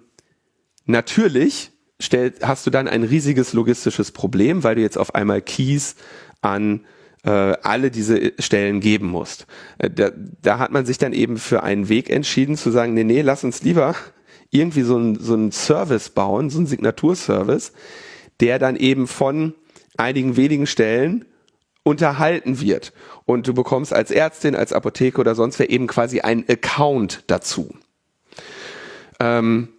[0.91, 5.95] natürlich stellt, hast du dann ein riesiges logistisches Problem, weil du jetzt auf einmal Keys
[6.41, 6.85] an
[7.23, 9.45] äh, alle diese Stellen geben musst.
[9.77, 10.11] Äh, da,
[10.41, 13.43] da hat man sich dann eben für einen Weg entschieden zu sagen, nee, nee, lass
[13.43, 13.95] uns lieber
[14.49, 17.73] irgendwie so ein, so ein Service bauen, so ein Signaturservice,
[18.39, 19.53] der dann eben von
[19.97, 21.25] einigen wenigen Stellen
[21.83, 22.93] unterhalten wird.
[23.25, 27.75] Und du bekommst als Ärztin, als Apotheke oder sonst wer eben quasi einen Account dazu.
[29.19, 29.69] Ähm,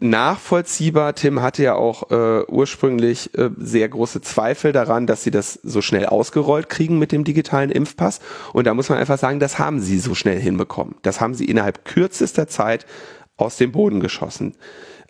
[0.00, 1.14] nachvollziehbar.
[1.14, 5.82] Tim hatte ja auch äh, ursprünglich äh, sehr große Zweifel daran, dass sie das so
[5.82, 8.20] schnell ausgerollt kriegen mit dem digitalen Impfpass.
[8.52, 10.96] Und da muss man einfach sagen, das haben sie so schnell hinbekommen.
[11.02, 12.86] Das haben sie innerhalb kürzester Zeit
[13.36, 14.56] aus dem Boden geschossen.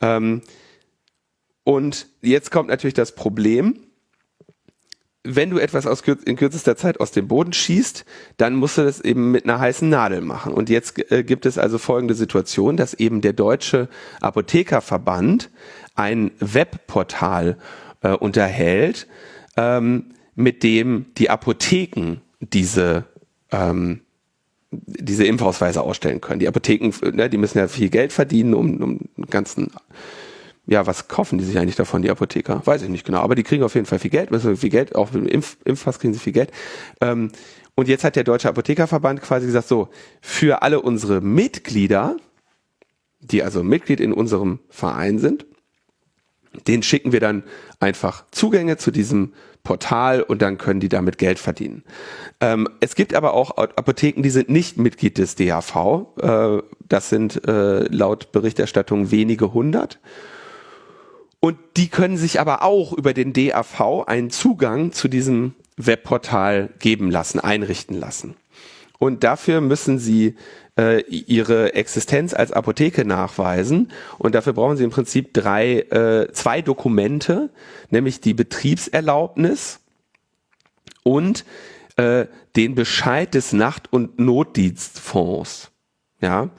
[0.01, 0.43] Ähm,
[1.65, 3.90] und jetzt kommt natürlich das Problem
[5.23, 8.05] wenn du etwas aus kür in kürzester Zeit aus dem Boden schießt,
[8.39, 10.53] dann musst du das eben mit einer heißen Nadel machen.
[10.55, 13.89] Und jetzt äh, gibt es also folgende Situation, dass eben der deutsche
[14.21, 15.51] Apothekerverband
[15.95, 17.59] ein Webportal
[18.01, 19.07] äh, unterhält,
[19.57, 23.05] ähm, mit dem die Apotheken diese
[23.53, 24.01] ähm,
[24.73, 26.39] diese Impfausweise ausstellen können.
[26.39, 29.73] Die Apotheken, ne, die müssen ja viel Geld verdienen, um, um ganzen
[30.67, 32.63] ja, was kaufen die sich eigentlich davon, die Apotheker?
[32.65, 34.95] Weiß ich nicht genau, aber die kriegen auf jeden Fall viel Geld, also viel Geld,
[34.95, 36.51] auch mit dem Impf Impfpass kriegen sie viel Geld.
[37.01, 37.31] Ähm,
[37.75, 39.89] und jetzt hat der Deutsche Apothekerverband quasi gesagt, so,
[40.21, 42.17] für alle unsere Mitglieder,
[43.21, 45.47] die also Mitglied in unserem Verein sind,
[46.67, 47.45] den schicken wir dann
[47.79, 49.33] einfach Zugänge zu diesem
[49.63, 51.85] Portal und dann können die damit Geld verdienen.
[52.41, 56.07] Ähm, es gibt aber auch Apotheken, die sind nicht Mitglied des DAV.
[56.21, 60.01] Äh, das sind äh, laut Berichterstattung wenige hundert.
[61.41, 67.11] Und die können sich aber auch über den DAV einen Zugang zu diesem Webportal geben
[67.11, 68.37] lassen, einrichten lassen.
[68.99, 70.37] Und dafür müssen sie
[70.79, 73.91] äh, ihre Existenz als Apotheke nachweisen.
[74.19, 77.49] Und dafür brauchen sie im Prinzip drei, äh, zwei Dokumente,
[77.89, 79.81] nämlich die Betriebserlaubnis
[81.03, 81.47] und
[81.97, 82.27] äh,
[82.57, 85.71] den Bescheid des Nacht- und Notdienstfonds.
[86.21, 86.51] Ja,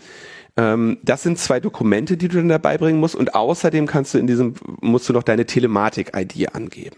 [0.62, 3.16] ähm, das sind zwei Dokumente, die du dann dabei bringen musst.
[3.16, 6.98] Und außerdem kannst du in diesem musst du noch deine Telematik-ID angeben.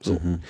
[0.00, 0.14] So.
[0.14, 0.40] Mhm.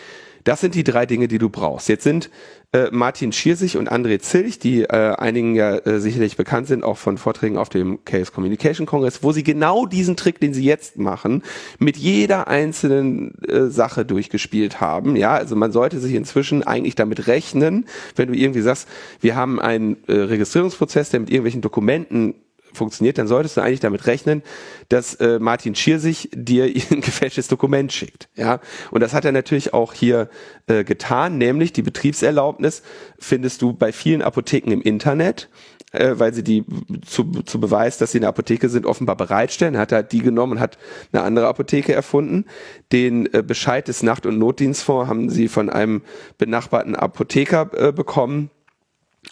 [0.47, 1.89] Das sind die drei Dinge, die du brauchst.
[1.89, 2.31] Jetzt sind
[2.73, 6.99] äh, Martin Schiersich und André Zilch, die äh, einigen ja äh, sicherlich bekannt sind, auch
[6.99, 10.99] von Vorträgen auf dem Chaos Communication Congress, wo sie genau diesen Trick, den sie jetzt
[10.99, 11.43] machen,
[11.81, 15.17] mit jeder einzelnen äh, Sache durchgespielt haben.
[15.17, 18.87] Ja, also man sollte sich inzwischen eigentlich damit rechnen, wenn du irgendwie sagst,
[19.21, 22.37] wir haben einen äh, Registrierungsprozess, der mit irgendwelchen Dokumenten
[22.77, 24.43] funktioniert, dann solltest du eigentlich damit rechnen,
[24.89, 28.29] dass äh, Martin Schiersich dir ein gefälschtes Dokument schickt.
[28.37, 30.29] Ja, und das hat er natürlich auch hier
[30.67, 32.83] äh, getan, nämlich die Betriebserlaubnis
[33.19, 35.49] findest du bei vielen Apotheken im Internet
[35.93, 36.65] äh, weil sie die
[37.07, 39.79] zu, zu Beweis, dass sie eine Apotheke sind, offenbar bereitstellen.
[39.79, 40.79] Hat er die genommen und hat
[41.13, 42.45] eine andere Apotheke erfunden.
[42.93, 46.03] Den äh, Bescheid des Nacht- und Notdienstfonds haben sie von einem
[46.39, 48.51] benachbarten Apotheker äh, bekommen.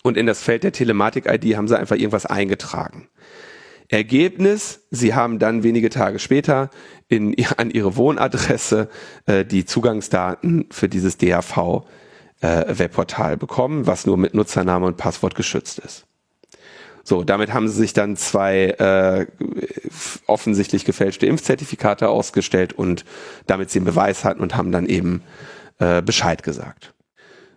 [0.02, 3.08] Und in das Feld der Telematik-ID haben sie einfach irgendwas eingetragen.
[3.88, 6.70] Ergebnis, sie haben dann wenige Tage später
[7.08, 8.88] in, an ihre Wohnadresse
[9.26, 11.84] äh, die Zugangsdaten für dieses DAV
[12.40, 16.06] äh, Webportal bekommen, was nur mit Nutzername und Passwort geschützt ist.
[17.06, 19.26] So, damit haben sie sich dann zwei äh,
[20.26, 23.04] offensichtlich gefälschte Impfzertifikate ausgestellt und
[23.46, 25.22] damit sie einen Beweis hatten und haben dann eben
[25.78, 26.94] äh, Bescheid gesagt.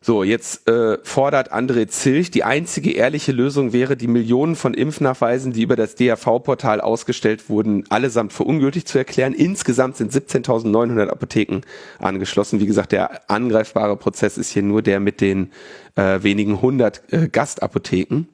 [0.08, 5.52] So, jetzt äh, fordert André Zilch, die einzige ehrliche Lösung wäre, die Millionen von Impfnachweisen,
[5.52, 9.34] die über das DRV-Portal ausgestellt wurden, allesamt für ungültig zu erklären.
[9.34, 11.60] Insgesamt sind 17.900 Apotheken
[12.00, 12.62] angeschlossen.
[12.62, 15.52] Wie gesagt, der angreifbare Prozess ist hier nur der mit den
[15.98, 18.30] äh, wenigen hundert äh, Gastapotheken.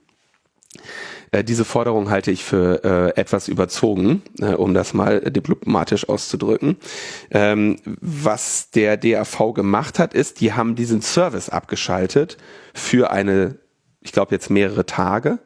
[1.34, 6.78] Äh, diese Forderung halte ich für äh, etwas überzogen, äh, um das mal diplomatisch auszudrücken.
[7.32, 12.38] Ähm, was der DAV gemacht hat, ist, die haben diesen Service abgeschaltet
[12.76, 13.58] für eine,
[14.02, 15.40] ich glaube jetzt mehrere Tage.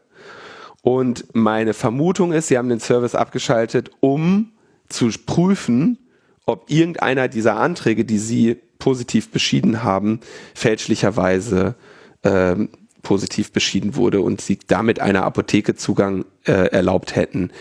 [0.82, 4.52] Und meine Vermutung ist, sie haben den Service abgeschaltet, um
[4.90, 6.00] zu prüfen,
[6.46, 10.20] ob irgendeiner dieser Anträge, die sie positiv beschieden haben,
[10.54, 11.76] fälschlicherweise
[12.24, 12.70] ähm,
[13.08, 17.52] positiv beschieden wurde und sie damit einer Apotheke Zugang äh, erlaubt hätten,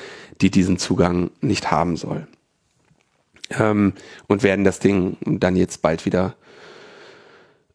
[0.41, 2.27] die diesen Zugang nicht haben soll.
[3.57, 3.93] Ähm,
[4.27, 6.35] und werden das Ding dann jetzt bald wieder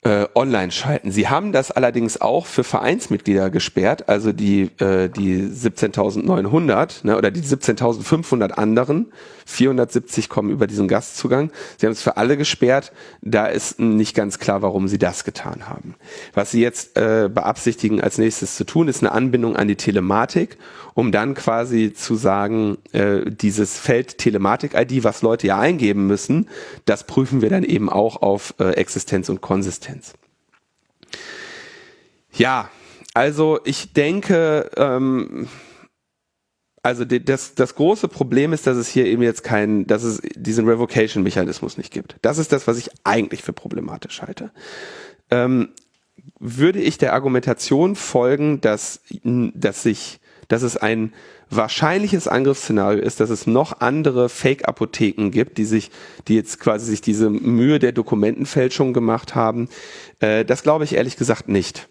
[0.03, 1.11] äh, online schalten.
[1.11, 7.29] Sie haben das allerdings auch für Vereinsmitglieder gesperrt, also die, äh, die 17.900 ne, oder
[7.29, 9.11] die 17.500 anderen.
[9.45, 11.51] 470 kommen über diesen Gastzugang.
[11.77, 12.91] Sie haben es für alle gesperrt.
[13.21, 15.95] Da ist nicht ganz klar, warum sie das getan haben.
[16.33, 20.57] Was sie jetzt äh, beabsichtigen, als nächstes zu tun, ist eine Anbindung an die Telematik,
[20.93, 26.47] um dann quasi zu sagen, äh, dieses Feld Telematik-ID, was Leute ja eingeben müssen,
[26.85, 29.90] das prüfen wir dann eben auch auf äh, Existenz und Konsistenz.
[32.31, 32.69] Ja,
[33.13, 35.47] also ich denke, ähm,
[36.83, 40.67] also das, das große Problem ist, dass es hier eben jetzt keinen, dass es diesen
[40.67, 42.15] Revocation-Mechanismus nicht gibt.
[42.21, 44.51] Das ist das, was ich eigentlich für problematisch halte.
[45.29, 45.69] Ähm,
[46.39, 50.20] würde ich der Argumentation folgen, dass, dass sich,
[50.51, 51.13] dass es ein
[51.49, 55.91] wahrscheinliches Angriffsszenario ist, dass es noch andere Fake-Apotheken gibt, die sich,
[56.27, 59.69] die jetzt quasi sich diese Mühe der Dokumentenfälschung gemacht haben.
[60.19, 61.87] Äh, das glaube ich ehrlich gesagt nicht.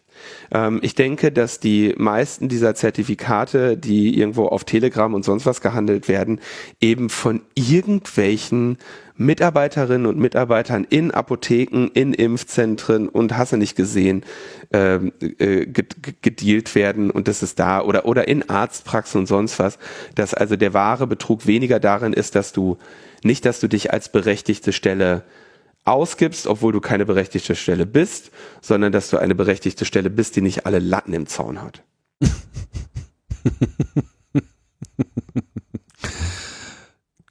[0.51, 5.61] Ähm, ich denke, dass die meisten dieser Zertifikate, die irgendwo auf Telegram und sonst was
[5.61, 6.41] gehandelt werden,
[6.81, 8.79] eben von irgendwelchen
[9.17, 14.25] Mitarbeiterinnen und Mitarbeitern in Apotheken, in Impfzentren und hasse nicht gesehen,
[14.73, 19.79] ähm, äh, gedealt werden und das ist da oder, oder in Arztpraxen und sonst was,
[20.15, 22.79] dass also der wahre Betrug weniger darin ist, dass du
[23.23, 25.23] nicht, dass du dich als berechtigte Stelle
[25.85, 28.31] ausgibst, obwohl du keine berechtigte Stelle bist,
[28.61, 31.83] sondern dass du eine berechtigte Stelle bist, die nicht alle Latten im Zaun hat.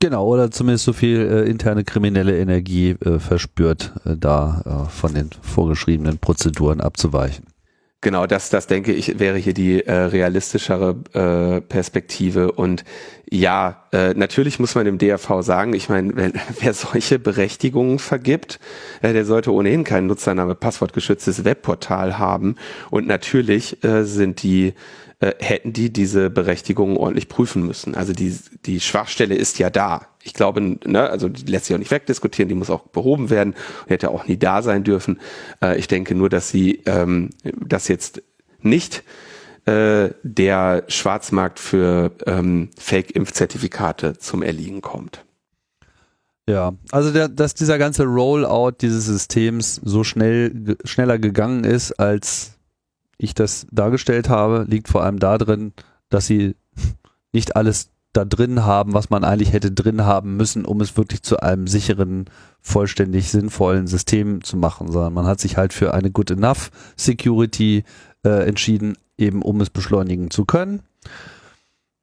[0.02, 5.14] Genau, oder zumindest so viel äh, interne kriminelle Energie äh, verspürt, äh, da äh, von
[5.14, 7.48] den vorgeschriebenen Prozeduren abzuweichen.
[8.02, 12.54] Genau, das, das denke ich, wäre hier die äh, realistischere äh, Perspektive.
[12.54, 12.86] Und
[13.32, 18.60] Ja, äh, natürlich muss man dem DRV sagen, ich meine, wenn, wer solche Berechtigungen vergibt,
[19.02, 22.56] äh, der sollte ohnehin kein Nutzername, passwortgeschütztes Webportal haben.
[22.90, 24.74] Und natürlich äh, sind die
[25.20, 27.94] äh, hätten die diese Berechtigungen ordentlich prüfen müssen.
[27.94, 28.36] Also die,
[28.66, 30.08] die Schwachstelle ist ja da.
[30.24, 33.54] Ich glaube, ne, also die lässt sich auch nicht wegdiskutieren, die muss auch behoben werden
[33.84, 35.20] und hätte auch nie da sein dürfen.
[35.62, 38.24] Äh, ich denke nur, dass sie ähm, das jetzt
[38.62, 39.04] nicht
[39.66, 45.26] äh, der Schwarzmarkt für ähm, Fake-Impfzertifikate zum Erliegen kommt.
[46.50, 52.58] Ja, also der, dass dieser ganze Rollout dieses Systems so schnell schneller gegangen ist, als
[53.20, 55.74] ich das dargestellt habe, liegt vor allem darin,
[56.10, 56.56] dass sie
[57.34, 61.22] nicht alles da drin haben, was man eigentlich hätte drin haben müssen, um es wirklich
[61.22, 62.26] zu einem sicheren,
[62.62, 67.84] vollständig sinnvollen System zu machen, sondern man hat sich halt für eine Good Enough Security
[68.26, 70.82] äh, entschieden, eben um es beschleunigen zu können.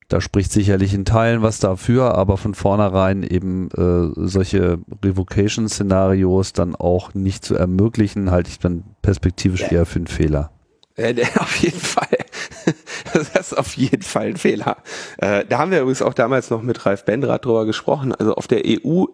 [0.09, 6.77] Da spricht sicherlich in Teilen was dafür, aber von vornherein eben äh, solche Revocation-Szenarios dann
[6.77, 10.53] auch nicht zu ermöglichen, halte ich dann perspektivisch eher für einen Fehler.
[10.95, 12.07] Äh, auf jeden Fall.
[13.13, 14.77] Das ist auf jeden Fall ein Fehler.
[15.19, 18.15] Äh, da haben wir übrigens auch damals noch mit Ralf Bendrath drüber gesprochen.
[18.15, 19.07] Also auf der EU,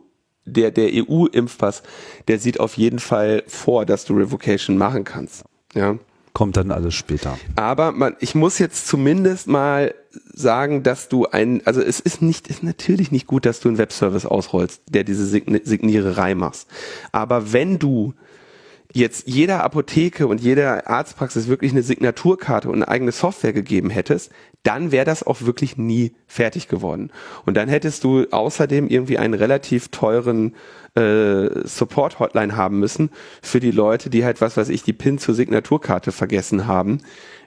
[0.44, 1.82] der, der EU-Impfpass,
[2.28, 5.44] der sieht auf jeden Fall vor, dass du Revocation machen kannst.
[5.74, 5.96] Ja.
[6.32, 7.38] Kommt dann alles später.
[7.56, 9.94] Aber man, ich muss jetzt zumindest mal
[10.32, 13.78] sagen, dass du ein, also es ist nicht, ist natürlich nicht gut, dass du einen
[13.78, 16.68] Webservice ausrollst, der diese Signiererei machst.
[17.12, 18.14] Aber wenn du
[18.94, 24.30] jetzt jeder Apotheke und jeder Arztpraxis wirklich eine Signaturkarte und eine eigene Software gegeben hättest,
[24.62, 27.10] dann wäre das auch wirklich nie fertig geworden.
[27.46, 30.54] Und dann hättest du außerdem irgendwie einen relativ teuren
[30.94, 33.10] äh, Support-Hotline haben müssen
[33.40, 37.00] für die Leute, die halt, was weiß ich, die PIN zur Signaturkarte vergessen haben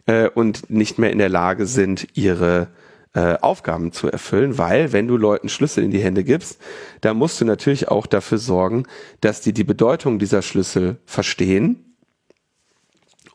[0.05, 2.69] äh, und nicht mehr in der Lage sind, ihre
[3.13, 6.59] äh, Aufgaben zu erfüllen, weil wenn du Leuten Schlüssel in die Hände gibst,
[7.01, 8.83] dann musst du natürlich auch dafür sorgen,
[9.21, 11.95] dass die die Bedeutung dieser Schlüssel verstehen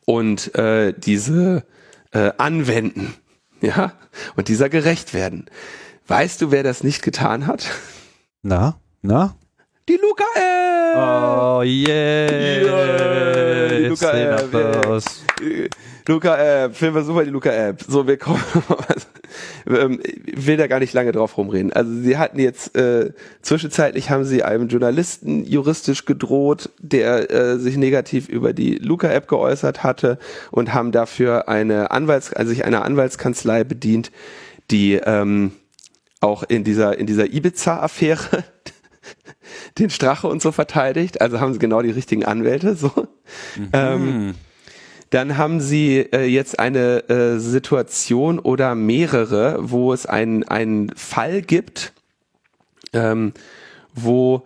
[0.05, 1.65] und äh, diese
[2.13, 3.15] äh, anwenden,
[3.61, 3.93] ja,
[4.37, 5.47] und dieser gerecht werden.
[6.07, 7.67] Weißt du, wer das nicht getan hat?
[8.43, 9.37] Na, na?
[9.91, 10.95] Die Luca App!
[10.95, 12.31] Oh yeah!
[12.31, 15.03] yeah die Luca App!
[16.07, 17.83] Luca App, wir super die Luca App.
[17.89, 18.41] So, wir kommen,
[19.67, 20.01] ähm,
[20.33, 21.73] will da gar nicht lange drauf rumreden.
[21.73, 23.13] Also sie hatten jetzt, äh,
[23.43, 29.27] zwischenzeitlich haben sie einem Journalisten juristisch gedroht, der äh, sich negativ über die Luca App
[29.27, 30.21] geäußert hatte
[30.53, 34.13] und haben dafür eine Anwalts, also sich einer Anwaltskanzlei bedient,
[34.71, 35.51] die ähm,
[36.21, 38.45] auch in dieser, in dieser Ibiza-Affäre
[39.79, 41.21] den Strache und so verteidigt.
[41.21, 42.91] Also haben sie genau die richtigen Anwälte, so.
[43.57, 43.69] Mhm.
[43.73, 44.35] Ähm,
[45.11, 51.43] dann haben sie äh, jetzt eine äh, Situation oder mehrere, wo es einen, einen Fall
[51.43, 51.93] gibt,
[52.93, 53.33] ähm,
[53.93, 54.45] wo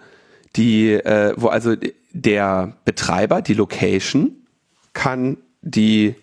[0.57, 1.75] die, äh, wo also
[2.13, 4.47] der Betreiber, die Location,
[4.95, 6.15] kann die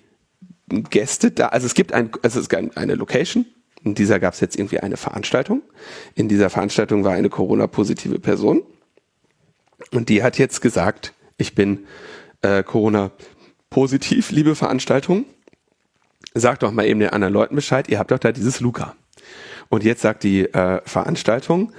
[0.90, 3.46] Gäste da, also es gibt ein, also es gibt eine Location,
[3.84, 5.62] in dieser gab es jetzt irgendwie eine Veranstaltung.
[6.16, 8.64] In dieser Veranstaltung war eine Corona-positive Person.
[9.92, 11.86] Und die hat jetzt gesagt, ich bin
[12.42, 13.12] äh, Corona
[13.70, 15.26] positiv, liebe Veranstaltung,
[16.34, 18.96] sagt doch mal eben den anderen Leuten Bescheid, ihr habt doch da dieses Luca.
[19.70, 21.72] Und jetzt sagt die äh, Veranstaltung,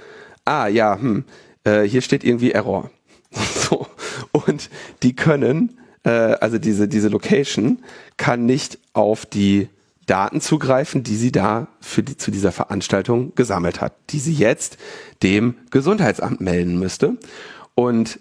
[0.45, 1.23] ah ja, hm,
[1.63, 2.89] äh, hier steht irgendwie Error.
[3.31, 3.87] so.
[4.31, 4.69] Und
[5.03, 7.83] die können, äh, also diese, diese Location
[8.17, 9.69] kann nicht auf die
[10.05, 14.77] Daten zugreifen, die sie da für die, zu dieser Veranstaltung gesammelt hat, die sie jetzt
[15.21, 17.17] dem Gesundheitsamt melden müsste.
[17.75, 18.19] Und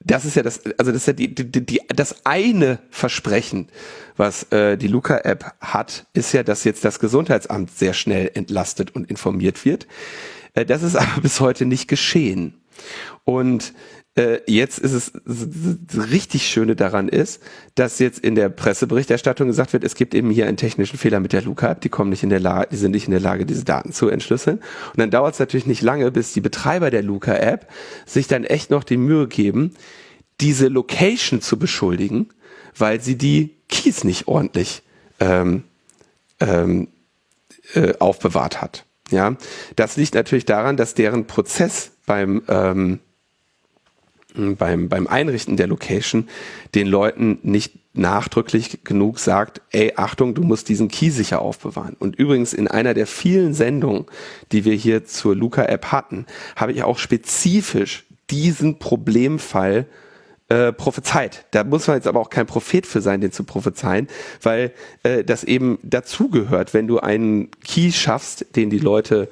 [0.00, 3.68] das ist ja das, also das ist ja die, die, die, das eine Versprechen,
[4.16, 9.10] was äh, die Luca-App hat, ist ja, dass jetzt das Gesundheitsamt sehr schnell entlastet und
[9.10, 9.86] informiert wird.
[10.54, 12.54] Äh, das ist aber bis heute nicht geschehen.
[13.24, 13.74] Und
[14.18, 15.12] äh, jetzt ist es
[16.10, 17.40] richtig Schöne daran ist,
[17.74, 21.32] dass jetzt in der Presseberichterstattung gesagt wird, es gibt eben hier einen technischen Fehler mit
[21.32, 23.64] der Luca-App, die kommen nicht in der Lage, die sind nicht in der Lage, diese
[23.64, 24.58] Daten zu entschlüsseln.
[24.58, 27.70] Und dann dauert es natürlich nicht lange, bis die Betreiber der Luca-App
[28.04, 29.74] sich dann echt noch die Mühe geben,
[30.40, 32.28] diese Location zu beschuldigen,
[32.76, 34.82] weil sie die Keys nicht ordentlich
[35.20, 35.64] ähm,
[36.40, 36.88] ähm,
[37.74, 38.84] äh, aufbewahrt hat.
[39.10, 39.36] Ja,
[39.76, 43.00] das liegt natürlich daran, dass deren Prozess beim ähm,
[44.34, 46.28] beim, beim Einrichten der Location
[46.74, 51.96] den Leuten nicht nachdrücklich genug sagt, ey, Achtung, du musst diesen Key sicher aufbewahren.
[51.98, 54.06] Und übrigens in einer der vielen Sendungen,
[54.52, 56.26] die wir hier zur Luca-App hatten,
[56.56, 59.86] habe ich auch spezifisch diesen Problemfall
[60.48, 61.44] äh, prophezeit.
[61.50, 64.08] Da muss man jetzt aber auch kein Prophet für sein, den zu prophezeien,
[64.42, 64.72] weil
[65.02, 69.28] äh, das eben dazugehört, wenn du einen Key schaffst, den die Leute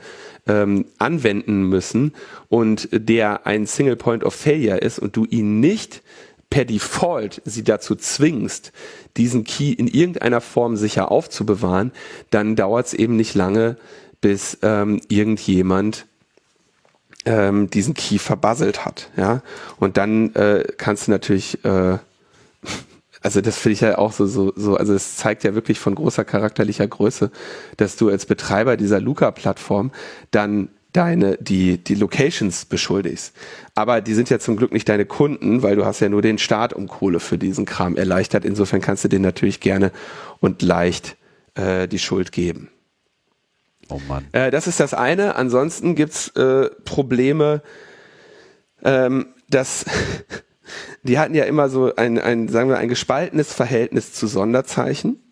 [0.47, 2.15] ähm, anwenden müssen
[2.49, 6.03] und der ein Single Point of Failure ist und du ihn nicht
[6.51, 8.73] per Default sie dazu zwingst,
[9.17, 11.93] diesen Key in irgendeiner Form sicher aufzubewahren,
[12.31, 13.77] dann dauert es eben nicht lange,
[14.21, 16.07] bis ähm, irgendjemand
[17.25, 19.11] ähm, diesen Key verbasselt hat.
[19.17, 19.43] Ja?
[19.79, 21.99] Und dann äh, kannst du natürlich, äh,
[23.27, 25.97] also das finde ich ja auch so, so, so, also es zeigt ja wirklich von
[25.97, 27.33] großer charakterlicher Größe,
[27.77, 29.91] dass du als Betreiber dieser Luca-Plattform
[30.31, 33.35] dann deine, die, die Locations beschuldigst.
[33.75, 36.39] Aber die sind ja zum Glück nicht deine Kunden, weil du hast ja nur den
[36.39, 38.45] Staat um Kohle für diesen Kram erleichtert.
[38.45, 39.91] Insofern kannst du denen natürlich gerne
[40.39, 41.17] und leicht
[41.57, 42.71] äh, die Schuld geben.
[43.89, 44.27] Oh Mann.
[44.31, 45.35] Äh, das ist das eine.
[45.35, 47.61] Ansonsten gibt's äh, Probleme,
[48.85, 49.85] ähm, dass
[51.03, 55.23] die hatten ja immer so ein, ein, sagen wir, ein gespaltenes Verhältnis zu Sonderzeichen.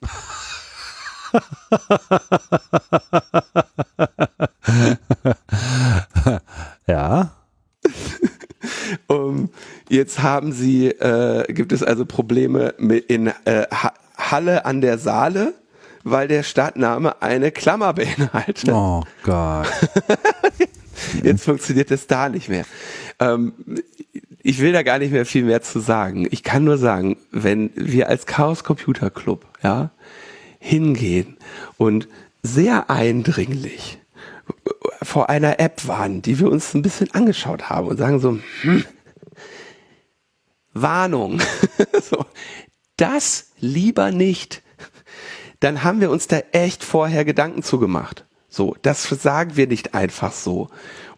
[6.86, 7.32] ja.
[9.08, 9.50] um,
[9.88, 13.66] jetzt haben sie, äh, gibt es also Probleme mit in äh,
[14.16, 15.54] Halle an der Saale,
[16.04, 18.68] weil der Stadtname eine Klammer beinhaltet.
[18.68, 19.66] Oh Gott.
[21.22, 22.64] jetzt funktioniert es da nicht mehr.
[23.18, 23.54] Ähm,
[24.44, 26.28] ich will da gar nicht mehr viel mehr zu sagen.
[26.30, 29.90] Ich kann nur sagen, wenn wir als Chaos Computer Club, ja,
[30.60, 31.38] hingehen
[31.78, 32.08] und
[32.42, 33.98] sehr eindringlich
[35.02, 38.84] vor einer App waren, die wir uns ein bisschen angeschaut haben und sagen so, hm,
[40.74, 41.40] Warnung,
[42.02, 42.26] so,
[42.98, 44.62] das lieber nicht,
[45.60, 48.26] dann haben wir uns da echt vorher Gedanken zugemacht.
[48.50, 50.68] So, das sagen wir nicht einfach so.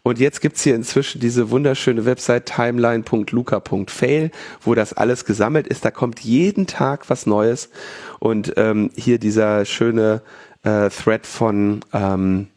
[0.07, 4.31] Und jetzt gibt's hier inzwischen diese wunderschöne Website timeline.luca.fail,
[4.61, 5.83] wo das alles gesammelt ist.
[5.83, 7.69] Da kommt jeden Tag was Neues.
[8.19, 10.21] Und ähm, hier dieser schöne
[10.63, 12.47] äh, Thread von ähm,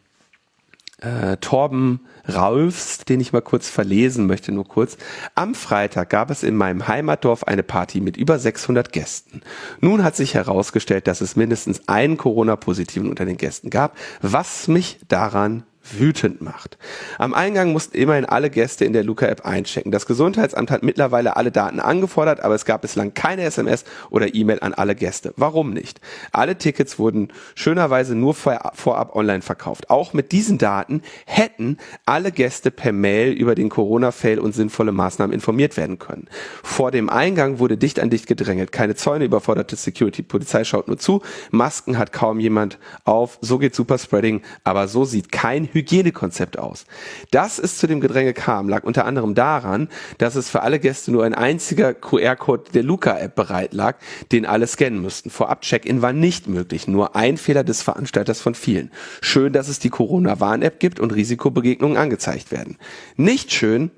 [1.01, 1.99] äh, Torben
[2.33, 4.95] Raulfs, den ich mal kurz verlesen möchte, nur kurz.
[5.35, 9.41] Am Freitag gab es in meinem Heimatdorf eine Party mit über 600 Gästen.
[9.81, 14.99] Nun hat sich herausgestellt, dass es mindestens einen Corona-Positiven unter den Gästen gab, was mich
[15.09, 16.77] daran wütend macht.
[17.17, 19.91] Am Eingang mussten immerhin alle Gäste in der Luca-App einchecken.
[19.91, 24.59] Das Gesundheitsamt hat mittlerweile alle Daten angefordert, aber es gab bislang keine SMS oder E-Mail
[24.61, 25.33] an alle Gäste.
[25.37, 25.99] Warum nicht?
[26.31, 29.89] Alle Tickets wurden schönerweise nur vorab online verkauft.
[29.89, 35.33] Auch mit diesen Daten hätten alle Gäste per Mail über den Corona-Fail und sinnvolle Maßnahmen
[35.33, 36.27] informiert werden können.
[36.63, 38.71] Vor dem Eingang wurde dicht an dicht gedrängelt.
[38.71, 40.21] Keine Zäune, überforderte Security.
[40.21, 41.21] Polizei schaut nur zu.
[41.49, 43.39] Masken hat kaum jemand auf.
[43.41, 46.85] So geht Superspreading, aber so sieht kein Hygienekonzept aus.
[47.31, 51.11] Dass es zu dem Gedränge kam, lag unter anderem daran, dass es für alle Gäste
[51.11, 53.97] nur ein einziger QR-Code der Luca-App bereit lag,
[54.31, 55.29] den alle scannen müssten.
[55.29, 58.91] Vorab Check-in war nicht möglich, nur ein Fehler des Veranstalters von vielen.
[59.21, 62.77] Schön, dass es die Corona-Warn-App gibt und Risikobegegnungen angezeigt werden.
[63.15, 63.91] Nicht schön,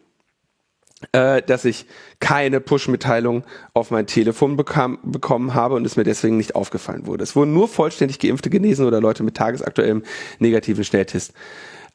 [1.11, 1.85] äh, dass ich
[2.19, 3.43] keine Push-Mitteilung
[3.73, 7.23] auf mein Telefon bekam, bekommen habe und es mir deswegen nicht aufgefallen wurde.
[7.23, 10.03] Es wurden nur vollständig geimpfte genesen oder Leute mit tagesaktuellem
[10.39, 11.33] negativen Schnelltest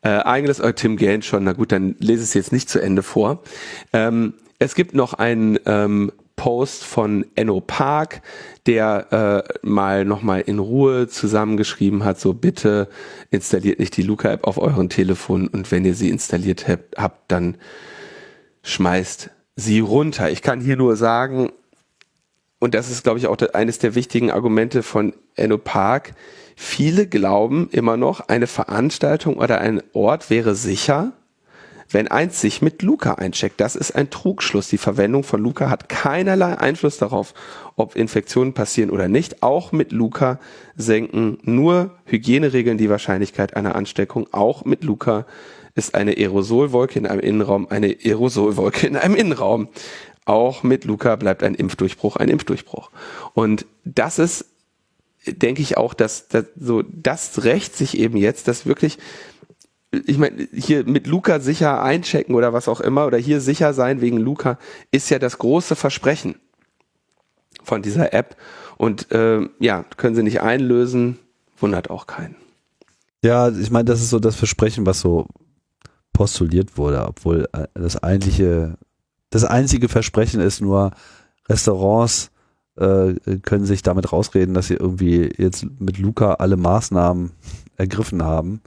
[0.03, 0.61] äh, eingelöst.
[0.63, 3.43] Oh, Tim Gant schon, na gut, dann lese es jetzt nicht zu Ende vor.
[3.93, 8.23] Ähm, es gibt noch einen ähm, Post von Enno Park,
[8.67, 12.89] der äh, mal nochmal in Ruhe zusammengeschrieben hat, so bitte
[13.31, 17.57] installiert nicht die Luca-App auf euren Telefon und wenn ihr sie installiert habt, habt dann
[18.69, 20.31] schmeißt sie runter.
[20.31, 21.51] Ich kann hier nur sagen,
[22.59, 26.15] und das ist, glaube ich, auch eines der wichtigen Argumente von Enno Park,
[26.57, 31.12] viele glauben immer noch, eine Veranstaltung oder ein Ort wäre sicher,
[31.90, 33.61] wenn eins sich mit Luca eincheckt.
[33.61, 34.69] Das ist ein Trugschluss.
[34.69, 37.32] Die Verwendung von Luca hat keinerlei Einfluss darauf,
[37.77, 39.43] ob Infektionen passieren oder nicht.
[39.43, 40.39] Auch mit Luca
[40.77, 44.27] senken nur Hygieneregeln die Wahrscheinlichkeit einer Ansteckung.
[44.32, 45.24] Auch mit Luca
[45.79, 49.69] ist eine Aerosolwolke in einem Innenraum eine Aerosolwolke in einem Innenraum.
[50.25, 52.91] Auch mit Luca bleibt ein Impfdurchbruch ein Impfdurchbruch.
[53.33, 54.45] Und das ist,
[55.27, 58.99] denke ich auch, dass, dass so das rächt sich eben jetzt, dass wirklich
[59.91, 64.03] ich meine, hier mit Luca sicher einchecken oder was auch immer oder hier sicher sein
[64.03, 64.59] wegen Luca
[64.91, 66.35] ist ja das große Versprechen
[67.63, 68.37] von dieser App
[68.77, 71.19] und äh, ja, können sie nicht einlösen,
[71.57, 72.37] wundert auch keinen.
[73.23, 75.27] Ja, ich meine, das ist so das Versprechen, was so
[76.19, 78.77] postuliert wurde, obwohl äh, das eigentliche,
[79.31, 80.90] das einzige Versprechen ist nur,
[81.49, 82.32] Restaurants
[82.74, 87.31] äh, können sich damit rausreden, dass sie irgendwie jetzt mit Luca alle Maßnahmen
[87.77, 88.61] ergriffen haben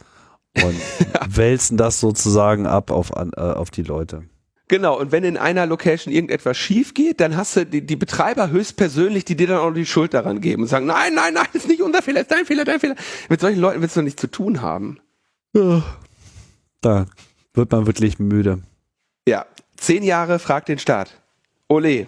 [0.63, 0.75] und
[1.27, 4.23] wälzen das sozusagen ab auf, äh, auf die Leute.
[4.69, 8.49] Genau, und wenn in einer Location irgendetwas schief geht, dann hast du die, die Betreiber
[8.49, 11.63] höchstpersönlich, die dir dann auch die Schuld daran geben und sagen, nein, nein, nein, das
[11.63, 12.95] ist nicht unser Fehler, ist dein Fehler, dein Fehler.
[13.27, 14.99] Mit solchen Leuten willst du nichts zu tun haben.
[15.53, 15.83] Ja.
[16.79, 17.05] Da
[17.53, 18.59] wird man wirklich müde.
[19.27, 19.45] Ja,
[19.77, 21.21] zehn Jahre fragt den Staat.
[21.67, 22.07] Ole.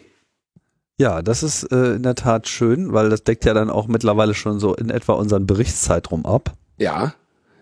[0.98, 4.34] Ja, das ist äh, in der Tat schön, weil das deckt ja dann auch mittlerweile
[4.34, 6.53] schon so in etwa unseren Berichtszeitraum ab.
[6.78, 7.14] Ja.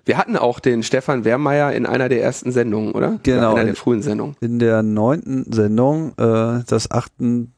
[0.04, 3.20] Wir hatten auch den Stefan Wehrmeier in einer der ersten Sendungen, oder?
[3.24, 3.52] Genau.
[3.52, 4.36] In einer der frühen Sendungen.
[4.42, 7.52] In der neunten Sendung, äh, das 38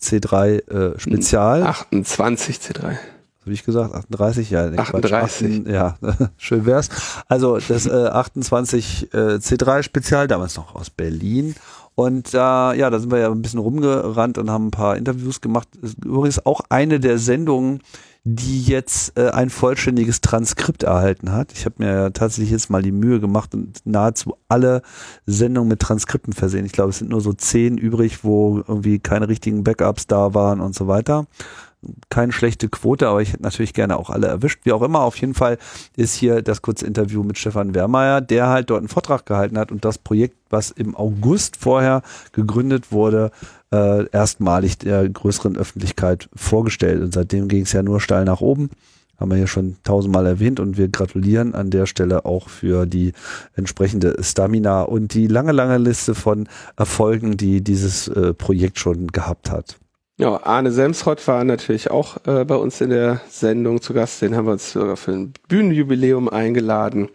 [0.00, 1.64] C3 äh, Spezial.
[1.64, 2.96] 28 C3.
[3.42, 3.92] Habe ich gesagt?
[3.92, 4.50] 38?
[4.50, 5.66] Ja, 38.
[5.66, 5.96] ja,
[6.36, 6.88] schön wär's.
[7.28, 11.56] Also das äh, 28 äh, C3 Spezial, damals noch aus Berlin.
[11.96, 15.40] Und äh, ja, da sind wir ja ein bisschen rumgerannt und haben ein paar Interviews
[15.40, 15.68] gemacht.
[16.04, 17.80] Übrigens auch eine der Sendungen,
[18.24, 21.52] die jetzt äh, ein vollständiges Transkript erhalten hat.
[21.52, 24.82] Ich habe mir ja tatsächlich jetzt mal die Mühe gemacht und nahezu alle
[25.26, 26.64] Sendungen mit Transkripten versehen.
[26.64, 30.60] Ich glaube, es sind nur so zehn übrig, wo irgendwie keine richtigen Backups da waren
[30.60, 31.26] und so weiter
[32.10, 34.60] keine schlechte Quote, aber ich hätte natürlich gerne auch alle erwischt.
[34.64, 35.58] Wie auch immer, auf jeden Fall
[35.96, 39.72] ist hier das kurze Interview mit Stefan Wehrmeier, der halt dort einen Vortrag gehalten hat
[39.72, 42.02] und das Projekt, was im August vorher
[42.32, 43.30] gegründet wurde,
[43.72, 47.02] äh, erstmalig der größeren Öffentlichkeit vorgestellt.
[47.02, 48.70] Und seitdem ging es ja nur steil nach oben.
[49.18, 53.12] Haben wir hier schon tausendmal erwähnt und wir gratulieren an der Stelle auch für die
[53.54, 59.50] entsprechende Stamina und die lange, lange Liste von Erfolgen, die dieses äh, Projekt schon gehabt
[59.50, 59.78] hat.
[60.18, 64.20] Ja, Arne Semsrott war natürlich auch äh, bei uns in der Sendung zu Gast.
[64.20, 67.08] Den haben wir uns sogar für ein Bühnenjubiläum eingeladen.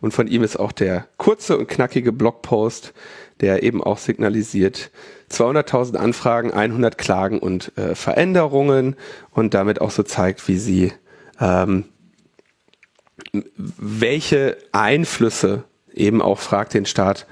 [0.00, 2.92] Und von ihm ist auch der kurze und knackige Blogpost,
[3.40, 4.90] der eben auch signalisiert
[5.30, 8.96] 200.000 Anfragen, 100 Klagen und äh, Veränderungen
[9.30, 10.92] und damit auch so zeigt, wie sie
[11.40, 11.84] ähm,
[13.32, 17.26] welche Einflüsse eben auch fragt den Staat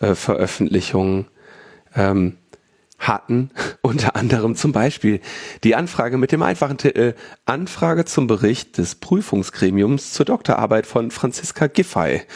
[0.00, 1.26] äh, Veröffentlichungen
[1.94, 2.38] ähm,
[2.98, 3.50] hatten,
[3.82, 5.20] unter anderem zum Beispiel
[5.64, 7.14] die Anfrage mit dem einfachen Titel
[7.44, 12.22] Anfrage zum Bericht des Prüfungsgremiums zur Doktorarbeit von Franziska Giffey.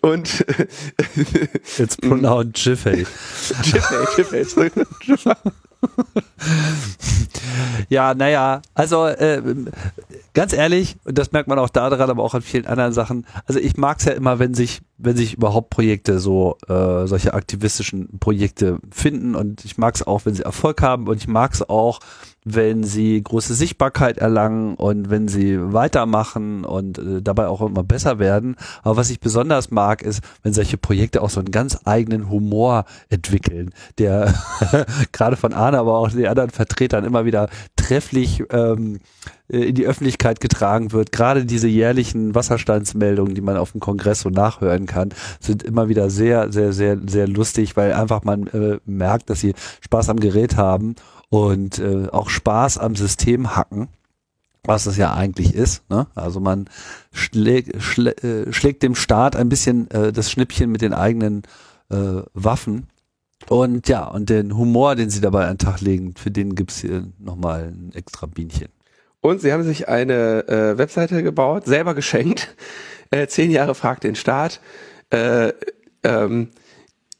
[0.00, 0.44] Und
[1.78, 3.06] It's pronounced Giffey.
[3.62, 4.44] Giffey, Giffey,
[5.04, 5.34] Giffey.
[7.88, 9.42] ja, naja, also äh,
[10.34, 13.26] ganz ehrlich, und das merkt man auch daran, aber auch an vielen anderen Sachen.
[13.46, 17.34] Also ich mag es ja immer, wenn sich, wenn sich überhaupt Projekte so, äh, solche
[17.34, 19.34] aktivistischen Projekte finden.
[19.34, 21.08] Und ich mag es auch, wenn sie Erfolg haben.
[21.08, 22.00] Und ich mag es auch,
[22.54, 28.18] wenn sie große Sichtbarkeit erlangen und wenn sie weitermachen und äh, dabei auch immer besser
[28.18, 28.56] werden.
[28.82, 32.84] Aber was ich besonders mag, ist, wenn solche Projekte auch so einen ganz eigenen Humor
[33.08, 34.34] entwickeln, der
[35.12, 39.00] gerade von Arne, aber auch den anderen Vertretern immer wieder trefflich ähm,
[39.50, 41.12] äh, in die Öffentlichkeit getragen wird.
[41.12, 45.10] Gerade diese jährlichen Wasserstandsmeldungen, die man auf dem Kongress so nachhören kann,
[45.40, 49.54] sind immer wieder sehr, sehr, sehr, sehr lustig, weil einfach man äh, merkt, dass sie
[49.80, 50.94] Spaß am Gerät haben
[51.30, 53.88] und äh, auch Spaß am System hacken,
[54.64, 55.88] was es ja eigentlich ist.
[55.88, 56.06] Ne?
[56.14, 56.68] Also man
[57.12, 61.42] schlägt, schlä, äh, schlägt dem Staat ein bisschen äh, das Schnippchen mit den eigenen
[61.90, 62.88] äh, Waffen.
[63.48, 66.80] Und ja, und den Humor, den sie dabei an den Tag legen, für den gibt's
[66.80, 68.68] hier nochmal ein extra Bienchen.
[69.22, 72.54] Und sie haben sich eine äh, Webseite gebaut, selber geschenkt.
[73.10, 74.60] Äh, zehn Jahre fragt den Staat.
[75.10, 75.52] Äh,
[76.02, 76.50] ähm,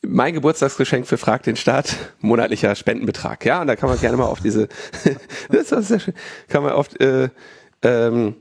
[0.02, 3.44] mein Geburtstagsgeschenk für Frag den Staat, monatlicher Spendenbetrag.
[3.44, 4.68] Ja, und da kann man gerne mal auf diese,
[5.50, 6.14] das ist sehr schön,
[6.48, 7.28] kann man auf, äh,
[7.82, 8.36] ähm,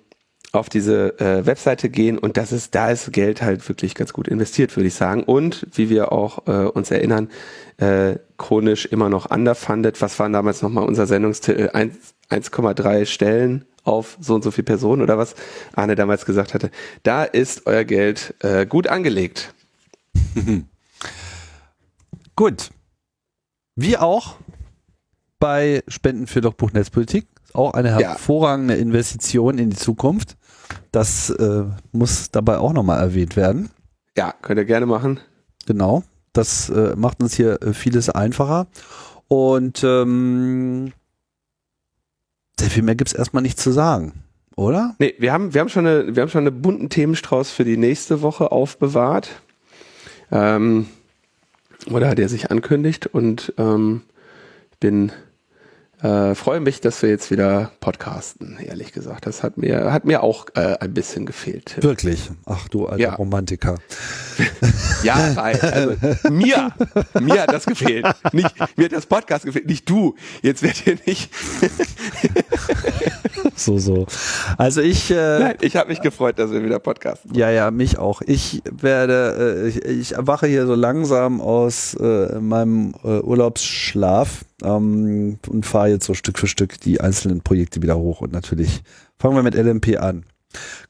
[0.51, 4.27] auf diese äh, Webseite gehen und das ist, da ist Geld halt wirklich ganz gut
[4.27, 5.23] investiert, würde ich sagen.
[5.23, 7.29] Und wie wir auch äh, uns erinnern,
[7.77, 10.01] äh, chronisch immer noch underfunded.
[10.01, 11.69] Was waren damals nochmal unser Sendungstitel?
[11.69, 15.35] 1,3 Stellen auf so und so viele Personen oder was
[15.75, 16.71] Arne damals gesagt hatte.
[17.03, 19.53] Da ist euer Geld äh, gut angelegt.
[22.39, 22.69] Gut.
[23.75, 24.37] Wie auch
[25.39, 27.27] bei Spenden für Logbuch Netzpolitik.
[27.51, 28.79] Auch eine hervorragende ja.
[28.79, 30.37] Investition in die Zukunft.
[30.93, 33.71] Das äh, muss dabei auch nochmal erwähnt werden.
[34.15, 35.19] Ja, könnt ihr gerne machen.
[35.65, 36.03] Genau.
[36.31, 38.67] Das äh, macht uns hier äh, vieles einfacher.
[39.27, 40.93] Und ähm,
[42.57, 44.13] sehr viel mehr gibt es erstmal nicht zu sagen,
[44.55, 44.95] oder?
[44.97, 47.75] Nee, wir haben, wir haben schon eine, wir haben schon einen bunten Themenstrauß für die
[47.75, 49.29] nächste Woche aufbewahrt.
[50.31, 50.87] Ähm,
[51.89, 54.01] oder der sich ankündigt und ähm,
[54.79, 55.11] bin
[56.01, 59.25] Äh, freue mich, dass wir jetzt wieder podcasten, ehrlich gesagt.
[59.25, 61.75] Das hat mir, hat mir auch äh, ein bisschen gefehlt.
[61.83, 62.31] Wirklich?
[62.45, 63.15] Ach du alter Ja.
[63.15, 63.75] Romantiker.
[65.01, 65.95] Ja, weil, also,
[66.29, 66.71] mir,
[67.21, 68.05] mir hat das gefehlt.
[68.33, 70.15] Nicht, mir hat das Podcast gefehlt, nicht du.
[70.41, 71.31] Jetzt wird hier nicht.
[73.55, 74.05] So, so.
[74.57, 77.33] Also ich, äh, Nein, ich habe mich gefreut, dass wir wieder podcasten.
[77.35, 78.21] ja, ja, mich auch.
[78.25, 85.39] Ich werde, äh, ich, ich erwache hier so langsam aus äh, meinem äh, Urlaubsschlaf ähm,
[85.47, 88.21] und fahre jetzt so Stück für Stück die einzelnen Projekte wieder hoch.
[88.21, 88.81] Und natürlich
[89.17, 90.25] fangen wir mit LMP an.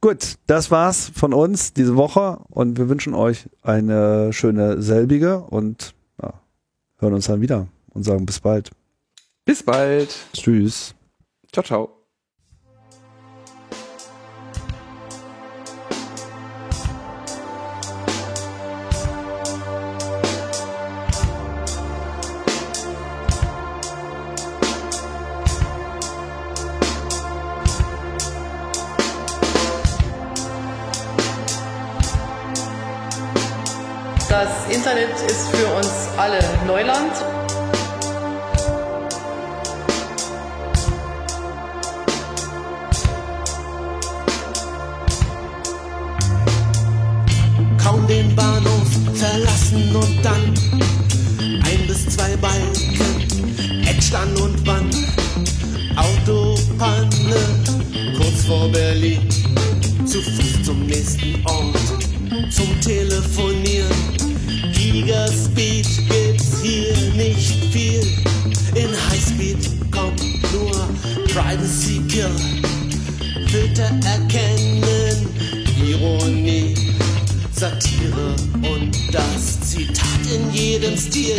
[0.01, 5.93] Gut, das war's von uns diese Woche und wir wünschen euch eine schöne selbige und
[6.21, 6.33] ja,
[6.99, 8.71] hören uns dann wieder und sagen bis bald.
[9.43, 10.15] Bis bald.
[10.33, 10.95] Tschüss.
[11.51, 11.98] Ciao, ciao.
[36.69, 37.13] Neuland.
[47.83, 50.53] kaum den Bahnhof verlassen und dann
[51.63, 54.95] ein bis zwei Balken, Eckstand und Wand,
[55.95, 57.09] Autopanne,
[58.15, 59.27] kurz vor Berlin,
[60.05, 61.79] zu Fuß zum nächsten Ort,
[62.51, 63.48] zum Telefonieren.
[72.19, 72.35] Kill.
[73.47, 75.29] Filter erkennen,
[75.81, 76.75] Ironie,
[77.53, 81.37] Satire und das Zitat in jedem Stil.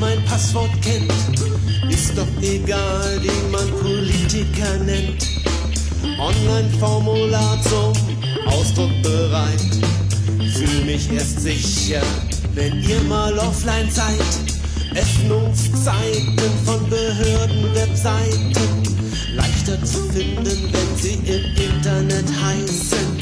[0.00, 1.12] Mein Passwort kennt.
[1.92, 5.28] Ist doch egal, wie man Politiker nennt.
[6.18, 7.92] Online-Formular zum
[8.46, 9.60] Ausdruck bereit.
[10.54, 12.02] Fühl mich erst sicher,
[12.54, 14.20] wenn ihr mal offline seid.
[14.94, 18.90] Öffnungszeiten von Behörden, Webseiten
[19.34, 23.18] leichter zu finden, wenn sie im Internet heißen.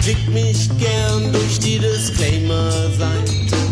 [0.00, 3.63] Klickt mich gern durch die Disclaimer-Seiten.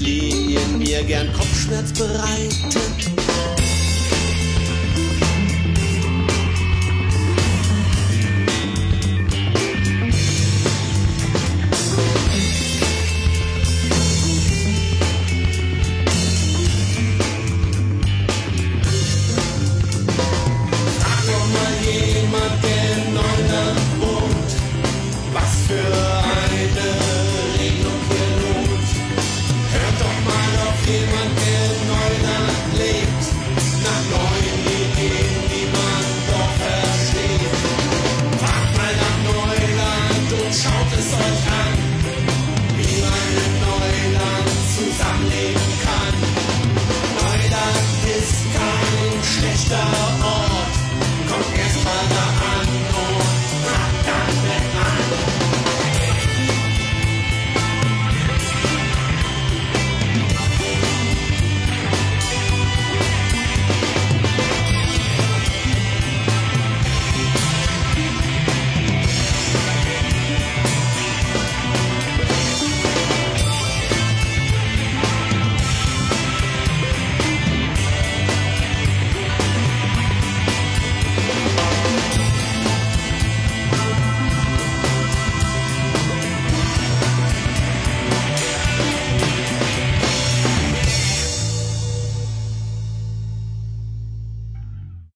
[0.00, 3.09] Cookie-Richtlinien mir gern Kopfschmerz bereiten.